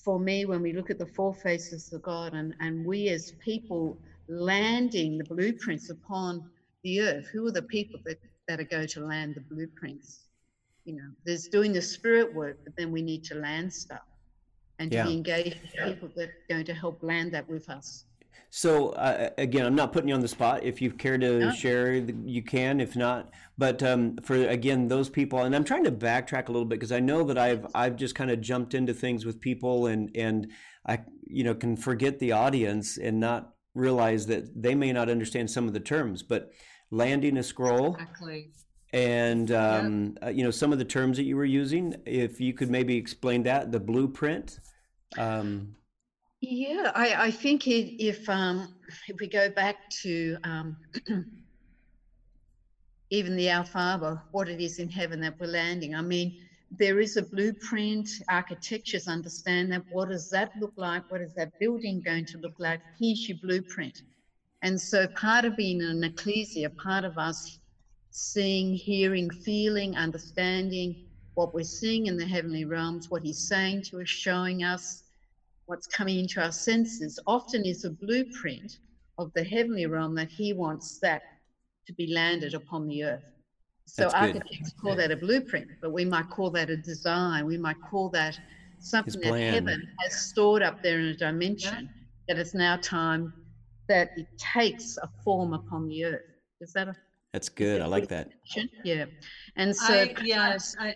for 0.03 0.19
me, 0.19 0.45
when 0.45 0.61
we 0.61 0.73
look 0.73 0.89
at 0.89 0.99
the 0.99 1.05
four 1.05 1.33
faces 1.33 1.91
of 1.93 2.01
God 2.01 2.33
and, 2.33 2.53
and 2.59 2.85
we 2.85 3.07
as 3.09 3.33
people 3.43 3.97
landing 4.27 5.17
the 5.17 5.23
blueprints 5.23 5.89
upon 5.89 6.49
the 6.83 7.01
earth, 7.01 7.27
who 7.31 7.47
are 7.47 7.51
the 7.51 7.61
people 7.61 7.99
that, 8.05 8.17
that 8.47 8.59
are 8.59 8.65
going 8.65 8.87
to 8.87 9.05
land 9.05 9.35
the 9.35 9.41
blueprints? 9.41 10.25
You 10.85 10.95
know, 10.95 11.09
there's 11.25 11.47
doing 11.47 11.71
the 11.71 11.81
spirit 11.81 12.33
work, 12.33 12.57
but 12.63 12.75
then 12.77 12.91
we 12.91 13.01
need 13.01 13.23
to 13.25 13.35
land 13.35 13.71
stuff 13.73 14.01
and 14.79 14.91
yeah. 14.91 15.03
to 15.03 15.09
be 15.09 15.15
engaged 15.15 15.57
with 15.61 15.93
people 15.93 16.09
that 16.15 16.29
are 16.29 16.33
going 16.49 16.65
to 16.65 16.73
help 16.73 17.03
land 17.03 17.31
that 17.33 17.47
with 17.47 17.69
us. 17.69 18.05
So 18.51 18.89
uh, 18.89 19.29
again, 19.37 19.65
I'm 19.65 19.75
not 19.75 19.93
putting 19.93 20.09
you 20.09 20.15
on 20.15 20.21
the 20.21 20.27
spot. 20.27 20.63
If 20.63 20.81
you 20.81 20.91
care 20.91 21.17
to 21.17 21.39
no. 21.39 21.51
share, 21.51 21.93
you 21.93 22.41
can. 22.41 22.81
If 22.81 22.95
not, 22.95 23.29
but 23.57 23.83
um, 23.83 24.17
for 24.23 24.35
again 24.47 24.87
those 24.87 25.07
people, 25.07 25.39
and 25.39 25.55
I'm 25.55 25.63
trying 25.63 25.83
to 25.83 25.91
backtrack 25.91 26.49
a 26.49 26.51
little 26.51 26.65
bit 26.65 26.79
because 26.79 26.91
I 26.91 26.99
know 26.99 27.23
that 27.25 27.37
I've 27.37 27.67
I've 27.75 27.95
just 27.95 28.15
kind 28.15 28.31
of 28.31 28.41
jumped 28.41 28.73
into 28.73 28.93
things 28.93 29.23
with 29.23 29.39
people, 29.39 29.85
and 29.85 30.09
and 30.15 30.51
I 30.87 30.99
you 31.27 31.43
know 31.43 31.53
can 31.53 31.77
forget 31.77 32.17
the 32.17 32.31
audience 32.31 32.97
and 32.97 33.19
not 33.19 33.53
realize 33.75 34.25
that 34.27 34.59
they 34.59 34.73
may 34.73 34.91
not 34.91 35.09
understand 35.09 35.51
some 35.51 35.67
of 35.67 35.73
the 35.73 35.79
terms. 35.79 36.23
But 36.23 36.51
landing 36.89 37.37
a 37.37 37.43
scroll, 37.43 37.93
exactly. 37.93 38.49
and 38.93 39.51
um, 39.51 40.17
uh, 40.23 40.29
you 40.29 40.43
know 40.43 40.51
some 40.51 40.73
of 40.73 40.79
the 40.79 40.85
terms 40.85 41.17
that 41.17 41.25
you 41.25 41.35
were 41.35 41.45
using. 41.45 41.95
If 42.07 42.41
you 42.41 42.53
could 42.53 42.71
maybe 42.71 42.97
explain 42.97 43.43
that, 43.43 43.71
the 43.71 43.79
blueprint. 43.79 44.59
Um, 45.17 45.75
yeah, 46.41 46.91
I, 46.95 47.25
I 47.25 47.31
think 47.31 47.67
it, 47.67 48.01
if 48.01 48.29
um, 48.29 48.73
if 49.07 49.19
we 49.19 49.27
go 49.27 49.49
back 49.49 49.89
to 50.03 50.37
um, 50.43 50.77
even 53.09 53.35
the 53.35 53.65
Father, 53.71 54.21
what 54.31 54.47
it 54.47 54.61
is 54.61 54.79
in 54.79 54.89
heaven 54.89 55.19
that 55.21 55.39
we're 55.39 55.47
landing. 55.47 55.95
I 55.95 56.01
mean, 56.01 56.39
there 56.71 56.99
is 56.99 57.17
a 57.17 57.23
blueprint. 57.23 58.07
Architectures 58.29 59.07
understand 59.07 59.71
that. 59.71 59.83
What 59.91 60.09
does 60.09 60.29
that 60.29 60.51
look 60.59 60.73
like? 60.77 61.09
What 61.11 61.21
is 61.21 61.33
that 61.33 61.59
building 61.59 62.01
going 62.01 62.25
to 62.25 62.37
look 62.37 62.55
like? 62.59 62.79
Here's 62.99 63.27
your 63.27 63.37
blueprint. 63.41 64.03
And 64.61 64.79
so, 64.79 65.07
part 65.07 65.45
of 65.45 65.57
being 65.57 65.81
an 65.81 66.03
ecclesia, 66.03 66.69
part 66.69 67.03
of 67.03 67.17
us 67.17 67.59
seeing, 68.11 68.73
hearing, 68.73 69.29
feeling, 69.29 69.95
understanding 69.95 71.08
what 71.39 71.53
we're 71.53 71.63
seeing 71.63 72.07
in 72.07 72.17
the 72.17 72.25
heavenly 72.25 72.65
realms, 72.65 73.09
what 73.09 73.23
He's 73.23 73.47
saying 73.47 73.81
to 73.83 74.01
us, 74.01 74.09
showing 74.09 74.65
us 74.65 75.03
what's 75.67 75.87
coming 75.87 76.19
into 76.19 76.43
our 76.43 76.51
senses 76.51 77.17
often 77.25 77.63
is 77.63 77.85
a 77.85 77.91
blueprint 77.91 78.79
of 79.17 79.31
the 79.35 79.43
heavenly 79.45 79.85
realm 79.85 80.13
that 80.15 80.27
he 80.27 80.51
wants 80.51 80.99
that 80.99 81.21
to 81.87 81.93
be 81.93 82.07
landed 82.07 82.55
upon 82.55 82.89
the 82.89 83.05
earth. 83.05 83.23
So 83.85 84.01
That's 84.01 84.15
architects 84.15 84.73
good. 84.73 84.81
call 84.81 84.95
that 84.97 85.11
a 85.11 85.15
blueprint, 85.15 85.69
but 85.81 85.93
we 85.93 86.03
might 86.03 86.29
call 86.29 86.49
that 86.51 86.69
a 86.69 86.75
design. 86.75 87.45
We 87.45 87.57
might 87.57 87.81
call 87.89 88.09
that 88.09 88.37
something 88.79 89.21
that 89.21 89.39
heaven 89.39 89.87
has 89.99 90.19
stored 90.19 90.61
up 90.61 90.83
there 90.83 90.99
in 90.99 91.05
a 91.05 91.15
dimension 91.15 91.85
yeah. 91.85 92.35
that 92.35 92.41
it's 92.41 92.53
now 92.53 92.75
time 92.75 93.31
that 93.87 94.11
it 94.17 94.27
takes 94.37 94.97
a 94.97 95.09
form 95.23 95.53
upon 95.53 95.87
the 95.87 96.03
earth. 96.03 96.21
Is 96.59 96.73
that 96.73 96.89
a 96.89 96.95
that's 97.33 97.49
good. 97.49 97.81
I 97.81 97.85
like 97.85 98.07
that. 98.07 98.29
Yeah. 98.83 99.05
And 99.55 99.75
so 99.75 99.93
I, 99.93 100.15
yes, 100.23 100.75
I, 100.79 100.95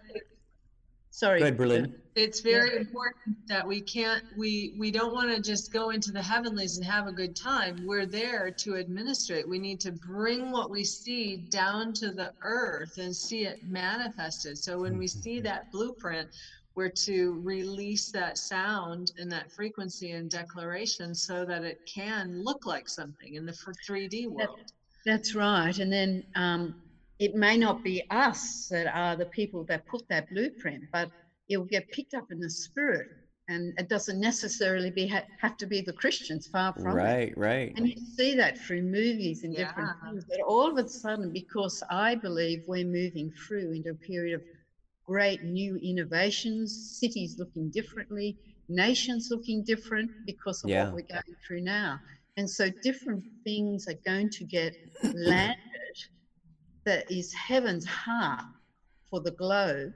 Sorry. 1.14 1.38
Go 1.38 1.46
ahead, 1.46 1.58
Berlin. 1.58 1.94
It's 2.16 2.40
very 2.40 2.74
yeah. 2.74 2.80
important 2.80 3.38
that 3.48 3.68
we 3.68 3.82
can't 3.82 4.24
we 4.36 4.74
we 4.80 4.90
don't 4.90 5.14
want 5.14 5.30
to 5.30 5.40
just 5.40 5.72
go 5.72 5.92
into 5.92 6.12
the 6.12 6.22
heavenlies 6.22 6.78
and 6.78 6.86
have 6.88 7.06
a 7.06 7.12
good 7.12 7.36
time. 7.36 7.86
We're 7.86 8.08
there 8.08 8.50
to 8.50 8.78
administrate. 8.78 9.48
We 9.48 9.60
need 9.60 9.80
to 9.82 9.92
bring 9.92 10.50
what 10.50 10.72
we 10.72 10.84
see 10.84 11.38
down 11.38 11.94
to 11.94 12.10
the 12.10 12.34
earth 12.42 12.98
and 12.98 13.16
see 13.16 13.46
it 13.46 13.64
manifested. 13.64 14.58
So 14.58 14.82
when 14.82 14.98
we 14.98 15.06
see 15.06 15.36
mm-hmm. 15.36 15.44
that 15.44 15.72
blueprint, 15.72 16.30
we're 16.74 16.90
to 16.90 17.40
release 17.44 18.10
that 18.10 18.40
sound 18.40 19.12
and 19.20 19.32
that 19.32 19.52
frequency 19.52 20.14
and 20.14 20.32
declaration 20.32 21.14
so 21.14 21.46
that 21.46 21.64
it 21.64 21.80
can 21.86 22.44
look 22.44 22.66
like 22.66 22.90
something 22.90 23.36
in 23.36 23.46
the 23.46 23.52
3D 23.52 24.30
world. 24.30 24.58
That, 24.58 24.72
that's 25.06 25.36
right. 25.36 25.78
And 25.78 25.94
then 25.94 26.24
um, 26.34 26.74
it 27.20 27.36
may 27.36 27.58
not 27.58 27.84
be 27.84 28.04
us 28.10 28.68
that 28.70 28.88
are 28.94 29.16
the 29.16 29.26
people 29.26 29.64
that 29.66 29.86
put 29.86 30.08
that 30.10 30.30
blueprint, 30.30 30.84
but 30.92 31.10
it 31.50 31.58
will 31.58 31.66
get 31.66 31.90
picked 31.92 32.14
up 32.14 32.32
in 32.32 32.40
the 32.40 32.50
spirit. 32.50 33.08
And 33.50 33.74
it 33.78 33.90
doesn't 33.90 34.22
necessarily 34.22 34.90
be 34.90 35.06
have 35.08 35.58
to 35.58 35.68
be 35.68 35.82
the 35.82 35.92
Christians, 35.92 36.48
far 36.48 36.74
from 36.74 36.86
right, 36.86 37.30
it. 37.30 37.38
Right, 37.38 37.38
right. 37.38 37.74
And 37.76 37.88
you 37.88 37.98
see 38.16 38.36
that 38.36 38.58
through 38.58 38.84
movies 38.84 39.44
and 39.44 39.54
yeah. 39.54 39.68
different 39.68 39.90
things. 40.02 40.26
That 40.28 40.40
all 40.48 40.72
of 40.72 40.78
a 40.84 40.88
sudden, 40.88 41.34
because 41.34 41.84
I 41.90 42.16
believe 42.16 42.64
we're 42.68 42.86
moving 42.86 43.32
through 43.46 43.74
into 43.74 43.92
a 43.92 43.96
period 43.96 44.36
of 44.36 44.42
great 45.06 45.44
new 45.44 45.76
innovations, 45.76 46.98
cities 47.02 47.36
looking 47.38 47.70
differently, 47.70 48.38
nations 48.70 49.28
looking 49.30 49.62
different 49.64 50.10
because 50.26 50.64
of 50.64 50.70
yeah. 50.70 50.86
what 50.86 50.94
we're 50.94 51.02
going 51.02 51.36
through 51.46 51.62
now. 51.62 52.00
And 52.38 52.50
so 52.50 52.70
different 52.82 53.24
things 53.44 53.88
are 53.88 54.00
going 54.06 54.30
to 54.32 54.46
get 54.46 54.74
landed 55.14 55.58
that 56.86 57.10
is 57.12 57.34
heaven's 57.34 57.86
heart 57.86 58.44
for 59.10 59.20
the 59.22 59.32
globe, 59.32 59.94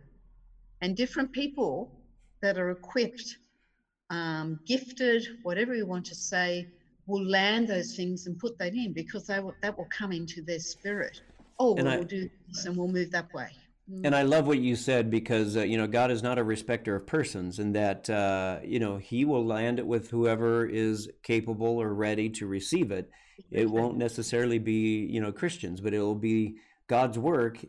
and 0.82 0.96
different 0.96 1.32
people 1.32 1.92
that 2.42 2.58
are 2.58 2.72
equipped, 2.72 3.38
um, 4.10 4.60
gifted, 4.66 5.26
whatever 5.44 5.74
you 5.74 5.86
want 5.86 6.06
to 6.06 6.16
say, 6.16 6.68
will 7.08 7.26
land 7.26 7.68
those 7.68 7.96
things 7.96 8.28
and 8.28 8.38
put 8.38 8.58
that 8.60 8.74
in 8.74 8.94
because 8.94 9.28
they 9.28 9.40
will, 9.40 9.56
that 9.62 9.78
will 9.78 9.88
come 9.90 10.12
into 10.12 10.42
their 10.42 10.60
spirit. 10.60 11.22
Oh, 11.60 11.74
we'll 11.74 11.88
I, 11.88 12.04
do 12.04 12.30
this 12.48 12.66
and 12.66 12.78
we'll 12.78 12.90
move 12.90 13.12
that 13.12 13.34
way. 13.34 13.50
Mm. 13.92 14.02
And 14.06 14.16
I 14.16 14.24
love 14.24 14.48
what 14.48 14.60
you 14.60 14.76
said 14.76 15.10
because 15.10 15.56
uh, 15.56 15.62
you 15.62 15.78
know 15.78 15.88
God 15.88 16.12
is 16.12 16.22
not 16.22 16.38
a 16.38 16.44
respecter 16.44 16.96
of 16.96 17.08
persons, 17.08 17.60
and 17.60 17.74
that 17.76 18.10
uh, 18.10 18.60
you 18.64 18.80
know 18.80 18.98
He 18.98 19.26
will 19.26 19.46
land 19.46 19.80
it 19.80 19.88
with 19.88 20.10
whoever 20.10 20.66
is 20.66 21.10
capable 21.24 21.82
or 21.82 21.94
ready 21.94 22.30
to 22.32 22.48
receive 22.48 22.92
it. 22.92 23.10
It 23.52 23.70
won't 23.70 23.98
necessarily 23.98 24.60
be 24.60 25.06
you 25.06 25.22
know 25.22 25.32
Christians, 25.32 25.80
but 25.80 25.94
it 25.94 26.00
will 26.00 26.16
be 26.16 26.58
God's 26.88 27.20
work 27.20 27.60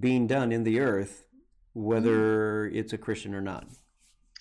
being 0.00 0.26
done 0.26 0.52
in 0.52 0.64
the 0.64 0.80
earth, 0.80 1.26
whether 1.74 2.70
mm. 2.70 2.74
it's 2.74 2.92
a 2.92 2.98
Christian 2.98 3.34
or 3.34 3.40
not. 3.40 3.66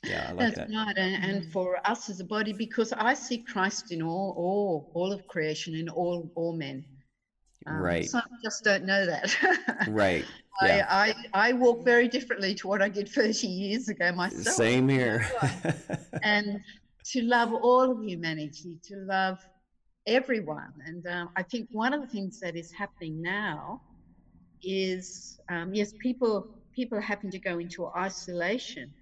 Yeah, 0.04 0.28
I 0.30 0.32
like 0.32 0.56
That's 0.56 0.72
that. 0.72 0.76
right, 0.76 0.98
and, 0.98 1.24
and 1.24 1.52
for 1.52 1.78
us 1.88 2.10
as 2.10 2.20
a 2.20 2.24
body, 2.24 2.54
because 2.54 2.92
I 2.94 3.14
see 3.14 3.38
Christ 3.38 3.92
in 3.92 4.02
all, 4.02 4.34
all, 4.36 4.92
all 4.96 5.12
of 5.12 5.28
creation, 5.28 5.76
in 5.76 5.90
all, 5.90 6.32
all 6.36 6.54
men. 6.54 6.84
Um, 7.68 7.78
right. 7.78 8.10
Some 8.10 8.24
just 8.44 8.64
don't 8.64 8.86
know 8.86 9.06
that. 9.06 9.38
right. 9.90 10.26
Yeah. 10.64 10.88
I, 10.90 11.14
I, 11.34 11.50
I 11.50 11.54
walk 11.54 11.86
very 11.86 12.08
differently 12.08 12.56
to 12.56 12.68
what 12.68 12.82
I 12.82 12.90
did 12.90 13.10
30 13.10 13.48
years 13.48 13.90
ago 13.90 14.12
myself. 14.12 14.56
Same 14.56 14.90
here. 14.90 15.30
and 16.24 16.60
to 17.06 17.22
love 17.22 17.54
all 17.54 17.92
of 17.92 18.04
humanity, 18.04 18.78
to 18.84 18.96
love 18.98 19.38
everyone. 20.08 20.74
And 20.86 21.06
um, 21.08 21.30
I 21.36 21.44
think 21.44 21.70
one 21.72 21.94
of 21.94 22.02
the 22.02 22.08
things 22.08 22.40
that 22.40 22.56
is 22.56 22.72
happening 22.72 23.22
now 23.22 23.82
is 24.64 25.40
um, 25.50 25.74
yes, 25.74 25.94
people 26.00 26.48
people 26.76 27.00
happen 27.02 27.30
to 27.32 27.40
go 27.40 27.60
into 27.60 27.88
isolation, 27.88 28.94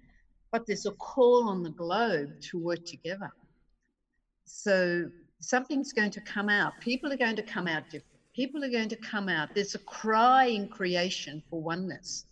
but 0.52 0.66
there's 0.66 0.86
a 0.86 0.92
call 0.92 1.48
on 1.48 1.62
the 1.62 1.70
globe 1.70 2.30
to 2.40 2.58
work 2.58 2.84
together. 2.84 3.30
So 4.44 5.08
something's 5.40 5.92
going 5.92 6.10
to 6.12 6.20
come 6.20 6.48
out. 6.48 6.72
People 6.80 7.12
are 7.12 7.16
going 7.16 7.36
to 7.36 7.42
come 7.42 7.68
out 7.68 7.84
different. 7.84 8.06
People 8.34 8.64
are 8.64 8.70
going 8.70 8.88
to 8.88 8.96
come 8.96 9.28
out. 9.28 9.54
There's 9.54 9.74
a 9.74 9.80
cry 9.80 10.46
in 10.46 10.68
creation 10.68 11.42
for 11.48 11.62
oneness. 11.62 12.24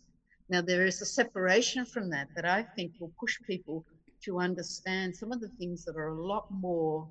Now 0.49 0.63
there 0.63 0.87
is 0.87 1.03
a 1.03 1.07
separation 1.07 1.85
from 1.85 2.11
that 2.11 2.29
that 2.35 2.45
I 2.45 2.63
think 2.63 2.93
will 2.99 3.13
push 3.21 3.37
people 3.47 3.85
to 4.25 4.41
understand 4.41 5.15
some 5.15 5.33
of 5.33 5.41
the 5.41 5.51
things 5.59 5.85
that 5.85 5.97
are 5.97 6.09
a 6.09 6.27
lot 6.27 6.47
more 6.51 7.07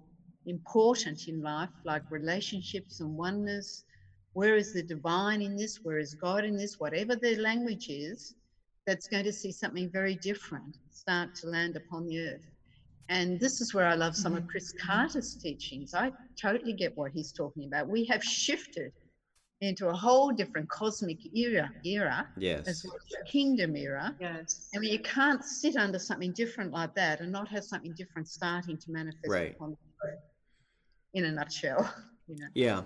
important 0.45 1.28
in 1.28 1.41
life, 1.41 1.70
like 1.84 2.03
relationships 2.09 2.99
and 2.99 3.15
oneness, 3.15 3.84
where 4.38 4.55
is 4.55 4.71
the 4.71 4.83
divine 4.83 5.41
in 5.41 5.57
this? 5.57 5.79
Where 5.81 5.97
is 5.97 6.13
God 6.13 6.45
in 6.45 6.55
this? 6.55 6.79
Whatever 6.79 7.15
the 7.15 7.38
language 7.38 7.89
is, 7.89 8.35
that's 8.85 9.07
going 9.07 9.23
to 9.23 9.33
see 9.33 9.51
something 9.51 9.89
very 9.89 10.13
different 10.13 10.77
start 10.91 11.33
to 11.38 11.47
land 11.47 11.75
upon 11.75 12.05
the 12.05 12.19
earth. 12.19 12.47
And 13.09 13.39
this 13.39 13.61
is 13.61 13.73
where 13.73 13.88
I 13.88 13.95
love 13.95 14.15
some 14.15 14.33
of 14.33 14.41
mm-hmm. 14.41 14.49
Chris 14.49 14.71
Carter's 14.79 15.33
teachings. 15.33 15.95
I 15.95 16.11
totally 16.39 16.73
get 16.73 16.95
what 16.95 17.13
he's 17.13 17.31
talking 17.31 17.65
about. 17.65 17.88
We 17.88 18.05
have 18.05 18.23
shifted 18.23 18.91
into 19.61 19.88
a 19.88 19.93
whole 19.93 20.31
different 20.31 20.69
cosmic 20.69 21.17
era, 21.35 21.71
era 21.83 22.27
yes. 22.38 22.67
as 22.67 22.85
well 22.85 22.95
as 22.95 23.31
kingdom 23.31 23.75
era. 23.75 24.15
Yes. 24.19 24.69
I 24.75 24.77
mean, 24.77 24.91
you 24.91 24.99
can't 24.99 25.43
sit 25.43 25.77
under 25.77 25.97
something 25.97 26.31
different 26.33 26.71
like 26.71 26.93
that 26.93 27.21
and 27.21 27.31
not 27.31 27.47
have 27.47 27.63
something 27.63 27.95
different 27.97 28.27
starting 28.27 28.77
to 28.77 28.91
manifest 28.91 29.29
right. 29.29 29.55
upon 29.55 29.71
the 29.71 29.77
earth. 30.07 30.19
In 31.15 31.25
a 31.25 31.31
nutshell, 31.31 31.91
you 32.27 32.35
know. 32.35 32.47
Yeah. 32.53 32.83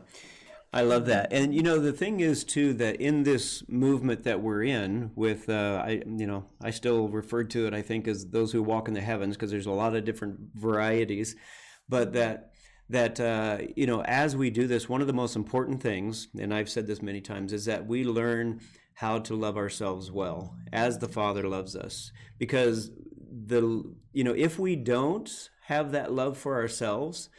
I 0.73 0.83
love 0.83 1.05
that, 1.07 1.33
and 1.33 1.53
you 1.53 1.63
know 1.63 1.79
the 1.79 1.91
thing 1.91 2.21
is 2.21 2.45
too 2.45 2.73
that 2.75 2.95
in 3.01 3.23
this 3.23 3.61
movement 3.67 4.23
that 4.23 4.41
we're 4.41 4.63
in, 4.63 5.11
with 5.15 5.49
uh, 5.49 5.83
I 5.85 6.01
you 6.05 6.27
know 6.27 6.45
I 6.61 6.71
still 6.71 7.09
refer 7.09 7.43
to 7.43 7.67
it 7.67 7.73
I 7.73 7.81
think 7.81 8.07
as 8.07 8.27
those 8.27 8.53
who 8.53 8.63
walk 8.63 8.87
in 8.87 8.93
the 8.93 9.01
heavens 9.01 9.35
because 9.35 9.51
there's 9.51 9.65
a 9.65 9.71
lot 9.71 9.95
of 9.95 10.05
different 10.05 10.39
varieties, 10.55 11.35
but 11.89 12.13
that 12.13 12.53
that 12.89 13.19
uh, 13.19 13.57
you 13.75 13.85
know 13.85 14.01
as 14.03 14.35
we 14.35 14.49
do 14.49 14.65
this 14.65 14.87
one 14.87 15.01
of 15.01 15.07
the 15.07 15.13
most 15.13 15.35
important 15.37 15.81
things 15.81 16.27
and 16.37 16.53
i've 16.53 16.69
said 16.69 16.87
this 16.87 17.01
many 17.01 17.21
times 17.21 17.53
is 17.53 17.63
that 17.63 17.87
we 17.87 18.03
learn 18.03 18.59
how 19.01 19.17
to 19.17 19.35
love 19.35 19.57
ourselves 19.57 20.11
well 20.11 20.55
as 20.71 20.99
the 20.99 21.07
father 21.07 21.47
loves 21.47 21.75
us. 21.75 22.11
Because 22.37 22.91
the 23.47 23.83
you 24.13 24.23
know 24.23 24.35
if 24.35 24.59
we 24.59 24.75
don't 24.75 25.49
have 25.65 25.91
that 25.91 26.11
love 26.11 26.37
for 26.37 26.55
ourselves 26.55 27.29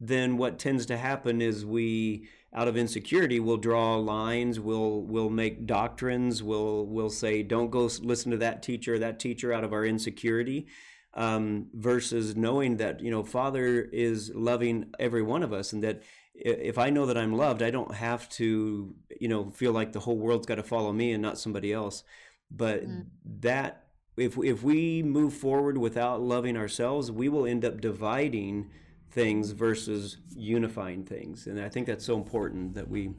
then 0.00 0.36
what 0.36 0.58
tends 0.58 0.86
to 0.86 0.96
happen 0.96 1.40
is 1.42 1.64
we 1.64 2.26
out 2.54 2.68
of 2.68 2.76
insecurity 2.76 3.40
we'll 3.40 3.56
draw 3.56 3.96
lines 3.96 4.60
we'll 4.60 5.02
will 5.02 5.30
make 5.30 5.66
doctrines 5.66 6.42
we'll 6.42 6.86
will 6.86 7.10
say 7.10 7.42
don't 7.42 7.70
go 7.70 7.88
listen 8.02 8.30
to 8.30 8.36
that 8.36 8.62
teacher 8.62 8.98
that 8.98 9.18
teacher 9.18 9.52
out 9.52 9.64
of 9.64 9.72
our 9.72 9.84
insecurity 9.84 10.66
um, 11.14 11.66
versus 11.74 12.36
knowing 12.36 12.76
that 12.78 13.00
you 13.00 13.10
know 13.10 13.22
father 13.22 13.82
is 13.92 14.30
loving 14.34 14.92
every 14.98 15.22
one 15.22 15.42
of 15.42 15.52
us 15.52 15.72
and 15.72 15.82
that 15.84 16.02
if 16.34 16.78
i 16.78 16.90
know 16.90 17.06
that 17.06 17.18
i'm 17.18 17.34
loved 17.34 17.62
i 17.62 17.70
don't 17.70 17.94
have 17.94 18.28
to 18.28 18.94
you 19.20 19.28
know 19.28 19.50
feel 19.50 19.72
like 19.72 19.92
the 19.92 20.00
whole 20.00 20.18
world's 20.18 20.46
got 20.46 20.54
to 20.56 20.62
follow 20.62 20.92
me 20.92 21.12
and 21.12 21.22
not 21.22 21.38
somebody 21.38 21.72
else 21.72 22.04
but 22.50 22.86
mm. 22.86 23.04
that 23.24 23.86
if 24.16 24.36
if 24.38 24.62
we 24.62 25.02
move 25.02 25.32
forward 25.34 25.78
without 25.78 26.20
loving 26.20 26.56
ourselves 26.56 27.10
we 27.10 27.28
will 27.28 27.46
end 27.46 27.64
up 27.64 27.80
dividing 27.80 28.70
things 29.12 29.50
versus 29.50 30.18
unifying 30.34 31.04
things. 31.04 31.46
And 31.46 31.60
I 31.60 31.68
think 31.68 31.86
that's 31.86 32.04
so 32.04 32.16
important 32.16 32.74
that 32.74 32.88
we 32.88 33.10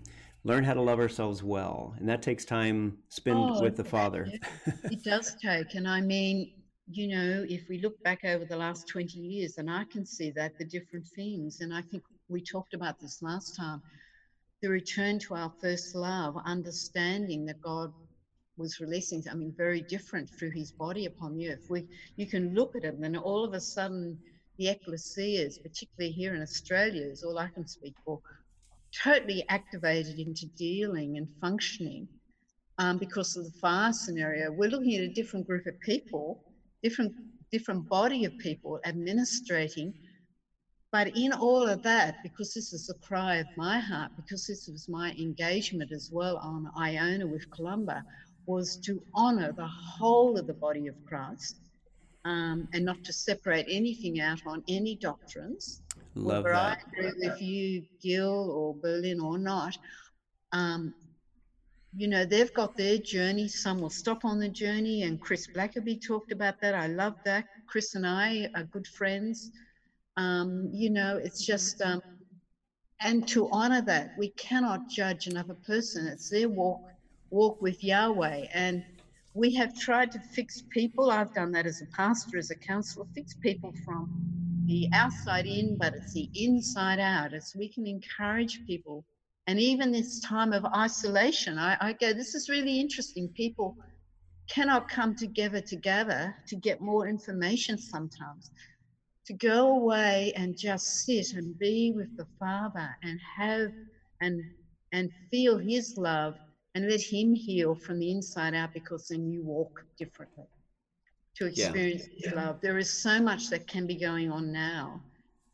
learn 0.43 0.63
how 0.63 0.73
to 0.73 0.81
love 0.81 0.99
ourselves 0.99 1.43
well. 1.43 1.93
And 1.97 2.09
that 2.09 2.21
takes 2.21 2.43
time 2.43 2.97
spent 3.09 3.37
oh, 3.37 3.61
with 3.61 3.77
the 3.77 3.83
Father. 3.83 4.27
it 4.65 5.03
does 5.03 5.35
take. 5.41 5.75
And 5.75 5.87
I 5.87 6.01
mean, 6.01 6.51
you 6.91 7.07
know, 7.07 7.45
if 7.47 7.69
we 7.69 7.79
look 7.79 8.01
back 8.03 8.25
over 8.25 8.43
the 8.43 8.57
last 8.57 8.87
20 8.87 9.17
years, 9.17 9.57
and 9.57 9.69
I 9.69 9.85
can 9.85 10.05
see 10.05 10.31
that 10.31 10.57
the 10.57 10.65
different 10.65 11.07
things, 11.15 11.61
and 11.61 11.73
I 11.73 11.81
think 11.81 12.03
we 12.27 12.41
talked 12.41 12.73
about 12.73 12.99
this 12.99 13.21
last 13.21 13.55
time 13.55 13.81
the 14.61 14.69
return 14.69 15.19
to 15.19 15.35
our 15.35 15.51
first 15.61 15.93
love, 15.93 16.37
understanding 16.45 17.45
that 17.45 17.61
God 17.61 17.91
was 18.55 18.79
releasing 18.79 19.21
something 19.21 19.53
very 19.57 19.81
different 19.81 20.29
through 20.29 20.51
his 20.51 20.71
body 20.71 21.05
upon 21.05 21.35
the 21.35 21.49
earth. 21.49 21.65
We, 21.69 21.85
you 22.15 22.25
can 22.27 22.53
look 22.53 22.73
at 22.77 22.85
it, 22.85 22.95
and 22.95 23.17
all 23.17 23.43
of 23.43 23.53
a 23.53 23.59
sudden, 23.59 24.17
the 24.57 24.67
ecclesias, 24.67 25.61
particularly 25.61 26.13
here 26.13 26.35
in 26.35 26.41
Australia, 26.41 27.03
is 27.03 27.23
all 27.23 27.37
I 27.37 27.47
can 27.47 27.67
speak 27.67 27.95
for, 28.05 28.19
totally 29.03 29.43
activated 29.49 30.19
into 30.19 30.45
dealing 30.57 31.17
and 31.17 31.27
functioning 31.41 32.07
um, 32.77 32.97
because 32.97 33.35
of 33.35 33.45
the 33.45 33.59
fire 33.59 33.93
scenario. 33.93 34.51
We're 34.51 34.69
looking 34.69 34.95
at 34.95 35.03
a 35.03 35.13
different 35.13 35.47
group 35.47 35.65
of 35.65 35.79
people, 35.79 36.43
different 36.81 37.13
different 37.51 37.87
body 37.87 38.25
of 38.25 38.35
people 38.39 38.79
administrating. 38.83 39.93
But 40.91 41.15
in 41.15 41.31
all 41.31 41.67
of 41.67 41.83
that, 41.83 42.23
because 42.23 42.51
this 42.53 42.73
is 42.73 42.87
the 42.87 42.95
cry 42.95 43.35
of 43.35 43.47
my 43.55 43.79
heart, 43.79 44.11
because 44.15 44.47
this 44.47 44.67
was 44.67 44.89
my 44.89 45.11
engagement 45.11 45.91
as 45.91 46.09
well 46.11 46.37
on 46.37 46.71
Iona 46.75 47.27
with 47.27 47.49
Columba, 47.51 48.03
was 48.47 48.77
to 48.77 49.01
honor 49.13 49.51
the 49.51 49.67
whole 49.67 50.37
of 50.37 50.47
the 50.47 50.53
body 50.53 50.87
of 50.87 50.95
Christ 51.05 51.57
um, 52.25 52.67
and 52.73 52.85
not 52.85 53.03
to 53.03 53.13
separate 53.13 53.65
anything 53.69 54.19
out 54.21 54.41
on 54.45 54.63
any 54.67 54.95
doctrines. 54.95 55.81
Love 56.15 56.43
whether 56.43 56.55
that. 56.55 56.79
I 56.85 56.99
agree 57.07 57.27
with 57.27 57.41
you, 57.41 57.83
Gil 58.01 58.51
or 58.51 58.75
Berlin 58.75 59.19
or 59.19 59.37
not. 59.37 59.77
Um, 60.51 60.93
you 61.95 62.07
know, 62.07 62.25
they've 62.25 62.53
got 62.53 62.75
their 62.75 62.97
journey. 62.97 63.47
Some 63.47 63.79
will 63.79 63.89
stop 63.89 64.25
on 64.25 64.39
the 64.39 64.49
journey, 64.49 65.03
and 65.03 65.19
Chris 65.19 65.47
Blackaby 65.47 66.05
talked 66.05 66.31
about 66.31 66.59
that. 66.61 66.73
I 66.73 66.87
love 66.87 67.15
that. 67.25 67.45
Chris 67.67 67.95
and 67.95 68.05
I 68.05 68.49
are 68.55 68.63
good 68.63 68.87
friends. 68.87 69.51
Um, 70.17 70.69
you 70.71 70.89
know, 70.89 71.17
it's 71.17 71.45
just, 71.45 71.81
um, 71.81 72.01
and 72.99 73.27
to 73.29 73.49
honor 73.51 73.81
that, 73.81 74.13
we 74.17 74.29
cannot 74.29 74.89
judge 74.89 75.27
another 75.27 75.55
person. 75.55 76.07
It's 76.07 76.29
their 76.29 76.49
walk, 76.49 76.81
walk 77.29 77.61
with 77.61 77.83
Yahweh. 77.83 78.47
And 78.53 78.83
we 79.33 79.53
have 79.55 79.77
tried 79.77 80.11
to 80.11 80.19
fix 80.19 80.63
people. 80.69 81.09
I've 81.09 81.33
done 81.33 81.51
that 81.53 81.65
as 81.65 81.81
a 81.81 81.85
pastor, 81.87 82.37
as 82.37 82.51
a 82.51 82.55
counselor, 82.55 83.05
fix 83.15 83.33
people 83.33 83.73
from 83.83 84.09
the 84.65 84.87
outside 84.93 85.45
in, 85.45 85.77
but 85.77 85.93
it's 85.95 86.13
the 86.13 86.29
inside 86.35 86.99
out. 86.99 87.33
As 87.33 87.53
we 87.57 87.67
can 87.67 87.87
encourage 87.87 88.65
people. 88.65 89.05
And 89.47 89.59
even 89.59 89.91
this 89.91 90.21
time 90.21 90.53
of 90.53 90.63
isolation, 90.65 91.57
I, 91.57 91.77
I 91.81 91.93
go, 91.93 92.13
this 92.13 92.33
is 92.35 92.47
really 92.47 92.79
interesting. 92.79 93.27
People 93.29 93.75
cannot 94.49 94.87
come 94.87 95.15
together 95.15 95.61
together 95.61 96.35
to 96.47 96.55
get 96.55 96.79
more 96.79 97.07
information 97.07 97.77
sometimes. 97.77 98.51
To 99.27 99.33
go 99.33 99.77
away 99.77 100.33
and 100.35 100.57
just 100.57 101.05
sit 101.05 101.33
and 101.33 101.57
be 101.57 101.93
with 101.95 102.15
the 102.17 102.27
Father 102.39 102.89
and 103.03 103.19
have 103.37 103.71
and 104.21 104.41
and 104.91 105.09
feel 105.31 105.57
his 105.57 105.97
love 105.97 106.35
and 106.75 106.89
let 106.89 107.01
him 107.01 107.33
heal 107.33 107.75
from 107.75 107.99
the 107.99 108.11
inside 108.11 108.55
out 108.55 108.73
because 108.73 109.07
then 109.07 109.31
you 109.31 109.43
walk 109.43 109.85
differently 109.97 110.45
to 111.35 111.45
experience 111.47 112.07
yeah. 112.15 112.29
his 112.29 112.35
love. 112.35 112.61
There 112.61 112.77
is 112.77 112.91
so 112.91 113.21
much 113.21 113.49
that 113.49 113.67
can 113.67 113.87
be 113.87 113.95
going 113.95 114.31
on 114.31 114.51
now 114.51 115.01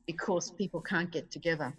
because 0.05 0.51
people 0.51 0.81
can't 0.81 1.11
get 1.11 1.31
together. 1.31 1.73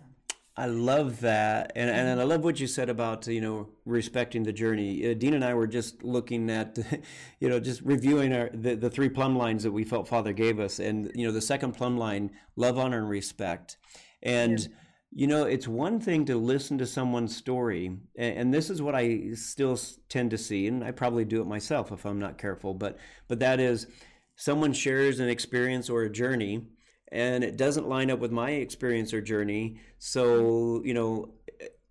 I 0.56 0.66
love 0.66 1.20
that, 1.20 1.72
and 1.74 1.88
and 1.88 2.20
I 2.20 2.24
love 2.24 2.44
what 2.44 2.60
you 2.60 2.66
said 2.66 2.90
about 2.90 3.26
you 3.26 3.40
know 3.40 3.68
respecting 3.86 4.42
the 4.42 4.52
journey. 4.52 5.10
Uh, 5.10 5.14
Dean 5.14 5.32
and 5.32 5.44
I 5.44 5.54
were 5.54 5.66
just 5.66 6.02
looking 6.02 6.50
at, 6.50 6.78
you 7.40 7.48
know, 7.48 7.60
just 7.60 7.80
reviewing 7.80 8.34
our 8.34 8.50
the, 8.52 8.74
the 8.74 8.90
three 8.90 9.08
plumb 9.08 9.36
lines 9.36 9.62
that 9.62 9.72
we 9.72 9.84
felt 9.84 10.06
Father 10.06 10.34
gave 10.34 10.60
us, 10.60 10.78
and 10.78 11.10
you 11.14 11.26
know 11.26 11.32
the 11.32 11.40
second 11.40 11.72
plumb 11.72 11.96
line: 11.96 12.32
love, 12.56 12.78
honor, 12.78 12.98
and 12.98 13.08
respect, 13.08 13.78
and. 14.22 14.60
Yeah 14.60 14.66
you 15.12 15.26
know, 15.26 15.44
it's 15.44 15.66
one 15.66 16.00
thing 16.00 16.24
to 16.26 16.36
listen 16.36 16.78
to 16.78 16.86
someone's 16.86 17.36
story, 17.36 17.98
and 18.16 18.54
this 18.54 18.70
is 18.70 18.80
what 18.80 18.94
I 18.94 19.32
still 19.34 19.78
tend 20.08 20.30
to 20.30 20.38
see, 20.38 20.68
and 20.68 20.84
I 20.84 20.92
probably 20.92 21.24
do 21.24 21.40
it 21.40 21.48
myself 21.48 21.90
if 21.90 22.04
I'm 22.04 22.20
not 22.20 22.38
careful. 22.38 22.74
But 22.74 22.98
but 23.26 23.40
that 23.40 23.58
is, 23.58 23.88
someone 24.36 24.72
shares 24.72 25.18
an 25.18 25.28
experience 25.28 25.90
or 25.90 26.02
a 26.02 26.10
journey, 26.10 26.62
and 27.10 27.42
it 27.42 27.56
doesn't 27.56 27.88
line 27.88 28.10
up 28.10 28.20
with 28.20 28.30
my 28.30 28.50
experience 28.50 29.12
or 29.12 29.20
journey. 29.20 29.80
So 29.98 30.80
you 30.84 30.94
know, 30.94 31.34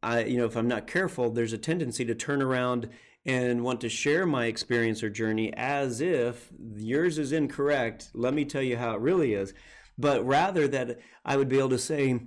I 0.01 0.23
you 0.23 0.37
know 0.37 0.45
if 0.45 0.55
I'm 0.55 0.69
not 0.69 0.87
careful, 0.87 1.29
there's 1.29 1.53
a 1.53 1.57
tendency 1.57 2.05
to 2.05 2.15
turn 2.15 2.41
around 2.41 2.89
and 3.25 3.63
want 3.65 3.81
to 3.81 3.89
share 3.89 4.25
my 4.25 4.45
experience 4.45 5.03
or 5.03 5.09
journey 5.09 5.53
as 5.55 5.99
if 5.99 6.49
yours 6.77 7.17
is 7.17 7.33
incorrect. 7.33 8.11
Let 8.13 8.33
me 8.33 8.45
tell 8.45 8.63
you 8.63 8.77
how 8.77 8.95
it 8.95 9.01
really 9.01 9.33
is. 9.33 9.53
But 9.97 10.25
rather 10.25 10.69
that 10.69 10.99
I 11.25 11.35
would 11.35 11.49
be 11.49 11.59
able 11.59 11.69
to 11.69 11.77
say 11.77 12.21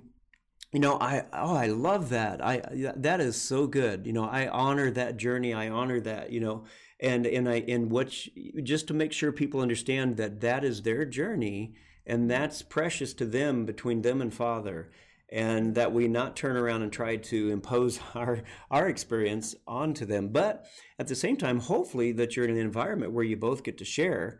you 0.73 0.79
know 0.79 0.97
i 0.99 1.23
oh 1.31 1.55
i 1.55 1.67
love 1.67 2.09
that. 2.09 2.43
I 2.43 2.61
that 2.97 3.21
is 3.21 3.39
so 3.39 3.67
good. 3.67 4.05
You 4.05 4.13
know 4.13 4.25
i 4.25 4.47
honor 4.47 4.91
that 4.91 5.17
journey. 5.17 5.53
I 5.53 5.69
honor 5.69 5.99
that 6.01 6.31
you 6.31 6.39
know 6.39 6.65
and 6.99 7.25
and 7.25 7.47
i 7.47 7.59
in 7.59 7.89
which 7.89 8.31
just 8.63 8.87
to 8.87 8.93
make 8.93 9.13
sure 9.13 9.31
people 9.31 9.61
understand 9.61 10.17
that 10.17 10.41
that 10.41 10.63
is 10.63 10.81
their 10.81 11.05
journey 11.05 11.75
and 12.05 12.29
that's 12.29 12.61
precious 12.61 13.13
to 13.13 13.25
them 13.25 13.65
between 13.65 14.01
them 14.01 14.21
and 14.21 14.33
father 14.33 14.91
and 15.29 15.73
that 15.75 15.93
we 15.93 16.07
not 16.07 16.35
turn 16.35 16.55
around 16.57 16.83
and 16.83 16.91
try 16.91 17.15
to 17.17 17.49
impose 17.49 17.99
our 18.15 18.41
our 18.71 18.87
experience 18.87 19.55
onto 19.67 20.05
them. 20.05 20.29
But 20.29 20.65
at 20.97 21.07
the 21.07 21.15
same 21.15 21.37
time 21.37 21.59
hopefully 21.59 22.11
that 22.13 22.35
you're 22.35 22.45
in 22.45 22.51
an 22.51 22.57
environment 22.57 23.13
where 23.13 23.23
you 23.23 23.37
both 23.37 23.63
get 23.63 23.77
to 23.77 23.85
share 23.85 24.39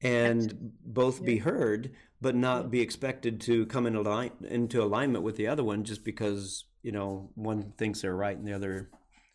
and 0.00 0.72
both 0.84 1.24
be 1.24 1.38
heard 1.38 1.92
but 2.20 2.34
not 2.34 2.70
be 2.70 2.80
expected 2.80 3.40
to 3.42 3.66
come 3.66 3.86
in 3.86 3.94
align, 3.94 4.32
into 4.48 4.82
alignment 4.82 5.24
with 5.24 5.36
the 5.36 5.46
other 5.46 5.64
one 5.64 5.84
just 5.84 6.04
because 6.04 6.64
you 6.82 6.92
know 6.92 7.30
one 7.34 7.72
thinks 7.78 8.02
they're 8.02 8.16
right 8.16 8.36
and 8.36 8.46
the 8.46 8.52
other 8.52 8.90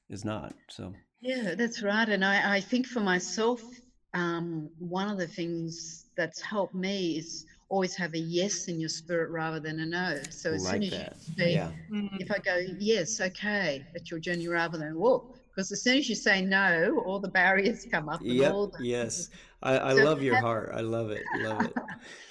is 0.09 0.25
not 0.25 0.53
so 0.69 0.93
yeah 1.21 1.55
that's 1.55 1.81
right 1.81 2.09
and 2.09 2.23
i, 2.23 2.55
I 2.55 2.59
think 2.59 2.85
for 2.87 2.99
myself 2.99 3.61
um, 4.15 4.69
one 4.77 5.09
of 5.09 5.17
the 5.17 5.25
things 5.27 6.05
that's 6.15 6.39
helped 6.39 6.75
me 6.75 7.17
is 7.17 7.47
always 7.69 7.95
have 7.95 8.13
a 8.13 8.19
yes 8.19 8.67
in 8.67 8.79
your 8.79 8.89
spirit 8.89 9.31
rather 9.31 9.59
than 9.59 9.79
a 9.79 9.85
no 9.85 10.19
so 10.29 10.51
as 10.51 10.63
like 10.63 10.73
soon 10.73 10.83
as 10.83 10.89
that. 10.91 11.15
you 11.15 11.33
speak 11.33 11.55
yeah. 11.55 11.71
if 12.19 12.31
i 12.31 12.37
go 12.37 12.63
yes 12.77 13.19
okay 13.19 13.83
at 13.95 14.11
your 14.11 14.19
journey 14.19 14.47
rather 14.47 14.77
than 14.77 14.95
whoa 14.95 15.33
because 15.53 15.71
as 15.71 15.83
soon 15.83 15.97
as 15.97 16.09
you 16.09 16.15
say 16.15 16.41
no 16.41 17.01
all 17.05 17.19
the 17.19 17.27
barriers 17.29 17.85
come 17.91 18.09
up 18.09 18.19
yep, 18.23 18.51
the, 18.51 18.71
yes 18.81 19.29
I, 19.63 19.91
I 19.91 19.95
so 19.95 20.03
love 20.03 20.21
your 20.21 20.35
have, 20.35 20.43
heart. 20.43 20.71
I 20.73 20.81
love 20.81 21.09
it. 21.09 21.23
Love 21.37 21.65
it. 21.65 21.73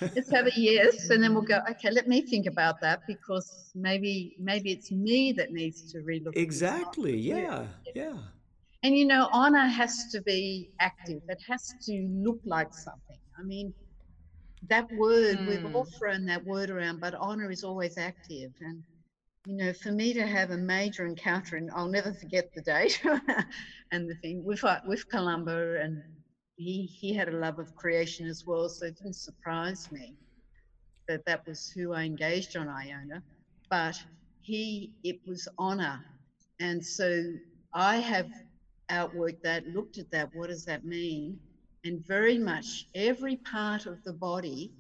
let's 0.15 0.31
have 0.31 0.47
a 0.47 0.53
yes, 0.55 1.09
and 1.09 1.23
then 1.23 1.33
we'll 1.33 1.43
go. 1.43 1.61
Okay, 1.71 1.91
let 1.91 2.07
me 2.07 2.21
think 2.21 2.47
about 2.47 2.79
that 2.83 3.01
because 3.07 3.73
maybe 3.75 4.37
maybe 4.39 4.71
it's 4.71 4.93
me 4.93 5.33
that 5.33 5.51
needs 5.51 5.91
to 5.93 5.99
relook. 6.01 6.37
Exactly. 6.37 7.17
Yeah. 7.17 7.65
Yeah. 7.95 8.19
And 8.83 8.97
you 8.97 9.07
know, 9.07 9.31
honor 9.33 9.67
has 9.67 10.09
to 10.13 10.21
be 10.21 10.71
active. 10.79 11.23
It 11.29 11.41
has 11.49 11.75
to 11.87 12.07
look 12.13 12.41
like 12.45 12.75
something. 12.75 13.19
I 13.39 13.43
mean, 13.43 13.73
that 14.69 14.93
word 14.93 15.39
mm. 15.39 15.49
we've 15.49 15.75
all 15.75 15.85
hmm. 15.85 15.99
thrown 15.99 16.27
that 16.27 16.45
word 16.45 16.69
around, 16.69 17.01
but 17.01 17.15
honor 17.15 17.51
is 17.51 17.65
always 17.65 17.97
active. 17.97 18.53
And 18.61 18.83
you 19.47 19.57
know, 19.57 19.73
for 19.73 19.91
me 19.91 20.13
to 20.15 20.27
have 20.27 20.51
a 20.51 20.57
major 20.57 21.05
encounter, 21.05 21.57
and 21.57 21.71
I'll 21.75 21.89
never 21.89 22.13
forget 22.13 22.55
the 22.55 22.63
date 22.63 23.03
and 23.93 24.09
the 24.09 24.15
thing 24.17 24.45
with 24.45 24.63
uh, 24.65 24.81
with 24.87 25.09
Columba 25.09 25.81
and 25.81 26.03
he 26.57 26.85
he 26.85 27.13
had 27.13 27.29
a 27.29 27.37
love 27.37 27.59
of 27.59 27.75
creation 27.75 28.27
as 28.27 28.45
well, 28.47 28.69
so 28.69 28.87
it 28.87 28.97
didn't 28.97 29.17
surprise 29.17 29.91
me 29.91 30.15
that 31.09 31.25
that 31.27 31.47
was 31.47 31.71
who 31.71 31.93
I 31.93 32.05
engaged 32.05 32.57
on 32.57 32.69
Iona. 32.69 33.23
but 33.69 34.01
he 34.43 34.93
it 35.03 35.19
was 35.27 35.49
honor, 35.59 36.05
and 36.61 36.85
so 36.85 37.25
I 37.75 37.97
have 37.97 38.31
outworked 38.91 39.43
that, 39.43 39.67
looked 39.67 39.99
at 39.99 40.11
that. 40.13 40.31
What 40.35 40.51
does 40.51 40.65
that 40.67 40.85
mean? 40.85 41.41
And 41.85 42.07
very 42.07 42.39
much 42.39 42.87
every 42.95 43.37
part 43.37 43.87
of 43.87 44.05
the 44.05 44.13
body, 44.13 44.73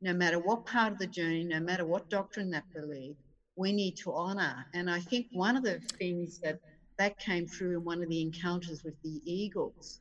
no 0.00 0.14
matter 0.14 0.38
what 0.38 0.64
part 0.64 0.92
of 0.92 0.98
the 0.98 1.06
journey, 1.06 1.44
no 1.44 1.60
matter 1.60 1.84
what 1.84 2.08
doctrine 2.08 2.50
that 2.52 2.64
believe, 2.72 3.16
we 3.62 3.72
need 3.72 3.96
to 3.98 4.12
honor. 4.12 4.66
And 4.74 4.90
I 4.90 4.98
think 4.98 5.28
one 5.32 5.56
of 5.56 5.62
the 5.62 5.80
things 5.98 6.38
that 6.40 6.58
that 6.98 7.18
came 7.18 7.46
through 7.46 7.78
in 7.78 7.84
one 7.84 8.02
of 8.02 8.08
the 8.08 8.20
encounters 8.20 8.84
with 8.84 9.00
the 9.02 9.20
eagles 9.24 10.00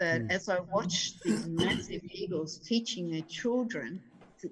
that 0.00 0.22
mm. 0.22 0.30
as 0.30 0.48
I 0.48 0.60
watched 0.60 1.22
these 1.22 1.46
massive 1.46 2.02
eagles 2.10 2.58
teaching 2.58 3.10
their 3.10 3.22
children, 3.22 4.00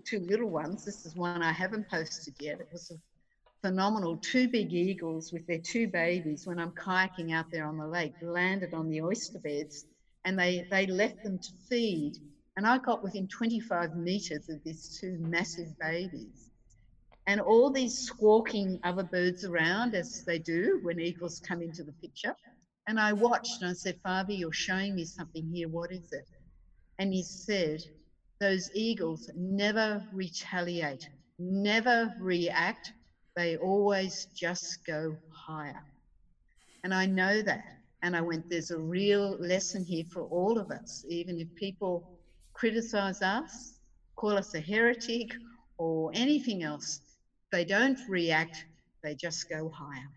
two 0.05 0.21
little 0.21 0.51
ones, 0.51 0.85
this 0.85 1.07
is 1.07 1.17
one 1.17 1.43
I 1.43 1.53
haven't 1.53 1.89
posted 1.89 2.35
yet. 2.41 2.61
It 2.61 2.69
was 2.73 2.91
a 2.91 2.99
phenomenal. 3.67 4.17
Two 4.17 4.49
big 4.49 4.73
eagles 4.73 5.33
with 5.33 5.47
their 5.47 5.59
two 5.59 5.87
babies, 5.89 6.47
when 6.47 6.59
I'm 6.59 6.73
kayaking 6.73 7.33
out 7.33 7.51
there 7.51 7.67
on 7.67 7.79
the 7.79 7.87
lake, 7.87 8.15
landed 8.23 8.75
on 8.75 8.89
the 8.89 9.01
oyster 9.03 9.39
beds 9.39 9.87
and 10.25 10.39
they, 10.39 10.67
they 10.71 10.87
left 10.87 11.23
them 11.23 11.39
to 11.39 11.51
feed. 11.69 12.19
And 12.57 12.67
I 12.67 12.79
got 12.79 13.03
within 13.03 13.29
25 13.29 13.97
meters 13.97 14.49
of 14.49 14.63
these 14.65 14.99
two 15.01 15.17
massive 15.21 15.79
babies. 15.79 16.51
And 17.27 17.41
all 17.41 17.71
these 17.71 17.97
squawking 17.99 18.81
other 18.83 19.05
birds 19.05 19.45
around, 19.45 19.95
as 19.95 20.25
they 20.25 20.39
do 20.39 20.81
when 20.83 20.99
eagles 20.99 21.41
come 21.41 21.63
into 21.63 21.85
the 21.85 21.93
picture. 21.93 22.35
And 22.89 22.99
I 22.99 23.13
watched 23.13 23.63
and 23.63 23.71
I 23.71 23.75
said, 23.75 24.01
Father, 24.03 24.33
you're 24.33 24.53
showing 24.53 24.97
me 24.97 25.05
something 25.05 25.49
here. 25.53 25.69
What 25.69 25.93
is 25.93 26.13
it? 26.13 26.29
And 26.99 27.13
he 27.13 27.23
said, 27.23 27.81
Those 28.41 28.71
eagles 28.75 29.31
never 29.37 30.05
retaliate, 30.13 31.09
never 31.39 32.13
react. 32.21 32.93
They 33.37 33.57
always 33.57 34.27
just 34.35 34.85
go 34.85 35.17
higher. 35.31 35.83
And 36.85 36.93
I 36.93 37.07
know 37.07 37.41
that. 37.43 37.65
And 38.03 38.17
I 38.17 38.21
went, 38.21 38.51
There's 38.51 38.73
a 38.73 38.79
real 38.79 39.37
lesson 39.39 39.85
here 39.85 40.05
for 40.13 40.25
all 40.25 40.59
of 40.59 40.73
us. 40.73 41.05
Even 41.09 41.39
if 41.39 41.55
people 41.55 42.19
criticize 42.53 43.23
us, 43.23 43.79
call 44.17 44.37
us 44.37 44.55
a 44.55 44.61
heretic, 44.61 45.31
or 45.79 46.11
anything 46.15 46.63
else, 46.63 47.01
they 47.53 47.65
don't 47.65 47.99
react, 48.09 48.65
they 49.05 49.15
just 49.15 49.49
go 49.49 49.69
higher. 49.69 50.09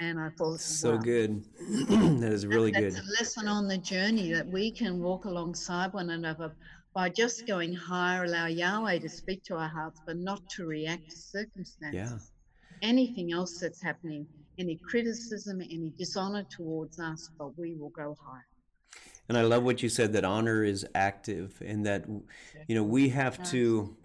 And 0.00 0.20
I 0.20 0.30
thought, 0.30 0.60
so 0.60 0.92
wow. 0.92 0.96
good. 0.98 1.44
that 1.88 2.32
is 2.32 2.46
really 2.46 2.70
that's 2.70 2.96
good. 2.96 3.04
a 3.04 3.10
lesson 3.18 3.48
on 3.48 3.66
the 3.66 3.78
journey 3.78 4.32
that 4.32 4.46
we 4.46 4.70
can 4.70 5.02
walk 5.02 5.24
alongside 5.24 5.92
one 5.92 6.10
another 6.10 6.52
by 6.94 7.08
just 7.08 7.46
going 7.46 7.72
higher, 7.72 8.24
allow 8.24 8.46
Yahweh 8.46 8.98
to 8.98 9.08
speak 9.08 9.42
to 9.44 9.56
our 9.56 9.68
hearts, 9.68 10.00
but 10.06 10.16
not 10.16 10.46
to 10.50 10.66
react 10.66 11.10
to 11.10 11.16
circumstances. 11.16 11.94
Yeah. 11.94 12.18
Anything 12.88 13.32
else 13.32 13.58
that's 13.58 13.82
happening, 13.82 14.26
any 14.58 14.76
criticism, 14.76 15.60
any 15.60 15.92
dishonor 15.96 16.44
towards 16.50 16.98
us, 16.98 17.30
but 17.38 17.56
we 17.58 17.74
will 17.74 17.90
go 17.90 18.16
higher. 18.22 18.46
And 19.28 19.38
I 19.38 19.42
love 19.42 19.62
what 19.62 19.82
you 19.82 19.88
said 19.88 20.12
that 20.14 20.24
honor 20.24 20.64
is 20.64 20.86
active 20.94 21.62
and 21.64 21.86
that, 21.86 22.06
you 22.66 22.74
know, 22.74 22.82
we 22.82 23.08
have 23.10 23.42
to, 23.50 23.96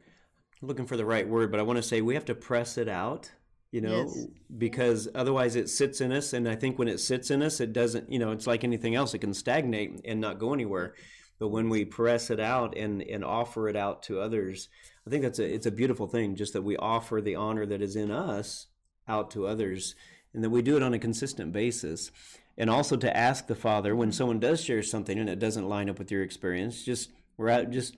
looking 0.61 0.85
for 0.85 0.97
the 0.97 1.05
right 1.05 1.27
word, 1.27 1.51
but 1.51 1.59
I 1.59 1.63
want 1.63 1.77
to 1.77 1.83
say 1.83 2.01
we 2.01 2.15
have 2.15 2.25
to 2.25 2.35
press 2.35 2.77
it 2.77 2.87
out 2.87 3.31
you 3.71 3.81
know 3.81 4.03
yes. 4.03 4.25
because 4.57 5.07
otherwise 5.13 5.55
it 5.55 5.69
sits 5.69 5.99
in 6.01 6.11
us 6.11 6.33
and 6.33 6.47
i 6.47 6.55
think 6.55 6.79
when 6.79 6.87
it 6.87 6.99
sits 6.99 7.31
in 7.31 7.41
us 7.41 7.59
it 7.59 7.73
doesn't 7.73 8.11
you 8.11 8.19
know 8.19 8.31
it's 8.31 8.47
like 8.47 8.63
anything 8.63 8.95
else 8.95 9.13
it 9.13 9.19
can 9.19 9.33
stagnate 9.33 10.01
and 10.05 10.21
not 10.21 10.39
go 10.39 10.53
anywhere 10.53 10.93
but 11.39 11.49
when 11.49 11.69
we 11.69 11.83
press 11.83 12.29
it 12.29 12.39
out 12.39 12.75
and 12.77 13.01
and 13.01 13.25
offer 13.25 13.67
it 13.67 13.75
out 13.75 14.01
to 14.01 14.19
others 14.19 14.69
i 15.05 15.09
think 15.09 15.23
that's 15.23 15.39
a 15.39 15.53
it's 15.53 15.65
a 15.65 15.71
beautiful 15.71 16.07
thing 16.07 16.35
just 16.35 16.53
that 16.53 16.61
we 16.61 16.77
offer 16.77 17.21
the 17.21 17.35
honor 17.35 17.65
that 17.65 17.81
is 17.81 17.95
in 17.95 18.09
us 18.09 18.67
out 19.07 19.31
to 19.31 19.47
others 19.47 19.95
and 20.33 20.43
that 20.43 20.49
we 20.49 20.61
do 20.61 20.77
it 20.77 20.83
on 20.83 20.93
a 20.93 20.99
consistent 20.99 21.51
basis 21.51 22.11
and 22.57 22.69
also 22.69 22.95
to 22.95 23.15
ask 23.15 23.47
the 23.47 23.55
father 23.55 23.95
when 23.95 24.11
someone 24.11 24.39
does 24.39 24.63
share 24.63 24.81
something 24.81 25.19
and 25.19 25.29
it 25.29 25.39
doesn't 25.39 25.67
line 25.67 25.89
up 25.89 25.99
with 25.99 26.11
your 26.11 26.23
experience 26.23 26.83
just 26.83 27.11
we're 27.35 27.49
out 27.49 27.69
just 27.69 27.97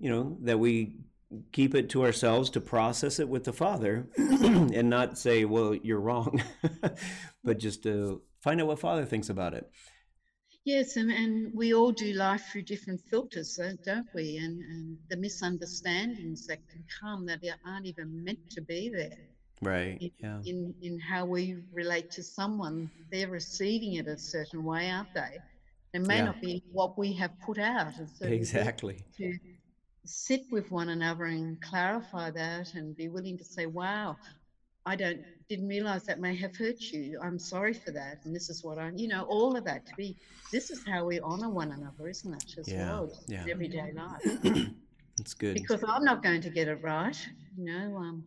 you 0.00 0.08
know 0.08 0.36
that 0.40 0.58
we 0.58 0.96
keep 1.52 1.74
it 1.74 1.88
to 1.90 2.04
ourselves 2.04 2.50
to 2.50 2.60
process 2.60 3.18
it 3.18 3.28
with 3.28 3.44
the 3.44 3.52
Father 3.52 4.06
and 4.16 4.90
not 4.90 5.18
say, 5.18 5.44
well, 5.44 5.74
you're 5.74 6.00
wrong, 6.00 6.42
but 7.44 7.58
just 7.58 7.82
to 7.82 8.22
find 8.40 8.60
out 8.60 8.66
what 8.66 8.78
Father 8.78 9.04
thinks 9.04 9.28
about 9.28 9.54
it. 9.54 9.70
Yes, 10.64 10.96
and, 10.96 11.10
and 11.10 11.52
we 11.54 11.74
all 11.74 11.92
do 11.92 12.14
life 12.14 12.46
through 12.50 12.62
different 12.62 13.00
filters, 13.10 13.60
don't 13.84 14.08
we? 14.14 14.38
And, 14.38 14.62
and 14.62 14.96
the 15.10 15.16
misunderstandings 15.16 16.46
that 16.46 16.66
can 16.68 16.84
come 17.00 17.26
that 17.26 17.40
aren't 17.66 17.86
even 17.86 18.24
meant 18.24 18.50
to 18.50 18.62
be 18.62 18.88
there. 18.88 19.18
Right. 19.60 19.98
In, 20.00 20.10
yeah. 20.18 20.38
In 20.44 20.74
in 20.82 20.98
how 20.98 21.24
we 21.24 21.56
relate 21.72 22.10
to 22.12 22.22
someone, 22.22 22.90
they're 23.10 23.28
receiving 23.28 23.94
it 23.94 24.08
a 24.08 24.18
certain 24.18 24.64
way, 24.64 24.90
aren't 24.90 25.12
they? 25.14 25.38
It 25.92 26.06
may 26.06 26.16
yeah. 26.16 26.24
not 26.24 26.40
be 26.40 26.62
what 26.72 26.98
we 26.98 27.12
have 27.14 27.30
put 27.40 27.58
out. 27.58 27.94
Exactly. 28.20 29.04
To, 29.18 29.38
sit 30.04 30.42
with 30.50 30.70
one 30.70 30.90
another 30.90 31.24
and 31.24 31.60
clarify 31.62 32.30
that 32.30 32.74
and 32.74 32.96
be 32.96 33.08
willing 33.08 33.38
to 33.38 33.44
say, 33.44 33.66
wow, 33.66 34.16
I 34.86 34.96
don't 34.96 35.20
didn't 35.48 35.68
realize 35.68 36.04
that 36.04 36.20
may 36.20 36.34
have 36.36 36.56
hurt 36.56 36.80
you. 36.80 37.18
I'm 37.22 37.38
sorry 37.38 37.74
for 37.74 37.90
that. 37.92 38.20
And 38.24 38.34
this 38.34 38.50
is 38.50 38.62
what 38.62 38.78
I 38.78 38.90
you 38.94 39.08
know, 39.08 39.24
all 39.24 39.56
of 39.56 39.64
that 39.64 39.86
to 39.86 39.92
be 39.96 40.16
this 40.52 40.70
is 40.70 40.84
how 40.86 41.04
we 41.04 41.20
honor 41.20 41.50
one 41.50 41.72
another, 41.72 42.08
isn't 42.08 42.34
it? 42.34 42.58
As 42.58 42.70
yeah, 42.70 42.86
well 42.86 43.12
yeah. 43.26 43.44
everyday 43.50 43.92
life. 43.92 44.22
That's 45.16 45.34
good. 45.34 45.54
Because 45.54 45.82
I'm 45.86 46.04
not 46.04 46.22
going 46.22 46.40
to 46.42 46.50
get 46.50 46.68
it 46.68 46.82
right. 46.82 47.16
You 47.56 47.64
know, 47.64 47.96
um, 47.96 48.24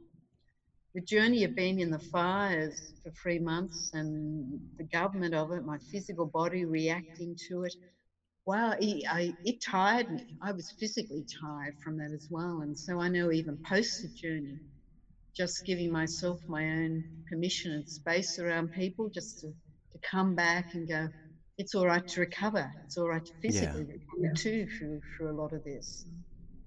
the 0.95 1.01
journey 1.01 1.43
of 1.43 1.55
being 1.55 1.79
in 1.79 1.91
the 1.91 1.99
fires 1.99 2.93
for 3.03 3.11
three 3.11 3.39
months 3.39 3.91
and 3.93 4.59
the 4.77 4.83
government 4.83 5.35
of 5.35 5.51
it, 5.51 5.65
my 5.65 5.77
physical 5.91 6.25
body 6.25 6.65
reacting 6.65 7.35
to 7.49 7.63
it, 7.65 7.75
wow, 8.47 8.73
it, 8.79 9.03
I, 9.09 9.33
it 9.43 9.61
tired 9.61 10.09
me. 10.09 10.25
I 10.41 10.53
was 10.53 10.71
physically 10.79 11.25
tired 11.41 11.75
from 11.83 11.97
that 11.97 12.11
as 12.11 12.29
well. 12.31 12.61
And 12.61 12.79
so 12.79 12.99
I 12.99 13.09
know 13.09 13.31
even 13.31 13.57
post 13.57 14.01
the 14.01 14.07
journey, 14.07 14.57
just 15.35 15.65
giving 15.65 15.91
myself 15.91 16.39
my 16.47 16.63
own 16.63 17.03
permission 17.29 17.73
and 17.73 17.87
space 17.87 18.39
around 18.39 18.71
people 18.71 19.09
just 19.09 19.41
to, 19.41 19.47
to 19.47 19.99
come 20.01 20.33
back 20.33 20.73
and 20.73 20.87
go, 20.87 21.09
it's 21.57 21.75
all 21.75 21.85
right 21.85 22.07
to 22.07 22.21
recover. 22.21 22.71
It's 22.85 22.97
all 22.97 23.09
right 23.09 23.23
to 23.23 23.33
physically 23.41 23.85
yeah. 23.85 23.95
recover 24.15 24.35
too 24.35 24.67
through, 24.77 25.01
through 25.17 25.31
a 25.31 25.37
lot 25.39 25.51
of 25.51 25.65
this. 25.65 26.05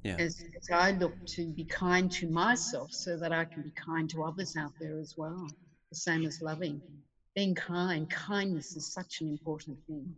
Yeah. 0.04 0.16
As, 0.18 0.44
as 0.60 0.68
I 0.70 0.92
look 0.92 1.14
to 1.28 1.46
be 1.46 1.64
kind 1.64 2.12
to 2.12 2.28
myself 2.28 2.92
so 2.92 3.16
that 3.16 3.32
I 3.32 3.46
can 3.46 3.62
be 3.62 3.72
kind 3.72 4.08
to 4.10 4.24
others 4.24 4.54
out 4.54 4.72
there 4.78 4.98
as 4.98 5.14
well, 5.16 5.48
the 5.88 5.96
same 5.96 6.26
as 6.26 6.42
loving. 6.42 6.82
Being 7.34 7.54
kind, 7.54 8.08
kindness 8.10 8.76
is 8.76 8.92
such 8.92 9.22
an 9.22 9.28
important 9.30 9.78
thing. 9.86 10.14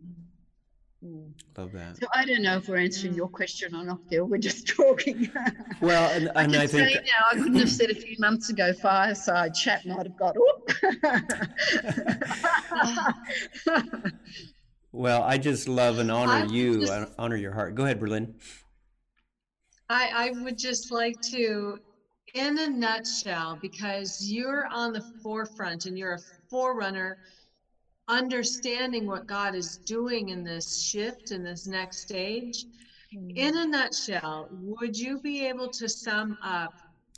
Mm. 1.03 1.33
Love 1.57 1.73
that. 1.73 1.97
So 1.97 2.07
I 2.13 2.23
don't 2.23 2.41
know 2.41 2.57
if 2.57 2.69
we're 2.69 2.77
answering 2.77 3.13
your 3.13 3.27
question 3.27 3.75
or 3.75 3.83
not, 3.83 3.99
Phil. 4.09 4.25
We're 4.25 4.37
just 4.37 4.67
talking. 4.75 5.29
Well, 5.81 6.09
and, 6.11 6.31
and 6.35 6.55
I, 6.55 6.63
I 6.63 6.67
think 6.67 6.95
now 7.05 7.25
I 7.31 7.35
couldn't 7.35 7.55
have 7.55 7.69
said 7.69 7.89
a 7.89 7.95
few 7.95 8.15
months 8.19 8.49
ago 8.49 8.71
fireside 8.73 9.53
chat 9.53 9.85
might 9.85 10.05
have 10.05 10.17
got 10.17 10.37
up. 10.37 10.69
well, 14.93 15.23
I 15.23 15.37
just 15.37 15.67
love 15.67 15.99
and 15.99 16.09
honor 16.09 16.31
I 16.31 16.45
you, 16.45 16.85
just, 16.85 17.11
honor 17.17 17.35
your 17.35 17.51
heart. 17.51 17.75
Go 17.75 17.83
ahead, 17.83 17.99
Berlin. 17.99 18.35
I, 19.89 20.09
I 20.15 20.31
would 20.41 20.57
just 20.57 20.91
like 20.91 21.19
to, 21.31 21.79
in 22.33 22.57
a 22.57 22.69
nutshell, 22.69 23.59
because 23.61 24.31
you're 24.31 24.67
on 24.67 24.93
the 24.93 25.01
forefront 25.21 25.85
and 25.85 25.97
you're 25.97 26.13
a 26.13 26.19
forerunner 26.49 27.17
understanding 28.07 29.07
what 29.07 29.27
God 29.27 29.55
is 29.55 29.77
doing 29.77 30.29
in 30.29 30.43
this 30.43 30.83
shift 30.83 31.31
in 31.31 31.43
this 31.43 31.67
next 31.67 31.99
stage. 31.99 32.65
Mm-hmm. 33.15 33.37
In 33.37 33.57
a 33.57 33.65
nutshell, 33.65 34.49
would 34.51 34.97
you 34.97 35.19
be 35.21 35.45
able 35.45 35.69
to 35.69 35.87
sum 35.87 36.37
up 36.43 36.73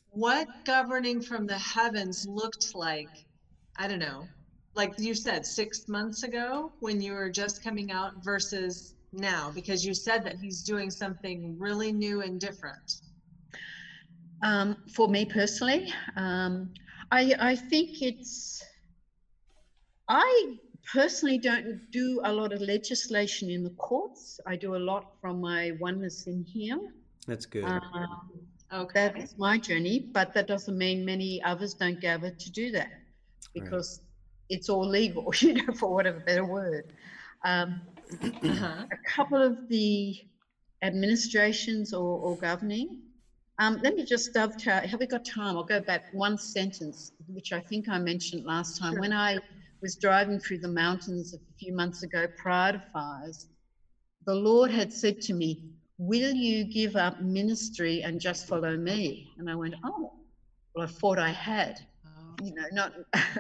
what 0.10 0.48
governing 0.66 1.22
from 1.22 1.48
the 1.48 1.58
heavens 1.58 2.28
looked 2.28 2.76
like? 2.76 3.10
I 3.78 3.88
don't 3.88 4.00
know, 4.00 4.28
like 4.76 4.94
you 4.98 5.14
said, 5.14 5.46
six 5.46 5.88
months 5.88 6.24
ago 6.24 6.72
when 6.80 7.02
you 7.02 7.14
were 7.14 7.30
just 7.30 7.64
coming 7.64 7.92
out 7.92 8.24
versus 8.24 8.96
now, 9.12 9.52
because 9.54 9.86
you 9.86 9.94
said 9.94 10.24
that 10.26 10.36
he's 10.38 10.62
doing 10.64 10.90
something 10.90 11.58
really 11.58 11.92
new 11.92 12.22
and 12.22 12.40
different. 12.40 13.02
Um, 14.44 14.78
for 14.94 15.08
me 15.08 15.26
personally, 15.26 15.92
um, 16.18 16.74
I, 17.12 17.34
I 17.40 17.56
think 17.56 18.02
it's 18.02 18.64
I 20.08 20.58
personally 20.92 21.38
don't 21.38 21.80
do 21.92 22.22
a 22.24 22.32
lot 22.32 22.54
of 22.54 22.62
legislation 22.62 23.50
in 23.50 23.64
the 23.64 23.72
courts. 23.72 24.40
I 24.46 24.56
do 24.56 24.76
a 24.76 24.78
lot 24.78 25.14
from 25.22 25.42
my 25.42 25.72
oneness 25.80 26.28
in 26.28 26.44
here. 26.44 26.80
That's 27.28 27.46
good. 27.46 27.64
Um, 27.64 28.30
okay. 28.72 29.12
That's 29.16 29.38
my 29.38 29.58
journey, 29.58 30.00
but 30.00 30.34
that 30.34 30.48
doesn't 30.48 30.78
mean 30.78 31.06
many 31.06 31.42
others 31.44 31.74
don't 31.74 32.00
gather 32.00 32.30
to 32.30 32.52
do 32.52 32.72
that 32.72 32.90
because 33.54 34.00
right. 34.00 34.58
it's 34.58 34.70
all 34.70 34.88
legal, 34.88 35.34
you 35.40 35.54
know, 35.54 35.74
for 35.74 35.94
whatever 35.94 36.20
better 36.20 36.46
word. 36.46 36.94
Um, 37.44 37.82
uh-huh. 38.22 38.86
A 38.92 39.10
couple 39.10 39.42
of 39.42 39.68
the 39.70 40.16
administrations 40.82 41.94
or, 41.94 42.20
or 42.20 42.38
governing, 42.38 43.02
Um, 43.58 43.80
let 43.82 43.96
me 43.96 44.04
just 44.04 44.34
dovetail. 44.34 44.82
Have 44.82 45.00
we 45.00 45.08
got 45.08 45.24
time? 45.26 45.56
I'll 45.58 45.64
go 45.64 45.80
back 45.80 46.04
one 46.12 46.38
sentence, 46.38 47.14
which 47.28 47.54
I 47.54 47.62
think 47.62 47.88
I 47.88 47.98
mentioned 47.98 48.44
last 48.46 48.78
time. 48.78 48.94
Sure. 48.94 49.02
When 49.02 49.14
I 49.14 49.40
was 49.86 49.98
driving 49.98 50.40
through 50.40 50.58
the 50.58 50.68
mountains 50.68 51.36
a 51.36 51.38
few 51.60 51.72
months 51.72 52.02
ago 52.02 52.26
prior 52.38 52.72
to 52.72 52.84
fires, 52.92 53.46
the 54.26 54.34
Lord 54.34 54.72
had 54.72 54.92
said 54.92 55.22
to 55.22 55.34
me, 55.34 55.62
Will 56.00 56.34
you 56.34 56.66
give 56.66 56.96
up 56.96 57.22
ministry 57.22 58.02
and 58.02 58.20
just 58.20 58.48
follow 58.48 58.76
me? 58.78 59.30
And 59.38 59.48
I 59.48 59.54
went, 59.54 59.76
Oh, 59.86 60.14
well, 60.74 60.88
I 60.88 60.90
thought 60.90 61.20
I 61.20 61.30
had. 61.30 61.78
You 62.42 62.54
know, 62.56 62.66
not, 62.72 62.94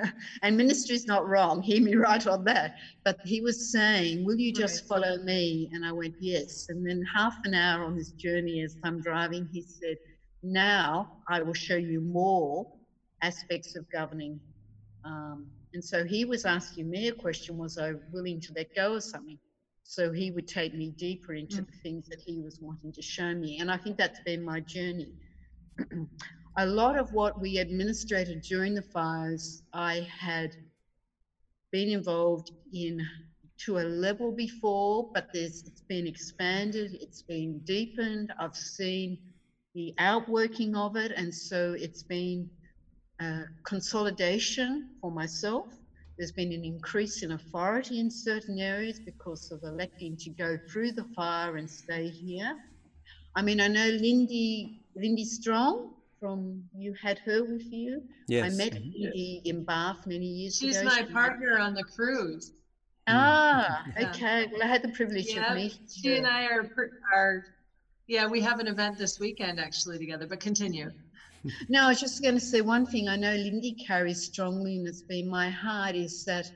and 0.43 0.55
ministry 0.55 0.95
is 0.95 1.07
not 1.07 1.27
wrong. 1.27 1.63
Hear 1.63 1.81
me 1.81 1.95
right 1.95 2.25
on 2.27 2.43
that. 2.43 2.75
But 3.03 3.17
he 3.25 3.41
was 3.41 3.71
saying, 3.71 4.23
Will 4.23 4.37
you 4.37 4.53
just 4.53 4.83
right. 4.83 5.01
follow 5.01 5.17
me? 5.23 5.71
And 5.73 5.83
I 5.83 5.91
went, 5.91 6.13
Yes. 6.19 6.67
And 6.69 6.87
then 6.87 7.01
half 7.11 7.37
an 7.45 7.55
hour 7.55 7.83
on 7.85 7.97
this 7.97 8.11
journey 8.11 8.61
as 8.61 8.77
I'm 8.83 9.01
driving, 9.01 9.49
he 9.51 9.63
said, 9.63 9.97
Now 10.43 11.23
I 11.27 11.41
will 11.41 11.55
show 11.55 11.75
you 11.75 12.01
more 12.01 12.71
aspects 13.23 13.75
of 13.75 13.89
governing. 13.91 14.39
Um, 15.03 15.47
and 15.75 15.83
so 15.83 16.05
he 16.05 16.23
was 16.23 16.45
asking 16.45 16.89
me 16.89 17.09
a 17.09 17.11
question 17.11 17.57
Was 17.57 17.77
I 17.77 17.95
willing 18.13 18.39
to 18.39 18.53
let 18.55 18.73
go 18.73 18.93
of 18.93 19.03
something? 19.03 19.37
So 19.83 20.11
he 20.11 20.31
would 20.31 20.47
take 20.47 20.73
me 20.73 20.91
deeper 20.91 21.33
into 21.33 21.57
mm. 21.57 21.67
the 21.67 21.77
things 21.83 22.07
that 22.07 22.21
he 22.25 22.39
was 22.39 22.59
wanting 22.61 22.93
to 22.93 23.01
show 23.01 23.35
me. 23.35 23.59
And 23.59 23.69
I 23.69 23.75
think 23.75 23.97
that's 23.97 24.21
been 24.21 24.41
my 24.41 24.61
journey. 24.61 25.11
a 26.57 26.65
lot 26.65 26.97
of 26.97 27.11
what 27.11 27.41
we 27.41 27.57
administrated 27.57 28.41
during 28.41 28.73
the 28.73 28.81
fires, 28.81 29.63
I 29.73 30.07
had 30.09 30.55
been 31.73 31.89
involved 31.89 32.51
in 32.73 33.05
to 33.65 33.79
a 33.79 33.83
level 33.83 34.31
before, 34.31 35.11
but 35.13 35.27
there's, 35.33 35.67
it's 35.67 35.81
been 35.81 36.07
expanded, 36.07 36.97
it's 37.01 37.21
been 37.21 37.59
deepened. 37.65 38.31
I've 38.39 38.55
seen 38.55 39.17
the 39.73 39.93
outworking 39.97 40.73
of 40.77 40.95
it, 40.95 41.11
and 41.17 41.35
so 41.35 41.75
it's 41.77 42.01
been 42.01 42.49
a 43.19 43.43
consolidation 43.63 44.89
for 45.01 45.11
myself. 45.11 45.67
There's 46.17 46.31
been 46.31 46.53
an 46.53 46.63
increase 46.63 47.23
in 47.23 47.33
authority 47.33 47.99
in 47.99 48.09
certain 48.09 48.59
areas 48.59 48.99
because 48.99 49.51
of 49.51 49.63
electing 49.63 50.15
to 50.17 50.29
go 50.29 50.57
through 50.69 50.93
the 50.93 51.03
fire 51.15 51.57
and 51.57 51.69
stay 51.69 52.07
here. 52.07 52.55
I 53.35 53.41
mean, 53.41 53.59
I 53.59 53.67
know 53.67 53.85
Lindy, 53.85 54.81
Lindy 54.95 55.25
Strong 55.25 55.93
from 56.19 56.63
you 56.75 56.93
had 57.01 57.19
her 57.19 57.43
with 57.43 57.71
you. 57.71 58.01
Yes. 58.27 58.53
I 58.53 58.55
met 58.55 58.73
mm-hmm. 58.73 59.03
Lindy 59.03 59.41
in 59.45 59.65
Bath 59.65 60.07
many 60.07 60.25
years 60.25 60.57
She's 60.57 60.77
ago. 60.77 60.89
She's 60.89 60.99
my 60.99 61.07
she 61.07 61.13
partner 61.13 61.59
on 61.59 61.73
the 61.73 61.83
cruise. 61.83 62.53
Ah, 63.07 63.83
yeah. 63.97 64.09
okay. 64.09 64.47
Well, 64.51 64.63
I 64.63 64.67
had 64.67 64.81
the 64.81 64.89
privilege 64.89 65.27
yeah, 65.27 65.51
of 65.51 65.55
meeting 65.55 65.79
She 65.87 66.09
her. 66.09 66.15
and 66.15 66.27
I 66.27 66.45
are 66.45 66.69
are 67.13 67.45
yeah, 68.07 68.27
we 68.27 68.41
have 68.41 68.59
an 68.59 68.67
event 68.67 68.97
this 68.97 69.19
weekend 69.19 69.59
actually 69.59 69.97
together. 69.97 70.27
But 70.27 70.39
continue. 70.39 70.91
No, 71.69 71.85
I 71.85 71.89
was 71.89 71.99
just 71.99 72.21
going 72.21 72.35
to 72.35 72.41
say 72.41 72.61
one 72.61 72.85
thing. 72.85 73.07
I 73.07 73.15
know 73.15 73.33
Lindy 73.33 73.73
carries 73.73 74.23
strongly, 74.23 74.77
and 74.77 74.87
it's 74.87 75.01
been 75.01 75.29
my 75.29 75.49
heart 75.49 75.95
is 75.95 76.25
that 76.25 76.51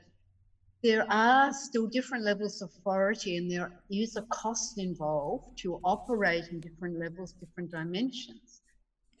there 0.82 1.06
are 1.12 1.52
still 1.52 1.86
different 1.86 2.24
levels 2.24 2.62
of 2.62 2.70
authority, 2.78 3.36
and 3.36 3.50
there 3.50 3.72
is 3.90 4.16
a 4.16 4.22
cost 4.22 4.78
involved 4.78 5.58
to 5.58 5.80
operate 5.84 6.44
in 6.50 6.60
different 6.60 6.98
levels, 6.98 7.32
different 7.32 7.70
dimensions. 7.70 8.62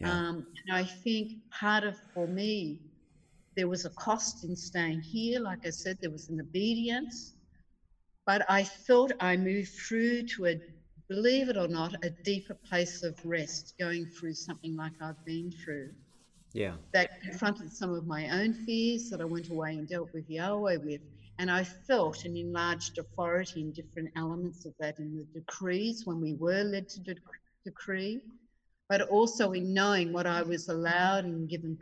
Yeah. 0.00 0.10
Um, 0.10 0.46
and 0.66 0.76
I 0.76 0.84
think 0.84 1.32
part 1.50 1.84
of, 1.84 1.96
for 2.14 2.26
me, 2.26 2.80
there 3.56 3.68
was 3.68 3.84
a 3.84 3.90
cost 3.90 4.44
in 4.44 4.56
staying 4.56 5.02
here. 5.02 5.40
Like 5.40 5.66
I 5.66 5.70
said, 5.70 5.98
there 6.00 6.10
was 6.10 6.30
an 6.30 6.40
obedience, 6.40 7.34
but 8.24 8.42
I 8.48 8.62
thought 8.62 9.12
I 9.20 9.36
moved 9.36 9.72
through 9.86 10.22
to 10.28 10.46
a 10.46 10.60
believe 11.10 11.48
it 11.48 11.56
or 11.56 11.66
not, 11.66 11.92
a 12.04 12.10
deeper 12.10 12.54
place 12.54 13.02
of 13.02 13.18
rest 13.26 13.74
going 13.80 14.06
through 14.06 14.32
something 14.32 14.76
like 14.76 14.92
I've 15.02 15.22
been 15.24 15.50
through. 15.50 15.90
Yeah. 16.52 16.74
That 16.92 17.20
confronted 17.20 17.72
some 17.72 17.92
of 17.92 18.06
my 18.06 18.28
own 18.30 18.54
fears 18.54 19.10
that 19.10 19.20
I 19.20 19.24
went 19.24 19.50
away 19.50 19.72
and 19.72 19.88
dealt 19.88 20.14
with 20.14 20.30
Yahweh 20.30 20.76
with. 20.76 21.00
And 21.40 21.50
I 21.50 21.64
felt 21.64 22.24
an 22.24 22.36
enlarged 22.36 22.98
authority 22.98 23.60
in 23.60 23.72
different 23.72 24.10
elements 24.16 24.64
of 24.66 24.72
that 24.78 24.98
in 24.98 25.16
the 25.16 25.40
decrees 25.40 26.06
when 26.06 26.20
we 26.20 26.34
were 26.34 26.62
led 26.62 26.88
to 26.90 27.00
de- 27.00 27.16
decree, 27.64 28.20
but 28.88 29.02
also 29.02 29.52
in 29.52 29.74
knowing 29.74 30.12
what 30.12 30.26
I 30.26 30.42
was 30.42 30.68
allowed 30.68 31.24
and 31.24 31.48
given 31.48 31.76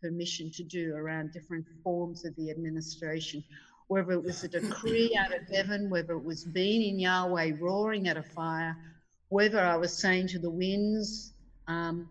permission 0.00 0.50
to 0.52 0.62
do 0.62 0.94
around 0.94 1.32
different 1.32 1.66
forms 1.82 2.24
of 2.24 2.34
the 2.36 2.50
administration 2.50 3.44
whether 3.88 4.12
it 4.12 4.24
was 4.24 4.44
a 4.44 4.48
decree 4.48 5.16
out 5.18 5.34
of 5.34 5.46
heaven, 5.48 5.90
whether 5.90 6.14
it 6.14 6.24
was 6.24 6.44
being 6.44 6.82
in 6.82 6.98
Yahweh 6.98 7.52
roaring 7.60 8.08
at 8.08 8.16
a 8.16 8.22
fire, 8.22 8.76
whether 9.28 9.60
I 9.60 9.76
was 9.76 9.92
saying 9.92 10.28
to 10.28 10.38
the 10.38 10.50
winds, 10.50 11.34
um, 11.66 12.08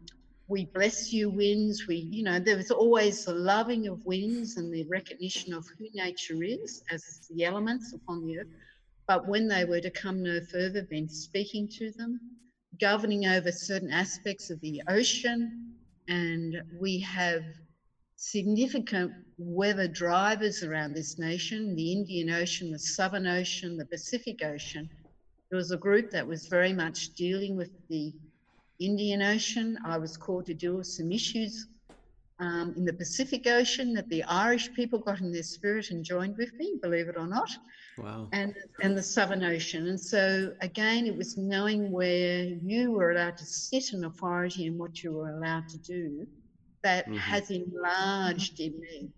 we 0.47 0.65
bless 0.65 1.13
you, 1.13 1.29
winds. 1.29 1.87
We, 1.87 1.95
you 1.95 2.23
know, 2.23 2.39
there 2.39 2.57
was 2.57 2.69
always 2.69 3.25
the 3.25 3.33
loving 3.33 3.87
of 3.87 4.05
winds 4.05 4.57
and 4.57 4.73
the 4.73 4.83
recognition 4.85 5.53
of 5.53 5.65
who 5.77 5.87
nature 5.93 6.43
is 6.43 6.83
as 6.91 7.27
the 7.29 7.45
elements 7.45 7.93
upon 7.93 8.25
the 8.25 8.39
earth. 8.39 8.47
But 9.07 9.27
when 9.27 9.47
they 9.47 9.65
were 9.65 9.81
to 9.81 9.89
come 9.89 10.21
no 10.21 10.41
further, 10.41 10.85
then 10.89 11.09
speaking 11.09 11.67
to 11.79 11.91
them, 11.91 12.19
governing 12.79 13.25
over 13.25 13.51
certain 13.51 13.91
aspects 13.91 14.49
of 14.49 14.59
the 14.61 14.81
ocean. 14.87 15.73
And 16.07 16.61
we 16.79 16.99
have 16.99 17.43
significant 18.23 19.11
weather 19.37 19.87
drivers 19.87 20.63
around 20.63 20.93
this 20.93 21.19
nation 21.19 21.75
the 21.75 21.91
Indian 21.91 22.29
Ocean, 22.29 22.71
the 22.71 22.79
Southern 22.79 23.27
Ocean, 23.27 23.75
the 23.75 23.85
Pacific 23.85 24.41
Ocean. 24.45 24.89
There 25.49 25.57
was 25.57 25.71
a 25.71 25.77
group 25.77 26.09
that 26.11 26.25
was 26.25 26.47
very 26.47 26.71
much 26.71 27.13
dealing 27.15 27.57
with 27.57 27.71
the 27.89 28.13
Indian 28.79 29.21
Ocean. 29.21 29.77
I 29.85 29.97
was 29.97 30.15
called 30.15 30.45
to 30.45 30.53
deal 30.53 30.75
with 30.75 30.87
some 30.87 31.11
issues 31.11 31.67
um, 32.39 32.73
in 32.77 32.85
the 32.85 32.93
Pacific 32.93 33.45
Ocean 33.45 33.93
that 33.93 34.07
the 34.07 34.23
Irish 34.23 34.73
people 34.73 34.99
got 34.99 35.19
in 35.19 35.33
their 35.33 35.43
spirit 35.43 35.91
and 35.91 36.03
joined 36.03 36.37
with 36.37 36.53
me, 36.53 36.79
believe 36.81 37.09
it 37.09 37.17
or 37.17 37.27
not. 37.27 37.49
Wow. 37.97 38.29
And, 38.31 38.55
and 38.81 38.97
the 38.97 39.03
Southern 39.03 39.43
Ocean. 39.43 39.87
And 39.87 39.99
so, 39.99 40.53
again, 40.61 41.05
it 41.05 41.15
was 41.15 41.37
knowing 41.37 41.91
where 41.91 42.45
you 42.45 42.91
were 42.91 43.11
allowed 43.11 43.37
to 43.37 43.45
sit 43.45 43.91
in 43.91 44.05
authority 44.05 44.67
and 44.67 44.79
what 44.79 45.03
you 45.03 45.11
were 45.11 45.37
allowed 45.37 45.67
to 45.69 45.77
do 45.79 46.25
that 46.83 47.05
mm-hmm. 47.05 47.17
has 47.17 47.49
enlarged 47.49 48.59
in 48.59 48.79
me. 48.79 49.09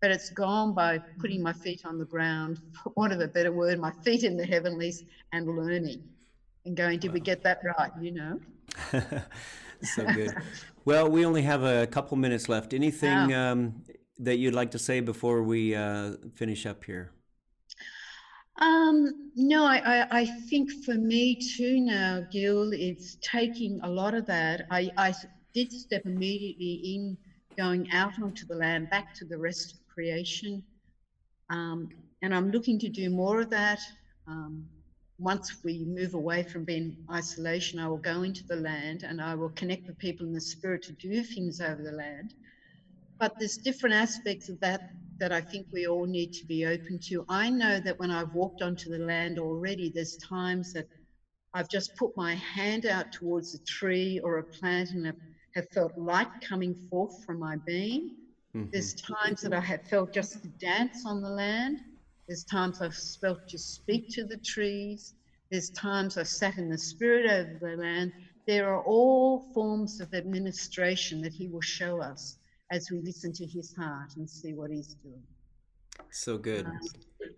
But 0.00 0.10
it's 0.10 0.30
gone 0.30 0.74
by 0.74 0.98
putting 1.18 1.42
my 1.42 1.52
feet 1.52 1.82
on 1.84 1.98
the 1.98 2.04
ground, 2.04 2.60
for 2.82 2.92
want 2.96 3.12
of 3.12 3.20
a 3.20 3.28
better 3.28 3.52
word, 3.52 3.78
my 3.78 3.92
feet 4.04 4.24
in 4.24 4.36
the 4.36 4.44
heavenlies 4.44 5.04
and 5.32 5.46
learning 5.46 6.02
and 6.66 6.76
going, 6.76 6.98
did 6.98 7.08
wow. 7.08 7.14
we 7.14 7.20
get 7.20 7.42
that 7.44 7.60
right? 7.78 7.90
You 8.00 8.12
know? 8.12 8.40
so 9.82 10.04
good. 10.12 10.34
well, 10.84 11.08
we 11.08 11.24
only 11.24 11.42
have 11.42 11.62
a 11.62 11.86
couple 11.86 12.16
minutes 12.16 12.48
left. 12.48 12.74
Anything 12.74 13.30
wow. 13.30 13.52
um, 13.52 13.82
that 14.18 14.36
you'd 14.36 14.54
like 14.54 14.72
to 14.72 14.78
say 14.78 15.00
before 15.00 15.42
we 15.42 15.74
uh, 15.74 16.12
finish 16.34 16.66
up 16.66 16.84
here? 16.84 17.12
Um, 18.58 19.30
no, 19.34 19.66
I, 19.66 19.76
I, 19.84 20.20
I, 20.20 20.24
think 20.24 20.70
for 20.82 20.94
me 20.94 21.38
too 21.56 21.78
now, 21.78 22.24
Gil, 22.32 22.72
it's 22.72 23.18
taking 23.20 23.78
a 23.82 23.88
lot 23.88 24.14
of 24.14 24.24
that. 24.26 24.66
I, 24.70 24.90
I 24.96 25.12
did 25.56 25.72
step 25.72 26.02
immediately 26.04 26.74
in, 26.84 27.16
going 27.56 27.88
out 27.90 28.12
onto 28.22 28.44
the 28.46 28.54
land, 28.54 28.90
back 28.90 29.06
to 29.14 29.24
the 29.24 29.38
rest 29.38 29.72
of 29.72 29.78
creation. 29.88 30.62
Um, 31.48 31.88
and 32.20 32.34
I'm 32.34 32.50
looking 32.50 32.78
to 32.80 32.90
do 32.90 33.08
more 33.08 33.40
of 33.40 33.48
that. 33.50 33.80
Um, 34.28 34.66
once 35.18 35.56
we 35.64 35.86
move 35.86 36.12
away 36.12 36.42
from 36.42 36.64
being 36.64 36.94
isolation, 37.10 37.78
I 37.78 37.88
will 37.88 37.96
go 37.96 38.22
into 38.22 38.44
the 38.46 38.56
land 38.56 39.02
and 39.02 39.18
I 39.22 39.34
will 39.34 39.48
connect 39.56 39.86
with 39.86 39.96
people 39.96 40.26
in 40.26 40.34
the 40.34 40.42
spirit 40.42 40.82
to 40.84 40.92
do 40.92 41.22
things 41.24 41.58
over 41.62 41.82
the 41.82 41.92
land. 41.92 42.34
But 43.18 43.32
there's 43.38 43.56
different 43.56 43.94
aspects 43.94 44.50
of 44.50 44.60
that 44.60 44.82
that 45.20 45.32
I 45.32 45.40
think 45.40 45.68
we 45.72 45.86
all 45.86 46.04
need 46.04 46.32
to 46.34 46.46
be 46.46 46.66
open 46.66 46.98
to. 47.08 47.24
I 47.30 47.48
know 47.48 47.80
that 47.80 47.98
when 47.98 48.10
I've 48.10 48.34
walked 48.34 48.60
onto 48.60 48.90
the 48.90 48.98
land 48.98 49.38
already, 49.38 49.90
there's 49.94 50.18
times 50.18 50.72
that 50.74 50.86
I've 51.54 51.70
just 51.70 51.96
put 51.96 52.12
my 52.16 52.34
hand 52.34 52.84
out 52.84 53.10
towards 53.12 53.54
a 53.54 53.58
tree 53.60 54.20
or 54.22 54.38
a 54.38 54.44
plant 54.44 54.90
and 54.90 55.14
have 55.56 55.68
felt 55.70 55.96
light 55.96 56.28
coming 56.46 56.74
forth 56.88 57.24
from 57.24 57.40
my 57.40 57.56
being. 57.66 58.14
Mm-hmm. 58.54 58.70
There's 58.72 58.94
times 58.94 59.40
that 59.40 59.54
I 59.54 59.60
have 59.60 59.82
felt 59.88 60.12
just 60.12 60.42
to 60.42 60.48
dance 60.60 61.04
on 61.06 61.22
the 61.22 61.30
land. 61.30 61.80
There's 62.28 62.44
times 62.44 62.82
I've 62.82 62.94
felt 62.94 63.48
to 63.48 63.58
speak 63.58 64.08
to 64.10 64.24
the 64.24 64.36
trees. 64.36 65.14
There's 65.50 65.70
times 65.70 66.18
I've 66.18 66.28
sat 66.28 66.58
in 66.58 66.68
the 66.68 66.78
spirit 66.78 67.30
over 67.30 67.58
the 67.76 67.82
land. 67.82 68.12
There 68.46 68.68
are 68.72 68.82
all 68.82 69.50
forms 69.54 70.00
of 70.00 70.12
administration 70.12 71.22
that 71.22 71.32
He 71.32 71.48
will 71.48 71.62
show 71.62 72.02
us 72.02 72.36
as 72.70 72.90
we 72.90 73.00
listen 73.00 73.32
to 73.32 73.46
His 73.46 73.74
heart 73.74 74.10
and 74.16 74.28
see 74.28 74.52
what 74.52 74.70
He's 74.70 74.94
doing. 75.02 75.22
So 76.10 76.36
good. 76.36 76.66
Um, 76.66 76.80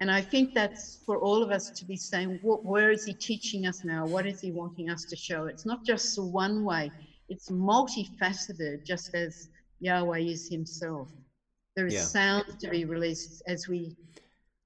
and 0.01 0.11
I 0.11 0.21
think 0.21 0.55
that's 0.55 0.99
for 1.07 1.19
all 1.19 1.43
of 1.43 1.51
us 1.51 1.71
to 1.71 1.85
be 1.85 1.97
saying, 1.97 2.41
where 2.43 2.91
is 2.91 3.05
He 3.05 3.13
teaching 3.13 3.67
us 3.67 3.85
now? 3.85 4.07
What 4.07 4.27
is 4.27 4.41
He 4.41 4.51
wanting 4.51 4.91
us 4.91 5.05
to 5.05 5.17
show? 5.17 5.47
It's 5.47 5.65
not 5.65 5.85
just 5.85 6.17
the 6.17 6.25
one 6.25 6.65
way 6.65 6.91
it's 7.29 7.51
multifaceted, 7.51 8.85
just 8.85 9.15
as 9.15 9.49
Yahweh 9.81 10.21
is 10.21 10.49
Himself. 10.49 11.09
There 11.77 11.87
is 11.87 11.95
yeah. 11.95 12.03
sound 12.03 12.45
to 12.61 12.69
be 12.69 12.85
released 12.85 13.43
as 13.47 13.69
we. 13.69 13.97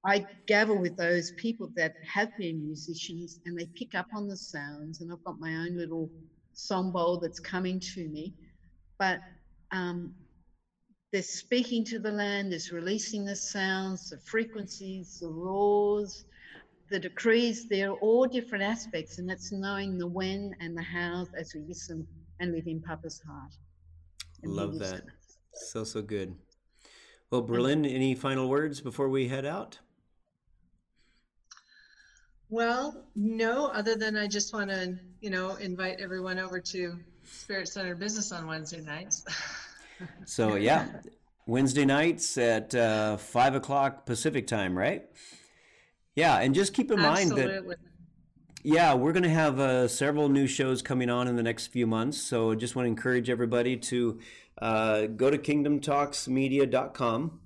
I 0.04 0.26
gather 0.46 0.74
with 0.74 0.96
those 0.96 1.30
people 1.32 1.70
that 1.76 1.94
have 2.12 2.36
been 2.36 2.64
musicians 2.64 3.38
and 3.46 3.56
they 3.56 3.66
pick 3.66 3.94
up 3.94 4.06
on 4.14 4.26
the 4.26 4.36
sounds, 4.36 5.00
and 5.00 5.12
I've 5.12 5.22
got 5.22 5.38
my 5.38 5.54
own 5.54 5.76
little 5.76 6.10
song 6.54 6.90
bowl 6.90 7.18
that's 7.18 7.38
coming 7.38 7.78
to 7.78 8.08
me, 8.08 8.34
but 8.98 9.20
um, 9.70 10.12
there's 11.12 11.28
speaking 11.28 11.84
to 11.84 11.98
the 11.98 12.10
land, 12.10 12.50
there's 12.50 12.72
releasing 12.72 13.24
the 13.24 13.36
sounds, 13.36 14.10
the 14.10 14.18
frequencies, 14.18 15.18
the 15.20 15.28
roars, 15.28 16.24
the 16.90 16.98
decrees. 16.98 17.68
They're 17.68 17.92
all 17.92 18.26
different 18.26 18.64
aspects, 18.64 19.18
and 19.18 19.30
it's 19.30 19.52
knowing 19.52 19.98
the 19.98 20.06
when 20.06 20.56
and 20.60 20.76
the 20.76 20.82
how 20.82 21.26
as 21.38 21.54
we 21.54 21.60
listen 21.60 22.06
and 22.40 22.52
live 22.52 22.66
in 22.66 22.80
Papa's 22.80 23.20
heart. 23.26 23.52
Love 24.44 24.78
that. 24.78 25.02
So, 25.52 25.84
so 25.84 26.02
good. 26.02 26.34
Well, 27.30 27.42
Berlin, 27.42 27.86
any 27.86 28.14
final 28.14 28.48
words 28.48 28.80
before 28.80 29.08
we 29.08 29.28
head 29.28 29.46
out? 29.46 29.78
Well, 32.50 33.06
no, 33.16 33.68
other 33.68 33.96
than 33.96 34.16
I 34.16 34.26
just 34.26 34.52
want 34.52 34.68
to, 34.68 34.98
you 35.22 35.30
know, 35.30 35.54
invite 35.54 36.00
everyone 36.00 36.38
over 36.38 36.60
to 36.60 36.98
Spirit 37.24 37.68
Center 37.68 37.94
Business 37.94 38.32
on 38.32 38.46
Wednesday 38.46 38.82
nights. 38.82 39.24
so 40.26 40.56
yeah, 40.56 40.88
Wednesday 41.46 41.86
nights 41.86 42.36
at 42.36 42.74
uh, 42.74 43.16
five 43.16 43.54
o'clock 43.54 44.04
Pacific 44.04 44.46
time, 44.46 44.76
right? 44.76 45.06
Yeah, 46.14 46.40
and 46.40 46.54
just 46.54 46.74
keep 46.74 46.90
in 46.90 46.98
Absolutely. 46.98 47.46
mind 47.46 47.70
that. 47.70 47.76
Yeah, 48.64 48.94
we're 48.94 49.10
going 49.10 49.24
to 49.24 49.28
have 49.28 49.58
uh, 49.58 49.88
several 49.88 50.28
new 50.28 50.46
shows 50.46 50.82
coming 50.82 51.10
on 51.10 51.26
in 51.26 51.34
the 51.34 51.42
next 51.42 51.66
few 51.66 51.84
months. 51.84 52.18
So 52.18 52.52
I 52.52 52.54
just 52.54 52.76
want 52.76 52.86
to 52.86 52.90
encourage 52.90 53.28
everybody 53.28 53.76
to 53.76 54.20
uh, 54.58 55.06
go 55.06 55.30
to 55.30 55.38
kingdomtalksmedia.com. 55.38 57.40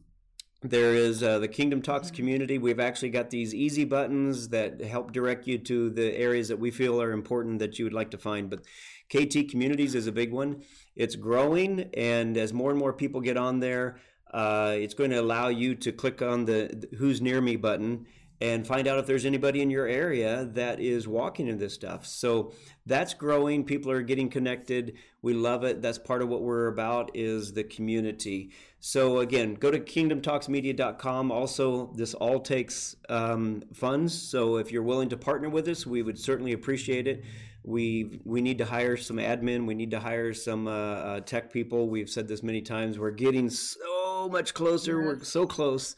There 0.60 0.94
is 0.94 1.22
uh, 1.22 1.38
the 1.38 1.48
Kingdom 1.48 1.80
Talks 1.80 2.10
community. 2.10 2.58
We've 2.58 2.80
actually 2.80 3.08
got 3.08 3.30
these 3.30 3.54
easy 3.54 3.86
buttons 3.86 4.48
that 4.48 4.82
help 4.82 5.12
direct 5.12 5.46
you 5.46 5.56
to 5.56 5.88
the 5.88 6.14
areas 6.14 6.48
that 6.48 6.58
we 6.58 6.70
feel 6.70 7.00
are 7.00 7.12
important 7.12 7.60
that 7.60 7.78
you 7.78 7.86
would 7.86 7.94
like 7.94 8.10
to 8.10 8.18
find. 8.18 8.50
But 8.50 8.66
KT 9.08 9.48
Communities 9.48 9.94
is 9.94 10.06
a 10.06 10.12
big 10.12 10.32
one. 10.32 10.64
It's 10.96 11.16
growing, 11.16 11.88
and 11.94 12.36
as 12.36 12.52
more 12.52 12.70
and 12.70 12.78
more 12.78 12.92
people 12.92 13.22
get 13.22 13.38
on 13.38 13.60
there, 13.60 14.00
uh, 14.34 14.74
it's 14.76 14.92
going 14.92 15.12
to 15.12 15.20
allow 15.20 15.48
you 15.48 15.76
to 15.76 15.92
click 15.92 16.20
on 16.20 16.44
the, 16.44 16.86
the 16.90 16.94
Who's 16.98 17.22
Near 17.22 17.40
Me 17.40 17.56
button 17.56 18.04
and 18.40 18.66
find 18.66 18.86
out 18.86 18.98
if 18.98 19.06
there's 19.06 19.24
anybody 19.24 19.62
in 19.62 19.70
your 19.70 19.86
area 19.86 20.44
that 20.52 20.78
is 20.78 21.08
walking 21.08 21.48
in 21.48 21.58
this 21.58 21.72
stuff. 21.72 22.04
So 22.04 22.52
that's 22.84 23.14
growing. 23.14 23.64
People 23.64 23.90
are 23.90 24.02
getting 24.02 24.28
connected. 24.28 24.94
We 25.22 25.32
love 25.32 25.64
it. 25.64 25.80
That's 25.80 25.98
part 25.98 26.22
of 26.22 26.28
what 26.28 26.42
we're 26.42 26.68
about 26.68 27.10
is 27.14 27.54
the 27.54 27.64
community. 27.64 28.52
So 28.78 29.20
again, 29.20 29.54
go 29.54 29.70
to 29.70 29.80
kingdomtalksmedia.com. 29.80 31.32
Also, 31.32 31.92
this 31.94 32.14
all 32.14 32.40
takes 32.40 32.94
um, 33.08 33.62
funds. 33.72 34.14
So 34.14 34.56
if 34.56 34.70
you're 34.70 34.82
willing 34.82 35.08
to 35.08 35.16
partner 35.16 35.48
with 35.48 35.66
us, 35.68 35.86
we 35.86 36.02
would 36.02 36.18
certainly 36.18 36.52
appreciate 36.52 37.08
it. 37.08 37.24
We 37.64 38.20
we 38.24 38.42
need 38.42 38.58
to 38.58 38.64
hire 38.64 38.96
some 38.96 39.16
admin. 39.16 39.66
We 39.66 39.74
need 39.74 39.90
to 39.90 39.98
hire 39.98 40.32
some 40.32 40.68
uh, 40.68 40.70
uh, 40.70 41.20
tech 41.20 41.52
people. 41.52 41.88
We've 41.88 42.08
said 42.08 42.28
this 42.28 42.44
many 42.44 42.62
times. 42.62 42.96
We're 42.96 43.10
getting 43.10 43.50
so 43.50 44.28
much 44.30 44.54
closer. 44.54 45.02
We're 45.02 45.24
so 45.24 45.46
close. 45.46 45.96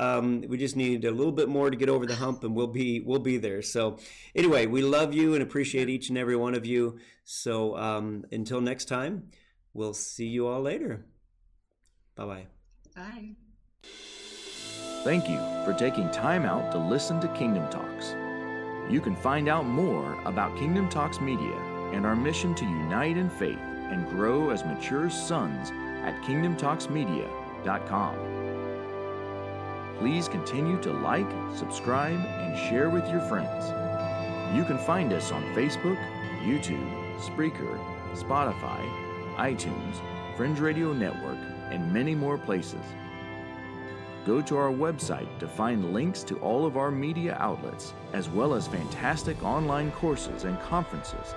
Um, 0.00 0.42
we 0.48 0.56
just 0.56 0.76
need 0.76 1.04
a 1.04 1.10
little 1.10 1.30
bit 1.30 1.50
more 1.50 1.70
to 1.70 1.76
get 1.76 1.90
over 1.90 2.06
the 2.06 2.16
hump, 2.16 2.42
and 2.42 2.56
we'll 2.56 2.68
be 2.68 3.00
we'll 3.00 3.18
be 3.18 3.36
there. 3.36 3.60
So, 3.60 3.98
anyway, 4.34 4.64
we 4.64 4.80
love 4.80 5.12
you 5.12 5.34
and 5.34 5.42
appreciate 5.42 5.90
each 5.90 6.08
and 6.08 6.16
every 6.16 6.36
one 6.36 6.54
of 6.54 6.64
you. 6.64 6.98
So, 7.24 7.76
um, 7.76 8.24
until 8.32 8.62
next 8.62 8.86
time, 8.86 9.24
we'll 9.74 9.92
see 9.92 10.26
you 10.26 10.46
all 10.46 10.62
later. 10.62 11.04
Bye-bye. 12.16 12.46
Bye. 12.96 13.34
Thank 15.04 15.28
you 15.28 15.36
for 15.66 15.74
taking 15.78 16.10
time 16.10 16.46
out 16.46 16.72
to 16.72 16.78
listen 16.78 17.20
to 17.20 17.28
Kingdom 17.28 17.70
Talks. 17.70 18.16
You 18.90 19.02
can 19.02 19.16
find 19.16 19.50
out 19.50 19.66
more 19.66 20.18
about 20.24 20.56
Kingdom 20.58 20.88
Talks 20.88 21.20
Media 21.20 21.58
and 21.92 22.06
our 22.06 22.16
mission 22.16 22.54
to 22.54 22.64
unite 22.64 23.18
in 23.18 23.28
faith 23.28 23.58
and 23.58 24.08
grow 24.08 24.48
as 24.50 24.64
mature 24.64 25.10
sons 25.10 25.70
at 26.02 26.18
kingdomtalksmedia.com. 26.22 28.39
Please 30.00 30.28
continue 30.28 30.80
to 30.80 30.94
like, 30.94 31.30
subscribe, 31.54 32.18
and 32.18 32.58
share 32.58 32.88
with 32.88 33.06
your 33.10 33.20
friends. 33.20 33.66
You 34.56 34.64
can 34.64 34.78
find 34.78 35.12
us 35.12 35.30
on 35.30 35.42
Facebook, 35.54 35.98
YouTube, 36.40 37.18
Spreaker, 37.18 37.78
Spotify, 38.14 38.80
iTunes, 39.36 39.96
Fringe 40.38 40.58
Radio 40.58 40.94
Network, 40.94 41.36
and 41.70 41.92
many 41.92 42.14
more 42.14 42.38
places. 42.38 42.80
Go 44.24 44.40
to 44.40 44.56
our 44.56 44.72
website 44.72 45.38
to 45.38 45.46
find 45.46 45.92
links 45.92 46.22
to 46.22 46.38
all 46.38 46.64
of 46.64 46.78
our 46.78 46.90
media 46.90 47.36
outlets, 47.38 47.92
as 48.14 48.30
well 48.30 48.54
as 48.54 48.66
fantastic 48.66 49.42
online 49.44 49.92
courses 49.92 50.44
and 50.44 50.58
conferences, 50.60 51.34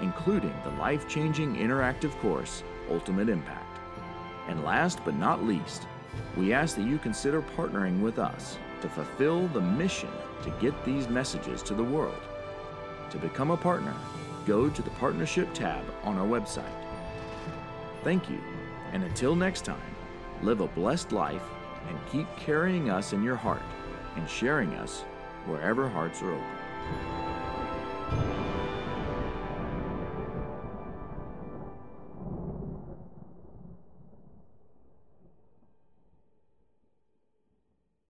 including 0.00 0.54
the 0.62 0.70
life 0.78 1.08
changing 1.08 1.56
interactive 1.56 2.16
course, 2.20 2.62
Ultimate 2.88 3.28
Impact. 3.28 3.80
And 4.46 4.62
last 4.62 5.00
but 5.04 5.16
not 5.16 5.42
least, 5.42 5.88
we 6.36 6.52
ask 6.52 6.76
that 6.76 6.86
you 6.86 6.98
consider 6.98 7.42
partnering 7.42 8.00
with 8.00 8.18
us 8.18 8.58
to 8.82 8.88
fulfill 8.88 9.48
the 9.48 9.60
mission 9.60 10.10
to 10.42 10.50
get 10.60 10.84
these 10.84 11.08
messages 11.08 11.62
to 11.62 11.74
the 11.74 11.82
world. 11.82 12.20
To 13.10 13.18
become 13.18 13.50
a 13.50 13.56
partner, 13.56 13.94
go 14.46 14.68
to 14.68 14.82
the 14.82 14.90
Partnership 14.90 15.52
tab 15.54 15.84
on 16.02 16.18
our 16.18 16.26
website. 16.26 16.64
Thank 18.02 18.28
you, 18.28 18.40
and 18.92 19.02
until 19.02 19.34
next 19.34 19.64
time, 19.64 19.80
live 20.42 20.60
a 20.60 20.68
blessed 20.68 21.12
life 21.12 21.44
and 21.88 21.98
keep 22.10 22.26
carrying 22.36 22.90
us 22.90 23.12
in 23.12 23.22
your 23.22 23.36
heart 23.36 23.62
and 24.16 24.28
sharing 24.28 24.74
us 24.74 25.02
wherever 25.46 25.88
hearts 25.88 26.20
are 26.22 26.32
open. 26.32 26.44